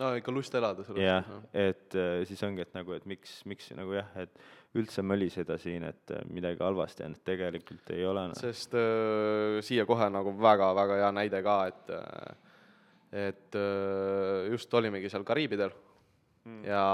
no 0.00 0.12
ikka 0.18 0.34
lust 0.34 0.54
elada 0.58 0.84
selles 0.84 1.04
jah 1.04 1.24
suhtes,, 1.24 1.50
et 1.52 1.98
äh, 1.98 2.20
siis 2.28 2.42
ongi, 2.46 2.64
et 2.64 2.76
nagu, 2.76 2.94
et 2.96 3.06
miks, 3.08 3.38
miks 3.48 3.70
nagu 3.76 3.96
jah, 3.96 4.08
et 4.20 4.32
üldse 4.76 5.04
möliseda 5.06 5.56
siin, 5.60 5.86
et 5.88 6.12
äh, 6.12 6.24
midagi 6.32 6.62
halvasti 6.64 7.06
on, 7.06 7.16
et 7.16 7.24
tegelikult 7.32 7.94
ei 7.96 8.04
ole 8.08 8.26
noh. 8.30 8.38
sest 8.38 8.76
äh, 8.76 9.60
siia 9.66 9.86
kohe 9.88 10.08
nagu 10.12 10.34
väga-väga 10.40 11.00
hea 11.02 11.12
näide 11.16 11.42
ka, 11.46 11.60
et 11.72 11.94
äh, 11.96 12.45
et 13.12 13.54
äh, 13.54 14.50
just 14.50 14.74
olimegi 14.74 15.10
seal 15.12 15.24
Kariibidel 15.24 15.70
mm. 16.44 16.64
ja 16.66 16.84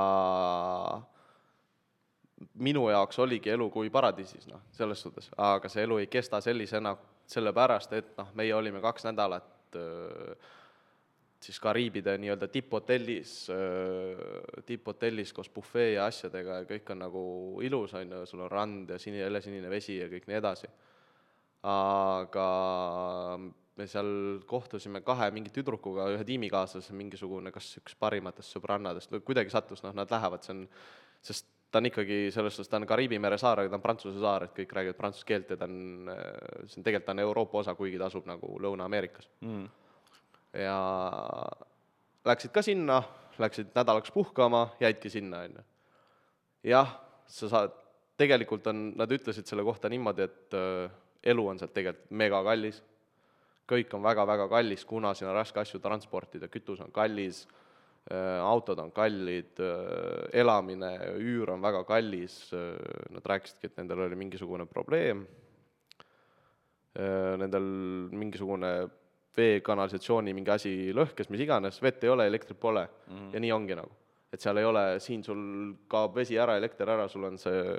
minu 2.54 2.88
jaoks 2.90 3.18
oligi 3.22 3.52
elu 3.54 3.68
kui 3.70 3.90
paradiisis, 3.90 4.48
noh, 4.50 4.64
selles 4.74 5.00
suhtes, 5.00 5.30
aga 5.38 5.70
see 5.72 5.86
elu 5.86 6.02
ei 6.02 6.10
kesta 6.12 6.40
sellisena, 6.44 6.96
sellepärast 7.32 7.94
et 7.96 8.16
noh, 8.18 8.32
meie 8.38 8.54
olime 8.54 8.82
kaks 8.84 9.08
nädalat 9.08 9.78
äh, 9.78 10.50
siis 11.42 11.58
Kariibide 11.60 12.14
nii-öelda 12.22 12.46
tipphotellis, 12.48 13.32
tipphotellis 14.66 15.32
koos 15.34 15.50
bufee 15.50 15.92
ja 15.96 16.06
asjadega 16.06 16.60
ja 16.60 16.68
kõik 16.68 16.92
on 16.94 17.02
nagu 17.02 17.22
ilus, 17.66 17.94
on 17.98 18.14
ju, 18.14 18.20
sul 18.30 18.44
on 18.44 18.50
rand 18.50 18.92
ja 18.94 18.98
sini-, 19.02 19.24
helesinine 19.24 19.70
vesi 19.70 19.98
ja 19.98 20.06
kõik 20.12 20.28
nii 20.30 20.38
edasi. 20.38 20.70
aga 21.62 22.46
me 23.76 23.86
seal 23.88 24.10
kohtusime 24.48 25.00
kahe 25.04 25.30
mingi 25.32 25.52
tüdrukuga, 25.54 26.10
ühe 26.12 26.24
tiimikaaslasega, 26.28 26.96
mingisugune 26.98 27.52
kas 27.54 27.70
üks 27.80 27.96
parimatest 27.98 28.52
sõbrannadest 28.56 29.14
või 29.14 29.22
kuidagi 29.24 29.52
sattus, 29.54 29.80
noh, 29.84 29.94
nad 29.96 30.12
lähevad, 30.12 30.44
see 30.44 30.54
on, 30.56 30.62
sest 31.24 31.48
ta 31.72 31.80
on 31.80 31.88
ikkagi 31.88 32.26
selles 32.34 32.56
suhtes, 32.56 32.68
ta 32.68 32.76
on 32.76 32.86
Kariibi 32.88 33.16
mere 33.22 33.38
saar, 33.40 33.62
aga 33.62 33.72
ta 33.72 33.78
on 33.78 33.84
Prantsuse 33.84 34.20
saar, 34.20 34.44
et 34.44 34.54
kõik 34.56 34.74
räägivad 34.76 34.98
prantsuse 34.98 35.28
keelt 35.28 35.54
ja 35.54 35.56
ta 35.56 35.68
on, 35.70 36.10
see 36.66 36.82
on 36.82 36.84
tegelikult 36.84 37.08
ta 37.08 37.14
on 37.16 37.22
Euroopa 37.24 37.62
osa, 37.62 37.74
kuigi 37.78 38.00
ta 38.00 38.10
asub 38.12 38.28
nagu 38.28 38.58
Lõuna-Ameerikas 38.60 39.30
mm. 39.40 39.64
ja 40.60 40.76
läksid 42.28 42.52
ka 42.52 42.64
sinna, 42.66 43.00
läksid 43.40 43.72
nädalaks 43.72 44.12
puhkama, 44.12 44.66
jäidki 44.84 45.10
sinna, 45.12 45.46
on 45.46 45.56
ju. 45.56 45.64
jah, 46.74 46.92
sa 47.26 47.48
saad, 47.54 47.78
tegelikult 48.20 48.68
on, 48.68 48.90
nad 49.00 49.16
ütlesid 49.16 49.48
selle 49.48 49.64
kohta 49.64 49.88
niimoodi, 49.88 50.28
et 50.28 50.58
äh, 50.58 50.92
elu 51.32 51.48
on 51.48 51.60
sealt 51.60 51.72
tegelikult 51.72 52.12
megakallis, 52.20 52.82
kõik 53.68 53.92
on 53.96 54.02
väga-väga 54.04 54.48
kallis, 54.50 54.84
kuna 54.84 55.14
siin 55.14 55.30
on 55.30 55.36
raske 55.36 55.60
asju 55.62 55.80
transportida, 55.82 56.48
kütus 56.52 56.80
on 56.84 56.92
kallis 56.94 57.44
äh,, 58.10 58.40
autod 58.42 58.80
on 58.82 58.90
kallid 58.94 59.60
äh,, 59.62 60.40
elamine, 60.42 60.92
üür 61.22 61.54
on 61.54 61.62
väga 61.62 61.84
kallis 61.88 62.52
äh,, 62.56 62.74
nad 63.14 63.26
rääkisidki, 63.34 63.70
et 63.70 63.80
nendel 63.80 64.06
oli 64.08 64.18
mingisugune 64.18 64.66
probleem 64.70 65.26
nendel 66.92 67.64
mingisugune 68.12 68.68
veekanalisatsiooni 69.36 70.34
mingi 70.36 70.52
asi 70.52 70.72
lõhkes, 70.92 71.30
mis 71.32 71.40
iganes, 71.40 71.78
vett 71.80 72.04
ei 72.04 72.10
ole, 72.12 72.26
elektrit 72.28 72.58
pole 72.60 72.82
mm 72.84 73.14
-hmm. 73.16 73.34
ja 73.34 73.40
nii 73.40 73.52
ongi 73.52 73.74
nagu. 73.74 73.90
et 74.32 74.40
seal 74.40 74.56
ei 74.56 74.64
ole, 74.64 75.00
siin 75.00 75.24
sul 75.24 75.74
kaob 75.88 76.14
vesi 76.16 76.38
ära, 76.38 76.56
elekter 76.56 76.88
ära, 76.88 77.08
sul 77.08 77.24
on 77.24 77.38
see 77.38 77.76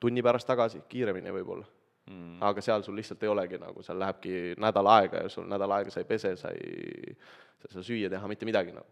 tunni 0.00 0.22
pärast 0.22 0.46
tagasi, 0.46 0.82
kiiremini 0.88 1.30
võib-olla 1.30 1.66
mm.. 2.10 2.40
aga 2.42 2.62
seal 2.64 2.82
sul 2.82 2.96
lihtsalt 2.98 3.22
ei 3.22 3.30
olegi 3.30 3.60
nagu, 3.60 3.82
seal 3.86 4.00
lähebki 4.00 4.56
nädal 4.60 4.90
aega 4.96 5.24
ja 5.24 5.30
sul 5.32 5.46
nädal 5.50 5.76
aega 5.78 5.92
sa 5.92 6.02
ei 6.02 6.08
pese, 6.08 6.34
sa 6.40 6.52
ei, 6.54 7.14
sa 7.60 7.68
ei 7.68 7.76
saa 7.76 7.86
süüa 7.86 8.10
teha, 8.12 8.28
mitte 8.30 8.48
midagi 8.48 8.74
nagu. 8.74 8.86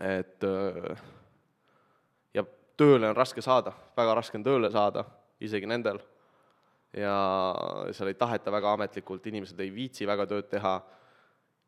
et 0.00 0.48
äh, 0.48 1.04
ja 2.34 2.46
tööle 2.80 3.12
on 3.12 3.16
raske 3.16 3.44
saada, 3.44 3.74
väga 3.96 4.18
raske 4.20 4.40
on 4.40 4.46
tööle 4.46 4.70
saada, 4.72 5.04
isegi 5.40 5.68
nendel. 5.70 6.00
ja 6.94 7.14
seal 7.92 8.12
ei 8.12 8.18
taheta 8.18 8.52
väga 8.54 8.74
ametlikult, 8.78 9.26
inimesed 9.26 9.60
ei 9.60 9.72
viitsi 9.74 10.06
väga 10.06 10.28
tööd 10.30 10.50
teha 10.50 10.76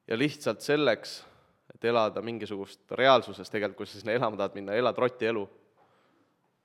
ja 0.06 0.18
lihtsalt 0.18 0.62
selleks, 0.62 1.18
et 1.74 1.84
elada 1.84 2.22
mingisugust 2.22 2.92
reaalsuses 2.94 3.50
tegelikult, 3.50 3.82
kui 3.82 3.90
sa 3.90 3.98
sinna 3.98 4.14
elama 4.14 4.38
tahad 4.38 4.54
minna, 4.54 4.74
elad 4.78 4.98
rotielu. 4.98 5.48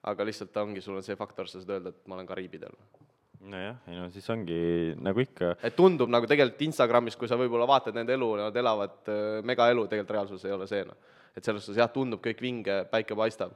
aga 0.04 0.26
lihtsalt 0.26 0.56
ongi, 0.58 0.82
sul 0.82 0.98
on 0.98 1.04
see 1.06 1.16
faktor, 1.16 1.46
sa 1.50 1.60
saad 1.60 1.76
öelda, 1.76 1.90
et 1.94 2.08
ma 2.10 2.16
olen 2.16 2.26
Kariibidel 2.26 2.74
nojah, 3.42 3.80
ei 3.90 3.98
no 3.98 4.08
siis 4.14 4.28
ongi 4.34 4.60
nagu 5.02 5.24
ikka. 5.24 5.56
et 5.64 5.76
tundub 5.78 6.12
nagu 6.14 6.28
tegelikult 6.30 6.62
Instagramis, 6.68 7.18
kui 7.18 7.30
sa 7.30 7.40
võib-olla 7.40 7.68
vaatad 7.70 7.98
nende 7.98 8.14
elu, 8.18 8.30
nad 8.44 8.62
elavad 8.64 9.12
äh, 9.12 9.42
megaelu, 9.48 9.88
tegelikult 9.90 10.16
reaalsus 10.18 10.46
ei 10.46 10.56
ole 10.56 10.68
see, 10.70 10.84
noh. 10.88 10.98
et 11.36 11.46
selles 11.46 11.66
suhtes 11.66 11.82
jah, 11.82 11.92
tundub 11.94 12.22
kõik 12.24 12.44
vinge, 12.44 12.82
päike 12.92 13.18
paistab 13.18 13.56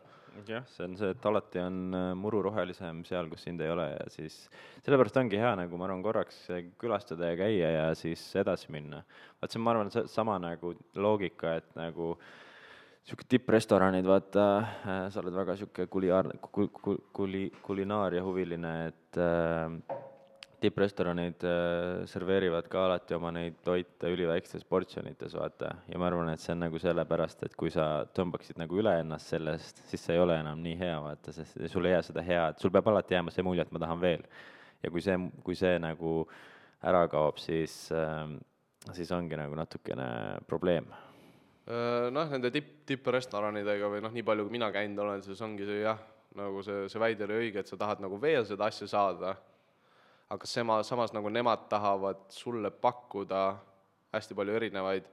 jah, 0.50 0.66
see 0.74 0.88
on 0.88 0.96
see, 1.00 1.12
et 1.16 1.28
alati 1.30 1.62
on 1.64 1.78
äh, 1.96 2.08
muru 2.18 2.42
rohelisem 2.48 3.04
seal, 3.08 3.30
kus 3.32 3.46
sind 3.48 3.62
ei 3.64 3.72
ole 3.72 3.88
ja 3.94 4.08
siis 4.14 4.40
sellepärast 4.86 5.22
ongi 5.22 5.40
hea 5.40 5.54
nagu 5.60 5.80
ma 5.80 5.88
arvan, 5.88 6.04
korraks 6.06 6.42
külastada 6.82 7.32
ja 7.32 7.40
käia 7.40 7.70
ja 7.76 7.86
siis 7.98 8.24
edasi 8.42 8.74
minna. 8.76 9.04
vaat 9.40 9.54
see 9.54 9.62
on, 9.62 9.68
ma 9.68 9.76
arvan, 9.76 9.94
sama 10.12 10.40
nagu 10.42 10.74
loogika, 10.96 11.58
et 11.62 11.70
nagu 11.78 12.16
niisugune 13.06 13.30
tipprestoranid, 13.30 14.06
vaata 14.06 14.43
äh,, 14.58 15.10
sa 15.14 15.22
oled 15.22 15.36
väga 15.36 15.53
niisugune 15.53 15.88
kuliaar- 15.93 16.32
ku,, 16.41 16.68
ku, 16.74 16.97
kuli, 17.14 17.51
kulinaaria 17.62 18.24
huviline, 18.26 18.72
et 18.88 19.20
äh, 19.22 19.99
tipprestoranid 20.60 21.45
äh, 21.45 22.06
serveerivad 22.10 22.68
ka 22.68 22.86
alati 22.88 23.14
oma 23.14 23.32
neid 23.32 23.60
toite 23.64 24.10
üliväikestes 24.10 24.66
portsjonites, 24.66 25.38
vaata, 25.38 25.76
ja 25.88 26.01
ma 26.01 26.10
arvan, 26.10 26.34
et 26.34 26.41
see 26.41 26.56
on 26.56 26.66
nagu 26.66 26.82
sellepärast, 26.82 27.45
et 27.45 27.56
kui 27.56 27.70
sa 27.70 28.08
tõmbaksid 28.18 28.58
nagu 28.58 28.82
üle 28.82 28.97
ennast 29.03 29.36
sellest, 29.36 29.86
siis 29.86 30.01
see 30.01 30.18
ei 30.18 30.26
ole 30.26 30.39
enam 30.41 30.66
nii 30.66 30.76
hea, 30.82 30.97
vaata, 31.06 31.36
sest 31.36 31.62
sul 31.70 31.86
ei 31.86 31.93
jää 31.93 32.03
seda 32.10 32.26
head, 32.26 32.58
sul 32.58 32.74
peab 32.74 32.89
alati 32.89 33.20
jääma 33.20 33.34
see 33.36 33.45
mulje, 33.45 33.68
et 33.68 33.76
ma 33.76 33.86
tahan 33.86 34.01
veel. 34.01 34.26
ja 34.82 34.89
kui 34.89 35.01
see, 35.01 35.22
kui 35.45 35.56
see 35.58 35.78
nagu 35.78 36.24
ära 36.82 37.06
kaob, 37.10 37.38
siis 37.38 37.84
äh,, 37.93 38.32
siis 38.97 39.14
ongi 39.14 39.38
nagu 39.38 39.53
natukene 39.58 40.41
probleem 40.49 40.89
noh, 41.66 42.30
nende 42.30 42.51
tipp, 42.53 42.84
tipprestoranidega 42.89 43.89
või 43.89 44.03
noh, 44.05 44.13
nii 44.13 44.26
palju, 44.26 44.45
kui 44.45 44.53
mina 44.57 44.70
käinud 44.74 45.01
olen, 45.01 45.24
siis 45.26 45.41
ongi 45.41 45.66
see 45.66 45.82
jah, 45.82 46.01
nagu 46.38 46.61
see, 46.66 46.86
see 46.91 47.01
väide 47.01 47.26
oli 47.26 47.39
õige, 47.45 47.63
et 47.63 47.72
sa 47.72 47.80
tahad 47.80 48.03
nagu 48.03 48.20
veel 48.22 48.45
seda 48.45 48.68
asja 48.70 48.88
saada. 48.91 49.36
Aga 50.34 50.49
sema, 50.49 50.80
samas 50.86 51.13
nagu 51.13 51.30
nemad 51.30 51.68
tahavad 51.70 52.26
sulle 52.34 52.72
pakkuda 52.74 53.47
hästi 54.16 54.38
palju 54.38 54.55
erinevaid, 54.57 55.07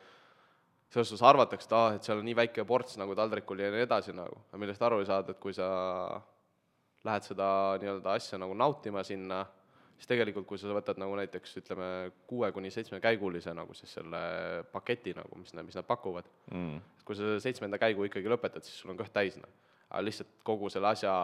selles 0.93 1.09
suhtes 1.09 1.25
arvatakse, 1.25 1.67
et 1.69 1.75
aa 1.77 1.87
ah,, 1.87 1.97
et 1.97 2.07
seal 2.07 2.21
on 2.21 2.29
nii 2.29 2.37
väike 2.37 2.65
ports 2.69 2.99
nagu 3.01 3.17
taldrikul 3.17 3.61
ja 3.61 3.71
nii 3.73 3.87
edasi 3.87 4.15
nagu, 4.17 4.45
millest 4.61 4.83
aru 4.85 5.01
ei 5.03 5.09
saada, 5.09 5.33
et 5.33 5.41
kui 5.41 5.55
sa 5.57 5.69
lähed 7.05 7.27
seda 7.27 7.49
nii-öelda 7.83 8.17
asja 8.19 8.39
nagu 8.41 8.55
nautima 8.57 9.03
sinna, 9.05 9.43
siis 10.03 10.11
tegelikult, 10.11 10.49
kui 10.51 10.59
sa 10.59 10.75
võtad 10.75 10.99
nagu 10.99 11.15
näiteks 11.15 11.61
ütleme, 11.63 11.89
kuue 12.27 12.51
kuni 12.55 12.73
seitsmekäigulise 12.75 13.55
nagu 13.55 13.75
siis 13.79 13.95
selle 14.01 14.23
paketi 14.75 15.15
nagu, 15.15 15.39
mis 15.39 15.55
nad, 15.55 15.67
mis 15.69 15.79
nad 15.79 15.87
pakuvad 15.87 16.27
mm., 16.51 16.81
kui 17.07 17.19
sa 17.19 17.37
seitsmenda 17.43 17.79
käigu 17.83 18.09
ikkagi 18.09 18.31
lõpetad, 18.31 18.67
siis 18.67 18.83
sul 18.83 18.91
on 18.91 18.99
kõht 18.99 19.15
täis, 19.15 19.39
noh. 19.39 19.51
aga 19.91 20.03
lihtsalt 20.09 20.43
kogu 20.47 20.71
selle 20.75 20.91
asja 20.91 21.15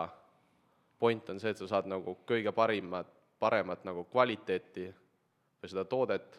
point 0.98 1.34
on 1.34 1.42
see, 1.42 1.50
et 1.54 1.58
sa 1.58 1.70
saad 1.74 1.90
nagu 1.90 2.16
kõige 2.28 2.54
parimat 2.54 3.10
paremat 3.38 3.84
nagu 3.86 4.04
kvaliteeti 4.10 4.88
või 5.58 5.70
seda 5.70 5.84
toodet 5.88 6.38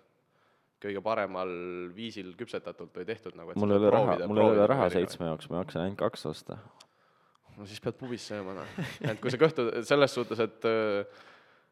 kõige 0.79 1.01
paremal 1.03 1.49
viisil 1.95 2.31
küpsetatult 2.39 2.95
või 2.95 3.07
tehtud 3.07 3.35
nagu, 3.35 3.55
mul 3.59 3.75
ei 3.75 3.81
ole 3.81 3.91
raha, 3.91 4.19
mul 4.31 4.43
ei 4.43 4.51
ole 4.53 4.67
raha 4.69 4.87
seitsme 4.93 5.27
jaoks, 5.27 5.49
ma 5.51 5.63
jaksan 5.63 5.83
ainult 5.83 5.99
kaks 5.99 6.23
osta. 6.29 6.59
no 7.57 7.67
siis 7.67 7.83
pead 7.83 7.97
pubis 7.99 8.27
sööma, 8.31 8.55
noh. 8.61 8.77
et 9.03 9.19
kui 9.19 9.33
sa 9.33 9.39
kõhtu 9.41 9.67
selles 9.87 10.15
suhtes, 10.15 10.39
et 10.47 10.69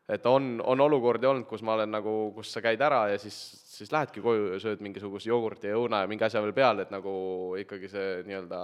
et 0.09 0.25
on, 0.25 0.61
on 0.63 0.81
olukordi 0.81 1.27
olnud, 1.27 1.45
kus 1.49 1.63
ma 1.67 1.75
olen 1.75 1.91
nagu, 1.91 2.15
kus 2.35 2.51
sa 2.53 2.63
käid 2.63 2.81
ära 2.81 3.03
ja 3.11 3.19
siis, 3.19 3.35
siis 3.77 3.91
lähedki 3.91 4.23
koju 4.23 4.53
ja 4.53 4.59
sööd 4.63 4.81
mingisuguse 4.83 5.29
jogurti 5.29 5.71
ja 5.71 5.77
õuna 5.79 6.03
ja 6.03 6.09
mingi 6.11 6.25
asja 6.27 6.41
veel 6.43 6.55
peale, 6.55 6.85
et 6.87 6.93
nagu 6.93 7.13
ikkagi 7.59 7.91
see 7.91 8.21
nii-öelda 8.27 8.61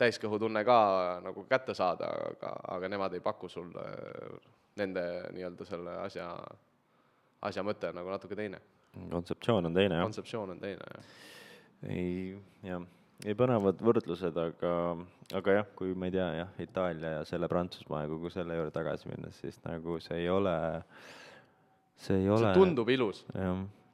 täiskõhutunne 0.00 0.64
ka 0.66 0.78
nagu 1.22 1.44
kätte 1.50 1.76
saada, 1.76 2.08
aga, 2.32 2.54
aga 2.76 2.90
nemad 2.90 3.14
ei 3.14 3.22
paku 3.22 3.48
sulle 3.52 3.84
nende 4.80 5.04
nii-öelda 5.36 5.68
selle 5.68 5.98
asja, 6.02 6.32
asja 7.46 7.62
mõte 7.66 7.92
nagu 7.94 8.10
natuke 8.10 8.36
teine. 8.38 8.60
kontseptsioon 9.10 9.70
on 9.70 9.74
teine, 9.74 10.00
jah? 10.00 10.08
kontseptsioon 10.08 10.56
on 10.56 10.60
teine, 10.62 10.88
jah. 10.96 11.12
ei, 11.90 12.38
jah, 12.66 12.82
ei 13.22 13.36
põnevad 13.38 13.80
võrdlused, 13.84 14.38
aga, 14.40 14.72
aga 15.38 15.58
jah, 15.58 15.68
kui 15.78 15.94
ma 15.96 16.08
ei 16.08 16.16
tea, 16.16 16.26
jah, 16.40 16.50
Itaalia 16.64 17.12
ja 17.18 17.22
selle 17.28 17.48
Prantsusmaa 17.50 18.04
ja 18.04 18.10
kogu 18.10 18.32
selle 18.32 18.58
juurde 18.58 18.74
tagasi 18.74 19.08
minnes, 19.10 19.38
siis 19.40 19.60
nagu 19.64 20.00
see 20.02 20.24
ei 20.24 20.28
ole, 20.32 20.56
see 22.00 22.18
ei 22.22 22.28
ole 22.32 22.50
see 22.50 22.58
tundub 22.58 22.90
ilus. 22.92 23.24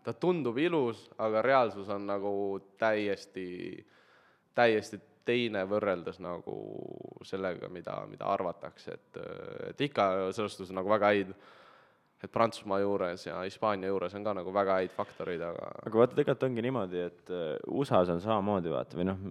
ta 0.06 0.16
tundub 0.16 0.58
ilus, 0.58 1.04
aga 1.20 1.44
reaalsus 1.44 1.90
on 1.92 2.08
nagu 2.08 2.32
täiesti, 2.80 3.46
täiesti 4.56 5.00
teine 5.28 5.66
võrreldes 5.68 6.18
nagu 6.22 6.56
sellega, 7.26 7.68
mida, 7.72 8.00
mida 8.10 8.28
arvatakse, 8.32 8.96
et, 8.96 9.22
et 9.70 9.88
ikka 9.90 10.32
selles 10.32 10.56
suhtes 10.56 10.72
nagu 10.74 10.90
väga 10.90 11.12
häid, 11.12 11.34
et 12.20 12.32
Prantsusmaa 12.32 12.80
juures 12.82 13.22
ja 13.26 13.38
Hispaania 13.40 13.88
juures 13.88 14.14
on 14.16 14.24
ka 14.26 14.34
nagu 14.36 14.52
väga 14.52 14.76
häid 14.80 14.92
faktoreid, 14.92 15.40
aga 15.44 15.70
aga 15.86 16.00
vaata, 16.02 16.16
tegelikult 16.18 16.46
ongi 16.48 16.64
niimoodi, 16.66 17.02
et 17.08 17.32
äh, 17.32 17.54
USA-s 17.72 18.12
on 18.12 18.20
samamoodi, 18.24 18.72
vaata, 18.74 18.98
või 18.98 19.06
noh, 19.08 19.22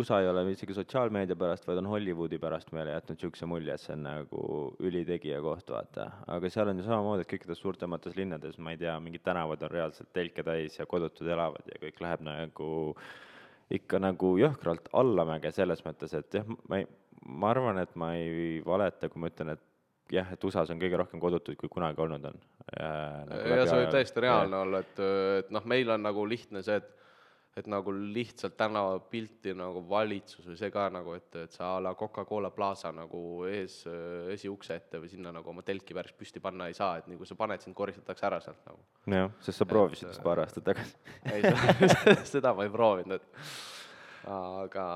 USA 0.00 0.22
ei 0.22 0.30
ole 0.30 0.46
isegi 0.54 0.76
sotsiaalmeedia 0.76 1.36
pärast, 1.40 1.68
vaid 1.68 1.82
on 1.82 1.90
Hollywoodi 1.92 2.40
pärast 2.40 2.72
meile 2.76 2.96
jätnud 2.96 3.18
niisuguse 3.20 3.48
mulje, 3.50 3.76
et 3.76 3.84
see 3.84 3.96
on 3.96 4.06
nagu 4.08 4.44
ülitegija 4.88 5.40
koht, 5.44 5.72
vaata. 5.74 6.10
aga 6.36 6.52
seal 6.52 6.72
on 6.72 6.80
ju 6.80 6.88
samamoodi, 6.88 7.26
et 7.26 7.32
kõikides 7.34 7.60
suurtemates 7.60 8.16
linnades, 8.16 8.56
ma 8.58 8.72
ei 8.72 8.80
tea, 8.80 8.96
mingid 9.04 9.26
tänavad 9.26 9.66
on 9.66 9.74
reaalselt 9.74 10.12
telke 10.16 10.46
täis 10.46 10.80
ja 10.80 10.88
kodutud 10.88 11.28
elavad 11.28 11.68
ja 11.68 11.82
kõik 11.82 12.00
läheb 12.00 12.24
nagu 12.24 12.70
ikka 13.70 14.00
nagu 14.02 14.32
jõhkralt 14.40 14.88
allamäge 14.96 15.52
selles 15.54 15.84
mõttes, 15.86 16.14
et 16.16 16.40
jah, 16.40 16.48
ma 16.68 16.80
ei, 16.80 16.88
ma 17.28 17.52
arvan, 17.52 17.78
et 17.82 17.92
ma 18.00 18.14
ei 18.18 18.62
valeta, 18.66 19.10
kui 19.12 19.22
ma 19.22 19.30
ütlen, 19.30 19.54
et 19.54 19.66
jah, 20.14 20.30
et 20.34 20.44
USA-s 20.44 20.72
on 20.74 20.80
kõige 20.80 20.98
rohkem 21.00 21.20
kodutuid, 21.22 21.58
kui 21.60 21.70
kunagi 21.72 22.02
olnud 22.02 22.30
on. 22.32 22.40
Nagu 22.70 23.52
ja 23.54 23.66
see 23.66 23.82
võib 23.82 23.92
täiesti 23.94 24.24
reaalne 24.24 24.56
ja. 24.56 24.64
olla, 24.66 24.80
et, 24.84 25.04
et 25.44 25.52
noh, 25.54 25.66
meil 25.70 25.90
on 25.94 26.02
nagu 26.06 26.24
lihtne 26.28 26.64
see, 26.66 26.80
et 26.80 26.96
et 27.56 27.66
nagu 27.66 27.92
lihtsalt 27.92 28.54
tänavapilti 28.58 29.52
nagu 29.58 29.82
valitsus 29.88 30.46
või 30.46 30.56
see 30.58 30.70
ka 30.70 30.84
nagu, 30.94 31.16
et, 31.18 31.34
et 31.42 31.54
sa 31.54 31.72
a 31.76 31.80
la 31.82 31.92
Coca-Cola 31.98 32.52
Plaza 32.54 32.92
nagu 32.94 33.22
ees, 33.48 33.80
esiukse 34.30 34.76
ette 34.78 35.00
või 35.02 35.10
sinna 35.10 35.32
nagu 35.34 35.50
oma 35.50 35.64
telki 35.66 35.96
päris 35.96 36.14
püsti 36.16 36.42
panna 36.42 36.68
ei 36.70 36.76
saa, 36.78 37.00
et 37.00 37.10
nii 37.10 37.18
kui 37.18 37.28
sa 37.28 37.36
paned, 37.38 37.62
sind 37.64 37.76
koristatakse 37.76 38.28
ära 38.28 38.38
sealt 38.44 38.62
nagu. 38.68 38.78
jah, 39.10 39.34
sest 39.42 39.62
sa 39.62 39.66
proovisid 39.68 40.12
vist 40.12 40.22
paar 40.24 40.44
aastat 40.44 40.68
tagasi 40.70 40.94
ei, 41.34 42.22
seda 42.30 42.52
ma 42.56 42.68
ei 42.68 42.72
proovinud, 42.72 43.18
et 43.18 43.44
aga, 44.28 44.86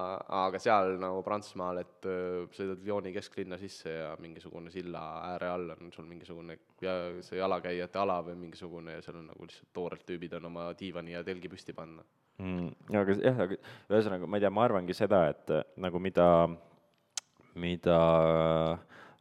aga 0.45 0.61
seal 0.61 0.99
nagu 1.01 1.23
Prantsusmaal, 1.25 1.81
et 1.81 2.09
sõidad 2.57 2.83
Lyoni 2.85 3.13
kesklinna 3.15 3.57
sisse 3.61 3.95
ja 3.95 4.11
mingisugune 4.21 4.73
silla 4.75 5.05
ääre 5.31 5.49
all 5.49 5.73
on 5.77 5.93
sul 5.95 6.09
mingisugune 6.09 6.59
ja 6.85 6.97
see 7.25 7.39
jalakäijate 7.39 8.03
ala 8.03 8.19
või 8.27 8.37
mingisugune 8.43 8.99
ja 8.99 9.05
seal 9.05 9.23
on 9.23 9.31
nagu 9.33 9.49
lihtsalt 9.49 9.73
toorelt 9.73 10.05
tüübid 10.09 10.37
on 10.37 10.51
oma 10.51 10.69
diivani 10.79 11.17
ja 11.17 11.25
telgi 11.25 11.49
püsti 11.53 11.77
panna 11.77 12.05
mm,. 12.39 12.95
aga 13.01 13.17
jah, 13.21 13.41
aga 13.47 13.59
ühesõnaga, 13.93 14.29
ma 14.29 14.39
ei 14.39 14.45
tea, 14.45 14.53
ma 14.55 14.67
arvangi 14.69 14.97
seda, 14.97 15.25
et 15.33 15.55
äh, 15.55 15.65
nagu 15.81 16.01
mida, 16.03 16.29
mida 17.61 17.99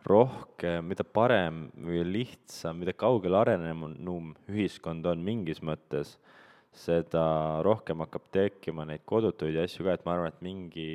rohkem, 0.07 0.89
mida 0.91 1.05
parem 1.07 1.67
või 1.79 2.03
lihtsam, 2.09 2.81
mida 2.81 2.95
kaugele 2.97 3.39
arenenum 3.39 4.33
ühiskond 4.51 5.05
on 5.07 5.23
mingis 5.23 5.63
mõttes, 5.63 6.17
seda 6.78 7.61
rohkem 7.65 8.03
hakkab 8.05 8.28
tekkima 8.34 8.88
neid 8.89 9.05
kodutuid 9.05 9.57
asju 9.63 9.86
ka, 9.86 9.97
et 9.97 10.05
ma 10.05 10.15
arvan, 10.15 10.34
et 10.34 10.45
mingi 10.45 10.88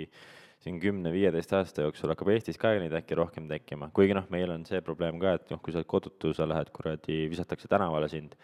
siin 0.58 0.80
kümne-viieteist 0.82 1.52
aasta 1.54 1.84
jooksul 1.86 2.10
hakkab 2.12 2.32
Eestis 2.34 2.58
ka 2.58 2.74
neid 2.78 2.94
äkki 2.98 3.18
rohkem 3.18 3.46
tekkima, 3.50 3.92
kuigi 3.94 4.16
noh, 4.18 4.26
meil 4.34 4.50
on 4.54 4.64
see 4.66 4.80
probleem 4.84 5.20
ka, 5.22 5.36
et 5.38 5.52
noh, 5.54 5.62
kui 5.62 5.74
sa 5.74 5.82
oled 5.82 5.90
kodutu, 5.90 6.32
sa 6.34 6.48
lähed 6.50 6.72
kuradi, 6.74 7.26
visatakse 7.30 7.70
tänavale 7.70 8.10
sind 8.10 8.34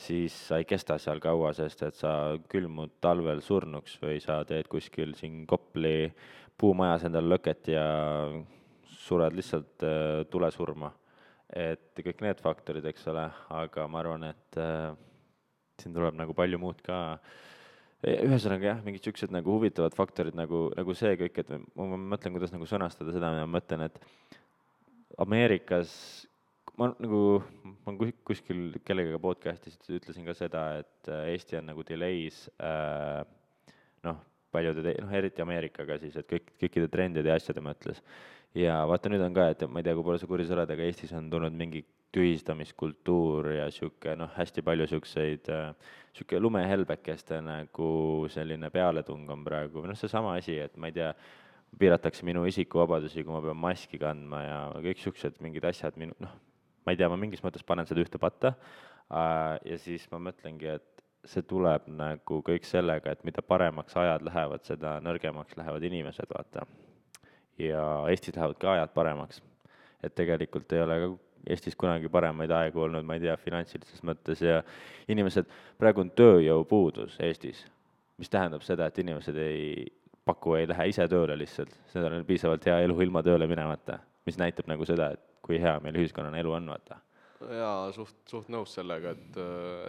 siis 0.00 0.34
sa 0.48 0.60
ei 0.60 0.64
kesta 0.68 0.96
seal 1.00 1.20
kaua, 1.22 1.52
sest 1.56 1.82
et 1.84 1.98
sa 1.98 2.12
külmud 2.50 2.96
talvel 3.04 3.42
surnuks 3.44 3.98
või 4.02 4.20
sa 4.22 4.40
teed 4.48 4.68
kuskil 4.70 5.12
siin 5.18 5.44
Kopli 5.48 6.10
puumajas 6.60 7.06
endale 7.08 7.34
lõket 7.34 7.72
ja 7.74 7.84
sured 9.00 9.36
lihtsalt 9.36 9.84
äh, 9.86 10.24
tulesurma. 10.30 10.92
et 11.50 11.98
kõik 11.98 12.20
need 12.22 12.38
faktorid, 12.38 12.84
eks 12.86 13.08
ole, 13.10 13.24
aga 13.50 13.86
ma 13.90 13.98
arvan, 13.98 14.28
et 14.28 14.58
äh, 14.62 14.92
siin 15.80 15.96
tuleb 15.96 16.16
nagu 16.18 16.36
palju 16.36 16.60
muud 16.62 16.80
ka 16.86 17.00
e, 18.02 18.14
ühesõnaga 18.26 18.72
jah, 18.72 18.82
mingid 18.84 19.02
niisugused 19.02 19.34
nagu 19.34 19.56
huvitavad 19.56 19.96
faktorid 19.96 20.38
nagu, 20.38 20.68
nagu 20.76 20.96
see 20.98 21.16
kõik, 21.20 21.42
et 21.42 21.54
ma, 21.56 21.88
mõtlen, 22.14 22.36
kuidas 22.36 22.54
nagu 22.54 22.68
sõnastada 22.68 23.16
seda, 23.16 23.32
ma 23.40 23.48
mõtlen, 23.58 23.88
et 23.88 24.02
Ameerikas 25.20 25.92
ma 26.80 26.88
nagu, 26.94 27.20
ma 27.84 27.94
kuskil 28.24 28.70
kellegagi 28.86 29.20
podcast'is 29.20 29.76
ütlesin 29.98 30.24
ka 30.28 30.34
seda, 30.36 30.64
et 30.80 31.10
äh, 31.12 31.32
Eesti 31.34 31.58
on 31.58 31.68
nagu 31.72 31.84
delays 31.86 32.46
äh, 32.62 33.20
noh, 34.06 34.20
paljude 34.54 34.84
te-, 34.86 34.96
noh 35.02 35.12
eriti 35.16 35.44
Ameerikaga 35.44 35.98
siis, 36.00 36.16
et 36.16 36.28
kõik, 36.30 36.54
kõikide 36.62 36.90
trendide 36.92 37.32
ja 37.32 37.38
asjade 37.40 37.62
mõttes. 37.64 38.00
ja 38.56 38.80
vaata, 38.88 39.12
nüüd 39.12 39.22
on 39.26 39.36
ka, 39.36 39.50
et 39.52 39.66
ma 39.68 39.82
ei 39.82 39.86
tea, 39.86 39.96
kui 39.98 40.06
palju 40.06 40.22
sa 40.22 40.30
kursis 40.30 40.54
oled, 40.56 40.72
aga 40.72 40.86
Eestis 40.86 41.12
on 41.16 41.28
tulnud 41.32 41.56
mingi 41.56 41.84
tühistamiskultuur 42.14 43.52
ja 43.54 43.70
sihuke 43.70 44.16
noh, 44.18 44.30
hästi 44.34 44.64
palju 44.66 44.86
siukseid 44.90 45.50
äh, 45.54 45.74
sihuke 46.12 46.40
lumehelbekeste 46.40 47.38
nagu 47.44 47.90
selline 48.32 48.70
pealetung 48.74 49.28
on 49.30 49.44
praegu, 49.46 49.84
noh, 49.86 49.98
seesama 49.98 50.34
asi, 50.38 50.58
et 50.58 50.76
ma 50.76 50.90
ei 50.90 50.96
tea, 50.96 51.10
piiratakse 51.78 52.26
minu 52.26 52.42
isikuvabadusi, 52.50 53.22
kui 53.22 53.34
ma 53.34 53.42
pean 53.44 53.58
maski 53.62 54.00
kandma 54.02 54.40
ja 54.42 54.60
kõik 54.82 55.02
siuksed 55.04 55.38
mingid 55.44 55.66
asjad 55.70 55.98
minu, 56.00 56.16
noh, 56.22 56.32
ma 56.84 56.94
ei 56.94 56.98
tea, 56.98 57.10
ma 57.12 57.18
mingis 57.20 57.44
mõttes 57.44 57.66
panen 57.66 57.86
seda 57.86 58.02
ühte 58.02 58.18
patta 58.22 58.54
äh, 58.56 59.54
ja 59.70 59.78
siis 59.78 60.08
ma 60.10 60.22
mõtlengi, 60.30 60.74
et 60.80 61.04
see 61.28 61.44
tuleb 61.46 61.86
nagu 61.92 62.40
kõik 62.42 62.64
sellega, 62.66 63.12
et 63.12 63.26
mida 63.28 63.44
paremaks 63.44 63.96
ajad 64.00 64.24
lähevad, 64.24 64.64
seda 64.66 64.96
nõrgemaks 65.04 65.58
lähevad 65.60 65.84
inimesed, 65.84 66.30
vaata. 66.32 66.64
ja 67.60 67.84
Eestis 68.08 68.34
lähevad 68.34 68.58
ka 68.58 68.72
ajad 68.72 68.94
paremaks. 68.96 69.42
et 70.02 70.14
tegelikult 70.16 70.72
ei 70.72 70.80
ole 70.80 70.94
ka 71.00 71.08
Eestis 71.48 71.76
kunagi 71.78 72.10
paremaid 72.12 72.52
aegu 72.52 72.84
olnud, 72.84 73.06
ma 73.06 73.16
ei 73.16 73.24
tea, 73.24 73.36
finantsilises 73.40 74.02
mõttes 74.06 74.42
ja 74.44 74.60
inimesed, 75.08 75.48
praegu 75.80 76.04
on 76.04 76.12
tööjõupuudus 76.16 77.16
Eestis, 77.24 77.62
mis 78.20 78.32
tähendab 78.32 78.64
seda, 78.66 78.90
et 78.90 78.98
inimesed 79.00 79.38
ei 79.40 79.86
paku, 80.28 80.54
ei 80.58 80.68
lähe 80.68 80.90
ise 80.92 81.06
tööle 81.10 81.36
lihtsalt, 81.38 81.72
seal 81.92 82.10
on 82.10 82.26
piisavalt 82.28 82.66
hea 82.68 82.80
elu 82.84 82.98
ilma 83.06 83.22
tööle 83.24 83.48
minemata, 83.50 83.98
mis 84.28 84.38
näitab 84.40 84.68
nagu 84.70 84.84
seda, 84.88 85.12
et 85.16 85.24
kui 85.44 85.60
hea 85.60 85.78
meil 85.84 85.96
ühiskonnana 86.02 86.42
elu 86.42 86.52
on, 86.58 86.68
vaata. 86.74 87.00
Jaa, 87.40 87.88
suht, 87.96 88.18
suht 88.28 88.50
nõus 88.52 88.74
sellega, 88.76 89.14
et, 89.16 89.38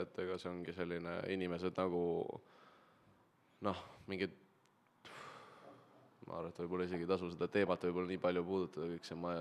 et 0.06 0.22
ega 0.24 0.38
see 0.40 0.50
ongi 0.54 0.72
selline, 0.76 1.18
inimesed 1.36 1.76
nagu 1.76 2.04
noh, 3.68 3.82
mingid 4.08 4.38
ma 6.32 6.40
arvan, 6.40 6.54
et 6.54 6.62
võib-olla 6.64 6.86
isegi 6.88 7.04
ei 7.04 7.10
tasu 7.10 7.28
seda 7.34 7.50
teemat 7.52 7.84
võib-olla 7.84 8.08
nii 8.08 8.22
palju 8.24 8.44
puudutada, 8.48 8.88
kõik 8.94 9.08
see 9.08 9.18
ma, 9.20 9.34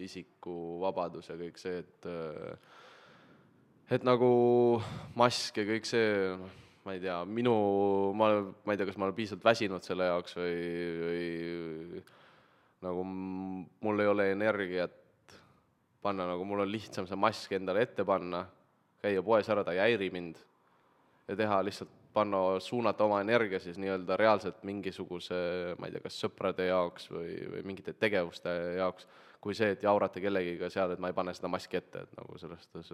isikuvabadus 0.00 1.28
ja 1.28 1.36
kõik 1.36 1.60
see, 1.60 1.82
et 1.82 2.08
et 3.92 4.06
nagu 4.08 4.30
mask 5.20 5.60
ja 5.60 5.66
kõik 5.68 5.88
see, 5.88 6.08
noh, 6.40 6.54
ma 6.86 6.96
ei 6.96 7.02
tea, 7.02 7.18
minu, 7.28 7.52
ma, 8.16 8.30
ma 8.64 8.74
ei 8.74 8.80
tea, 8.80 8.88
kas 8.88 8.96
ma 8.96 9.06
olen 9.06 9.18
piisavalt 9.18 9.44
väsinud 9.50 9.84
selle 9.84 10.08
jaoks 10.08 10.38
või, 10.38 10.56
või 11.02 12.02
nagu 12.88 13.04
mul 13.06 14.02
ei 14.02 14.10
ole 14.10 14.30
energiat 14.32 15.36
panna, 16.02 16.26
nagu 16.32 16.46
mul 16.48 16.64
on 16.64 16.72
lihtsam 16.72 17.06
see 17.06 17.20
mask 17.20 17.52
endale 17.54 17.84
ette 17.84 18.06
panna, 18.08 18.46
käia 19.04 19.22
poes 19.26 19.50
ära, 19.52 19.62
ta 19.66 19.76
ei 19.76 19.84
häiri 19.84 20.08
mind, 20.14 20.40
ja 21.28 21.36
teha 21.38 21.60
lihtsalt, 21.68 21.92
panna, 22.14 22.60
suunata 22.60 23.04
oma 23.04 23.20
energia 23.24 23.60
siis 23.62 23.78
nii-öelda 23.80 24.16
reaalselt 24.20 24.62
mingisuguse, 24.68 25.36
ma 25.78 25.88
ei 25.88 25.96
tea, 25.96 26.04
kas 26.06 26.20
sõprade 26.24 26.68
jaoks 26.68 27.10
või, 27.12 27.34
või 27.54 27.66
mingite 27.72 27.94
tegevuste 27.98 28.54
jaoks, 28.78 29.08
kui 29.42 29.56
see, 29.58 29.72
et 29.74 29.82
jaurata 29.82 30.22
kellegiga 30.22 30.70
seal, 30.70 30.94
et 30.94 31.02
ma 31.02 31.10
ei 31.10 31.16
pane 31.16 31.34
seda 31.34 31.50
maski 31.50 31.80
ette, 31.80 32.04
et 32.06 32.18
nagu 32.18 32.38
selles 32.40 32.66
suhtes 32.66 32.92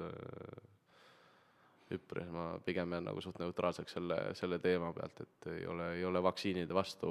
üpris, 1.95 2.29
ma 2.33 2.51
pigem 2.64 2.93
jään 2.93 3.07
nagu 3.09 3.21
suht 3.25 3.39
neutraalseks 3.41 3.97
selle, 3.97 4.19
selle 4.37 4.59
teema 4.61 4.91
pealt, 4.97 5.23
et 5.25 5.49
ei 5.55 5.64
ole, 5.66 5.93
ei 5.97 6.05
ole 6.05 6.23
vaktsiinide 6.23 6.77
vastu, 6.77 7.11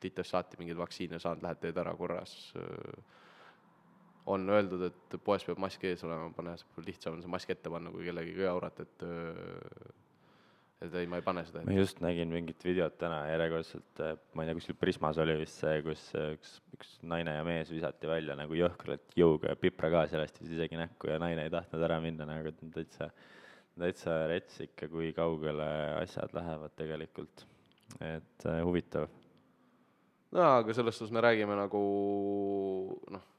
titest 0.00 0.32
saati 0.32 0.56
mingeid 0.60 0.80
vaktsiine 0.80 1.20
saanud, 1.20 1.44
lähed 1.44 1.60
teed 1.60 1.80
ära 1.82 1.92
korras 1.98 2.32
äh, 2.56 3.16
on 4.26 4.48
öeldud, 4.50 4.82
et 4.88 5.16
poes 5.24 5.44
peab 5.46 5.60
mask 5.62 5.84
ees 5.86 6.02
olema, 6.06 6.30
pane, 6.34 6.56
lihtsam 6.86 7.16
on 7.16 7.22
see 7.22 7.30
mask 7.30 7.52
ette 7.54 7.70
panna, 7.70 7.92
kui 7.94 8.08
kellegagi 8.08 8.42
jaurata, 8.42 8.86
et 8.86 9.04
et 10.84 10.94
ei, 11.00 11.08
ma 11.08 11.20
ei 11.20 11.24
pane 11.24 11.44
seda 11.46 11.62
ette. 11.62 11.70
ma 11.70 11.76
just 11.78 12.00
nägin 12.04 12.32
mingit 12.32 12.64
videot 12.66 12.96
täna 13.00 13.22
järjekordselt, 13.30 14.02
ma 14.36 14.44
ei 14.44 14.50
tea, 14.50 14.56
kuskil 14.58 14.78
Prismas 14.80 15.20
oli 15.22 15.36
vist 15.40 15.62
see, 15.62 15.78
kus 15.86 16.02
üks, 16.20 16.56
üks 16.76 16.90
naine 17.08 17.36
ja 17.38 17.44
mees 17.48 17.70
visati 17.72 18.10
välja 18.10 18.36
nagu 18.38 18.58
jõhkralt 18.58 19.16
jõuga 19.18 19.54
ja 19.54 19.60
pipragaasi 19.60 20.20
lasti 20.20 20.48
isegi 20.48 20.80
näkku 20.80 21.10
ja 21.12 21.20
naine 21.22 21.46
ei 21.46 21.52
tahtnud 21.54 21.86
ära 21.88 22.00
minna, 22.04 22.28
nagu 22.28 22.52
täitsa, 22.74 23.08
täitsa 23.76 24.18
rets 24.32 24.60
ikka, 24.66 24.90
kui 24.92 25.12
kaugele 25.16 25.70
asjad 26.02 26.36
lähevad 26.36 26.76
tegelikult, 26.76 27.46
et 28.00 28.50
äh, 28.50 28.60
huvitav. 28.66 29.08
no 30.36 30.50
aga 30.58 30.76
selles 30.76 30.98
suhtes 30.98 31.14
me 31.14 31.24
räägime 31.24 31.56
nagu 31.56 31.86
noh 33.14 33.32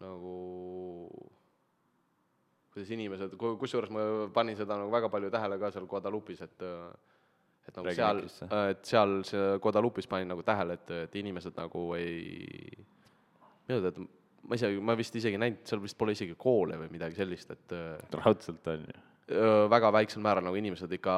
nagu 0.00 0.34
kuidas 2.76 2.92
inimesed, 2.92 3.36
kusjuures 3.40 3.92
ma 3.94 4.02
panin 4.34 4.56
seda 4.58 4.76
nagu 4.76 4.92
väga 4.92 5.08
palju 5.12 5.30
tähele 5.32 5.56
ka 5.60 5.70
seal 5.72 5.86
Guadalupis, 5.88 6.42
et 6.44 6.64
et 7.66 7.74
nagu 7.74 7.88
Räägi 7.88 7.98
seal, 7.98 8.20
et 8.70 8.84
seal 8.86 9.16
see 9.26 9.56
Guadalupis 9.64 10.06
panin 10.06 10.28
nagu 10.28 10.44
tähele, 10.46 10.76
et, 10.76 10.92
et 11.06 11.16
inimesed 11.22 11.56
nagu 11.56 11.88
ei, 11.96 12.76
minu 13.66 13.80
teada, 13.80 14.04
ma 14.46 14.60
isegi, 14.60 14.84
ma 14.84 14.94
vist 14.98 15.16
isegi 15.18 15.40
näinud, 15.40 15.64
seal 15.66 15.82
vist 15.82 15.98
pole 15.98 16.14
isegi 16.14 16.36
koole 16.38 16.76
või 16.84 16.92
midagi 16.92 17.18
sellist, 17.18 17.56
et 17.56 17.76
raudselt 18.20 18.68
on 18.70 18.84
ju. 18.86 19.02
väga 19.72 19.90
väiksel 19.96 20.22
määral 20.22 20.44
nagu 20.46 20.60
inimesed 20.60 20.92
ikka 21.00 21.14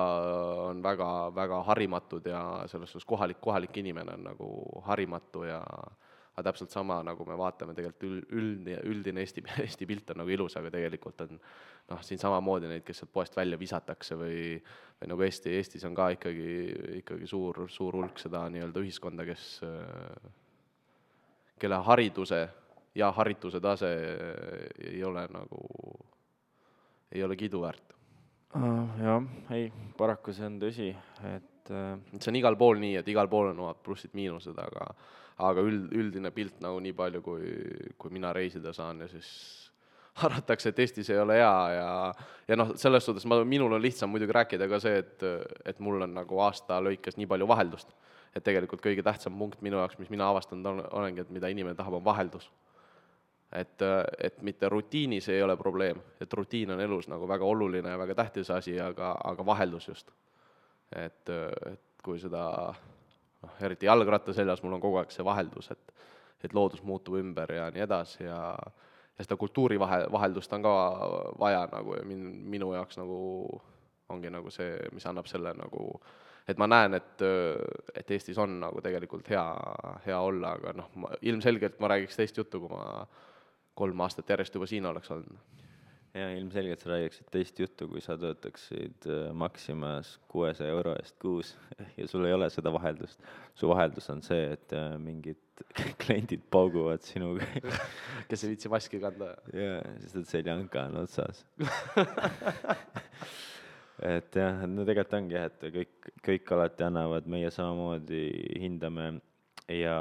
on 0.71 0.79
väga, 0.83 1.09
väga 1.37 1.59
harimatud 1.67 2.31
ja 2.31 2.43
selles 2.71 2.95
suhtes 2.95 3.05
kohalik, 3.05 3.43
kohalik 3.45 3.77
inimene 3.83 4.15
on 4.15 4.25
nagu 4.31 4.53
harimatu 4.87 5.45
ja 5.51 5.59
äh, 5.61 6.08
aga 6.39 6.47
täpselt 6.53 6.71
sama, 6.71 7.01
nagu 7.03 7.27
me 7.27 7.35
vaatame 7.39 7.75
tegelikult 7.75 8.05
ül-, 8.07 8.27
üldine, 8.39 8.79
üldine 8.87 9.25
Eesti, 9.25 9.43
Eesti 9.65 9.89
pilt 9.91 10.13
on 10.15 10.23
nagu 10.23 10.31
ilus, 10.31 10.55
aga 10.61 10.71
tegelikult 10.71 11.25
on 11.27 11.35
noh, 11.35 12.05
siin 12.07 12.21
samamoodi 12.23 12.71
neid, 12.71 12.85
kes 12.87 13.03
sealt 13.03 13.13
poest 13.15 13.35
välja 13.39 13.59
visatakse 13.59 14.19
või 14.19 14.39
või 14.99 15.11
nagu 15.13 15.23
Eesti, 15.27 15.53
Eestis 15.55 15.85
on 15.87 15.95
ka 15.95 16.11
ikkagi, 16.17 16.55
ikkagi 17.03 17.27
suur, 17.31 17.67
suur 17.71 17.99
hulk 18.01 18.19
seda 18.19 18.45
nii-öelda 18.51 18.83
ühiskonda, 18.83 19.27
kes, 19.29 19.45
kelle 21.59 21.79
hariduse 21.87 22.41
ja 22.99 23.13
harituse 23.15 23.61
tase 23.63 23.93
ei 24.91 25.05
ole 25.07 25.27
nagu, 25.31 25.63
ei 27.15 27.23
ole 27.23 27.37
kiiduväärt 27.39 27.95
uh,. 28.59 28.99
jah, 29.03 29.31
ei, 29.55 29.71
paraku 29.99 30.35
see 30.35 30.51
on 30.51 30.59
tõsi, 30.63 30.91
et 31.31 31.71
uh... 31.71 31.95
see 32.19 32.33
on 32.33 32.41
igal 32.41 32.59
pool 32.59 32.83
nii, 32.83 32.97
et 32.99 33.15
igal 33.15 33.31
pool 33.31 33.53
on 33.53 33.63
omad 33.67 33.83
plussid-miinused, 33.87 34.59
aga 34.59 34.91
aga 35.39 35.63
üld, 35.63 35.89
üldine 35.95 36.31
pilt 36.35 36.59
nagu 36.65 36.81
nii 36.83 36.95
palju, 36.99 37.23
kui, 37.23 37.53
kui 37.99 38.15
mina 38.15 38.33
reisida 38.35 38.73
saan 38.75 39.05
ja 39.05 39.09
siis 39.11 39.29
arvatakse, 40.27 40.73
et 40.73 40.79
Eestis 40.83 41.11
ei 41.11 41.19
ole 41.23 41.39
hea 41.39 41.57
ja, 41.77 41.89
ja 42.49 42.59
noh, 42.59 42.75
selles 42.81 43.07
suhtes 43.07 43.27
ma, 43.31 43.39
minul 43.47 43.77
on 43.77 43.83
lihtsam 43.83 44.11
muidugi 44.11 44.35
rääkida 44.35 44.69
ka 44.71 44.81
see, 44.83 45.03
et, 45.03 45.27
et 45.69 45.83
mul 45.85 46.03
on 46.07 46.17
nagu 46.19 46.41
aasta 46.43 46.81
lõikes 46.83 47.19
nii 47.21 47.29
palju 47.31 47.49
vaheldust. 47.49 47.95
et 48.37 48.45
tegelikult 48.45 48.83
kõige 48.85 49.03
tähtsam 49.03 49.39
punkt 49.39 49.63
minu 49.65 49.79
jaoks, 49.81 49.99
mis 49.99 50.11
mina 50.13 50.29
avastanud 50.31 50.67
olen, 50.67 50.89
olengi, 51.01 51.23
et 51.25 51.31
mida 51.35 51.49
inimene 51.49 51.75
tahab, 51.79 51.97
on 52.01 52.05
vaheldus. 52.05 52.51
et, 53.53 53.83
et 54.19 54.43
mitte 54.43 54.69
rutiinis 54.69 55.29
ei 55.29 55.43
ole 55.43 55.57
probleem, 55.57 56.01
et 56.21 56.33
rutiin 56.33 56.75
on 56.75 56.81
elus 56.81 57.09
nagu 57.09 57.29
väga 57.29 57.45
oluline 57.45 57.95
ja 57.95 57.99
väga 57.99 58.15
tähtis 58.15 58.51
asi, 58.51 58.81
aga, 58.81 59.15
aga 59.25 59.47
vaheldus 59.47 59.89
just. 59.89 60.11
et, 60.93 61.29
et 61.73 62.03
kui 62.03 62.19
seda 62.19 62.75
noh, 63.43 63.57
eriti 63.61 63.87
jalgratta 63.87 64.35
seljas 64.37 64.63
mul 64.63 64.77
on 64.77 64.83
kogu 64.83 65.01
aeg 65.01 65.15
see 65.15 65.27
vaheldus, 65.27 65.73
et 65.75 65.97
et 66.45 66.53
loodus 66.55 66.85
muutub 66.87 67.17
ümber 67.19 67.51
ja 67.51 67.65
nii 67.75 67.83
edasi 67.83 68.23
ja 68.25 68.39
ja 69.19 69.25
seda 69.25 69.37
kultuuri 69.37 69.79
vahe, 69.81 70.05
vaheldust 70.13 70.53
on 70.55 70.63
ka 70.63 70.75
vaja 71.39 71.65
nagu 71.73 71.97
ja 71.97 72.05
min-, 72.07 72.45
minu 72.47 72.71
jaoks 72.77 73.01
nagu 73.01 73.19
ongi 74.09 74.31
nagu 74.31 74.51
see, 74.51 74.77
mis 74.95 75.07
annab 75.07 75.27
selle 75.29 75.53
nagu, 75.59 75.89
et 76.49 76.59
ma 76.61 76.69
näen, 76.71 76.95
et, 76.97 77.25
et 77.99 78.11
Eestis 78.15 78.39
on 78.41 78.55
nagu 78.63 78.81
tegelikult 78.85 79.29
hea, 79.29 79.45
hea 80.07 80.21
olla, 80.31 80.55
aga 80.57 80.73
noh, 80.79 80.89
ma 81.03 81.11
ilmselgelt 81.21 81.81
ma 81.83 81.91
räägiks 81.93 82.17
teist 82.17 82.39
juttu, 82.39 82.63
kui 82.63 82.73
ma 82.73 83.03
kolm 83.79 84.01
aastat 84.07 84.31
järjest 84.33 84.55
juba 84.57 84.71
siin 84.71 84.87
oleks 84.89 85.11
olnud 85.13 85.59
ja 86.15 86.29
ilmselgelt 86.37 86.81
sa 86.81 86.91
räägiksid 86.93 87.29
teist 87.33 87.59
juttu, 87.61 87.89
kui 87.91 88.01
sa 88.05 88.17
töötaksid 88.21 89.09
äh, 89.09 89.33
Maximas 89.37 90.15
kuuesaja 90.31 90.73
euro 90.73 90.95
eest 90.99 91.19
kuus 91.23 91.55
ja 91.99 92.09
sul 92.09 92.27
ei 92.29 92.33
ole 92.37 92.49
seda 92.51 92.73
vaheldust. 92.73 93.21
su 93.55 93.69
vaheldus 93.69 94.11
on 94.11 94.23
see, 94.23 94.53
et 94.55 94.73
äh, 94.73 94.97
mingid 94.99 95.41
kliendid 96.03 96.45
pauguvad 96.51 97.05
sinuga 97.05 97.47
kes 98.29 98.45
ei 98.45 98.55
viitsi 98.55 98.73
maski 98.73 99.01
kanda. 99.03 99.35
jaa, 99.53 99.83
sest 100.05 100.23
et 100.23 100.33
seljanka 100.33 100.89
on 100.89 101.03
otsas 101.05 101.45
et 104.17 104.41
jah, 104.41 104.65
no 104.67 104.85
tegelikult 104.87 105.19
ongi 105.21 105.39
jah, 105.39 105.49
et 105.51 105.71
kõik, 105.75 106.11
kõik 106.25 106.53
alati 106.57 106.87
annavad, 106.87 107.27
meie 107.31 107.51
samamoodi 107.55 108.25
hindame 108.63 109.13
ja 109.75 109.99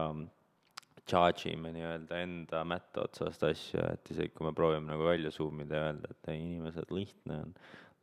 charge 1.07 1.51
ime 1.51 1.71
nii-öelda 1.75 2.21
enda 2.23 2.61
mätta 2.67 3.05
otsast 3.07 3.43
asju, 3.47 3.81
et 3.93 4.13
isegi 4.13 4.33
kui 4.35 4.47
me 4.47 4.53
proovime 4.55 4.89
nagu 4.89 5.07
välja 5.07 5.31
zoom 5.33 5.63
ida 5.63 5.81
ja 5.81 5.89
öelda, 5.91 6.13
et 6.13 6.31
ei, 6.33 6.43
inimesed, 6.43 6.93
lihtne 6.93 7.41
on, 7.45 7.57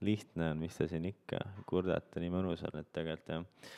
lihtne 0.05 0.51
on, 0.53 0.61
mis 0.65 0.77
te 0.79 0.89
siin 0.91 1.09
ikka 1.11 1.41
kurdate, 1.71 2.23
nii 2.23 2.33
mõnus 2.35 2.65
on, 2.69 2.81
et 2.81 2.93
tegelikult 2.97 3.33
jah, 3.35 3.73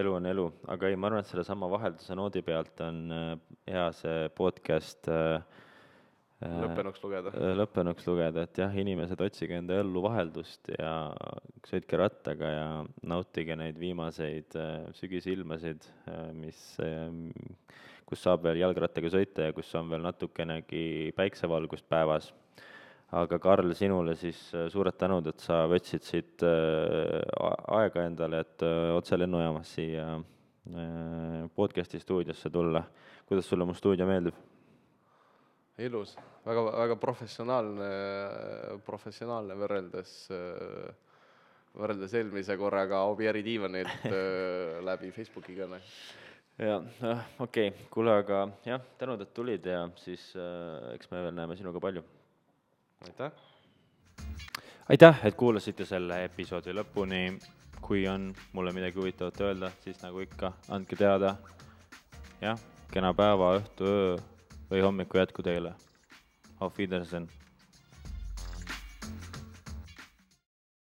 elu 0.00 0.12
on 0.16 0.28
elu, 0.30 0.46
aga 0.72 0.90
ei, 0.90 0.98
ma 1.00 1.10
arvan, 1.10 1.24
et 1.24 1.32
sellesama 1.32 1.68
vahelduse 1.72 2.16
noodi 2.18 2.44
pealt 2.46 2.84
on 2.86 3.02
äh, 3.14 3.32
hea 3.70 3.88
see 3.98 4.30
podcast 4.38 5.10
äh, 5.12 5.40
lõppenuks 6.40 7.02
lugeda. 7.04 7.32
lõppenuks 7.58 8.06
lugeda, 8.08 8.46
et 8.46 8.60
jah, 8.62 8.76
inimesed, 8.80 9.20
otsige 9.20 9.58
enda 9.60 9.76
ellu 9.82 10.00
vaheldust 10.06 10.70
ja 10.72 10.94
sõitke 11.68 12.00
rattaga 12.00 12.52
ja 12.54 12.68
nautige 13.04 13.58
neid 13.60 13.76
viimaseid 13.80 14.56
sügisilmasid, 14.96 15.84
mis, 16.38 16.62
kus 18.10 18.26
saab 18.26 18.42
veel 18.48 18.60
jalgrattaga 18.64 19.10
sõita 19.12 19.48
ja 19.48 19.54
kus 19.56 19.70
on 19.78 19.90
veel 19.90 20.02
natukenegi 20.02 21.12
päiksevalgust 21.16 21.86
päevas 21.88 22.32
aga 23.16 23.38
Karl, 23.42 23.72
sinule 23.74 24.14
siis 24.18 24.38
suured 24.70 24.96
tänud, 24.98 25.26
et 25.30 25.42
sa 25.42 25.64
võtsid 25.70 26.06
siit 26.06 26.44
aega 26.44 28.04
endale, 28.06 28.44
et 28.44 28.64
otse 28.94 29.18
lennujaamas 29.18 29.72
siia 29.78 30.06
podcast'i 31.56 31.98
stuudiosse 32.00 32.50
tulla. 32.50 32.84
kuidas 33.26 33.46
sulle 33.48 33.64
mu 33.64 33.74
stuudio 33.74 34.06
meeldib? 34.06 34.34
ilus, 35.80 36.16
väga, 36.44 36.64
väga 36.76 36.96
professionaalne, 37.00 37.90
professionaalne 38.84 39.54
võrreldes, 39.56 40.10
võrreldes 41.72 42.14
eelmise 42.14 42.56
korraga 42.60 43.04
Obieri 43.08 43.42
diivanilt 43.42 44.04
läbi 44.88 45.10
Facebooki 45.10 45.56
kõne. 45.56 45.80
Ja, 46.60 46.80
noh, 47.00 47.22
okei 47.38 47.68
okay., 47.68 47.86
kuule, 47.90 48.14
aga 48.22 48.46
jah, 48.66 48.82
tänud, 48.98 49.20
et 49.24 49.32
tulid 49.34 49.66
ja 49.66 49.84
siis 50.00 50.30
äh, 50.36 50.94
eks 50.94 51.10
me 51.12 51.22
veel 51.26 51.36
näeme 51.36 51.56
sinuga 51.56 51.80
palju. 51.80 52.04
aitäh! 53.08 53.30
aitäh, 54.88 55.24
et 55.24 55.38
kuulasite 55.40 55.84
selle 55.88 56.24
episoodi 56.24 56.76
lõpuni. 56.76 57.38
kui 57.80 58.04
on 58.08 58.34
mulle 58.52 58.72
midagi 58.76 59.00
huvitavat 59.00 59.40
öelda, 59.40 59.70
siis 59.84 60.02
nagu 60.02 60.20
ikka, 60.20 60.52
andke 60.68 60.96
teada. 60.96 61.36
jah, 62.40 62.60
kena 62.92 63.14
päeva, 63.14 63.56
õhtu, 63.60 63.86
öö 63.86 64.18
või 64.70 64.82
hommiku 64.84 65.18
jätku 65.18 65.42
teile. 65.42 65.74
Auf 66.60 66.78
Wiedersehen. 66.78 67.28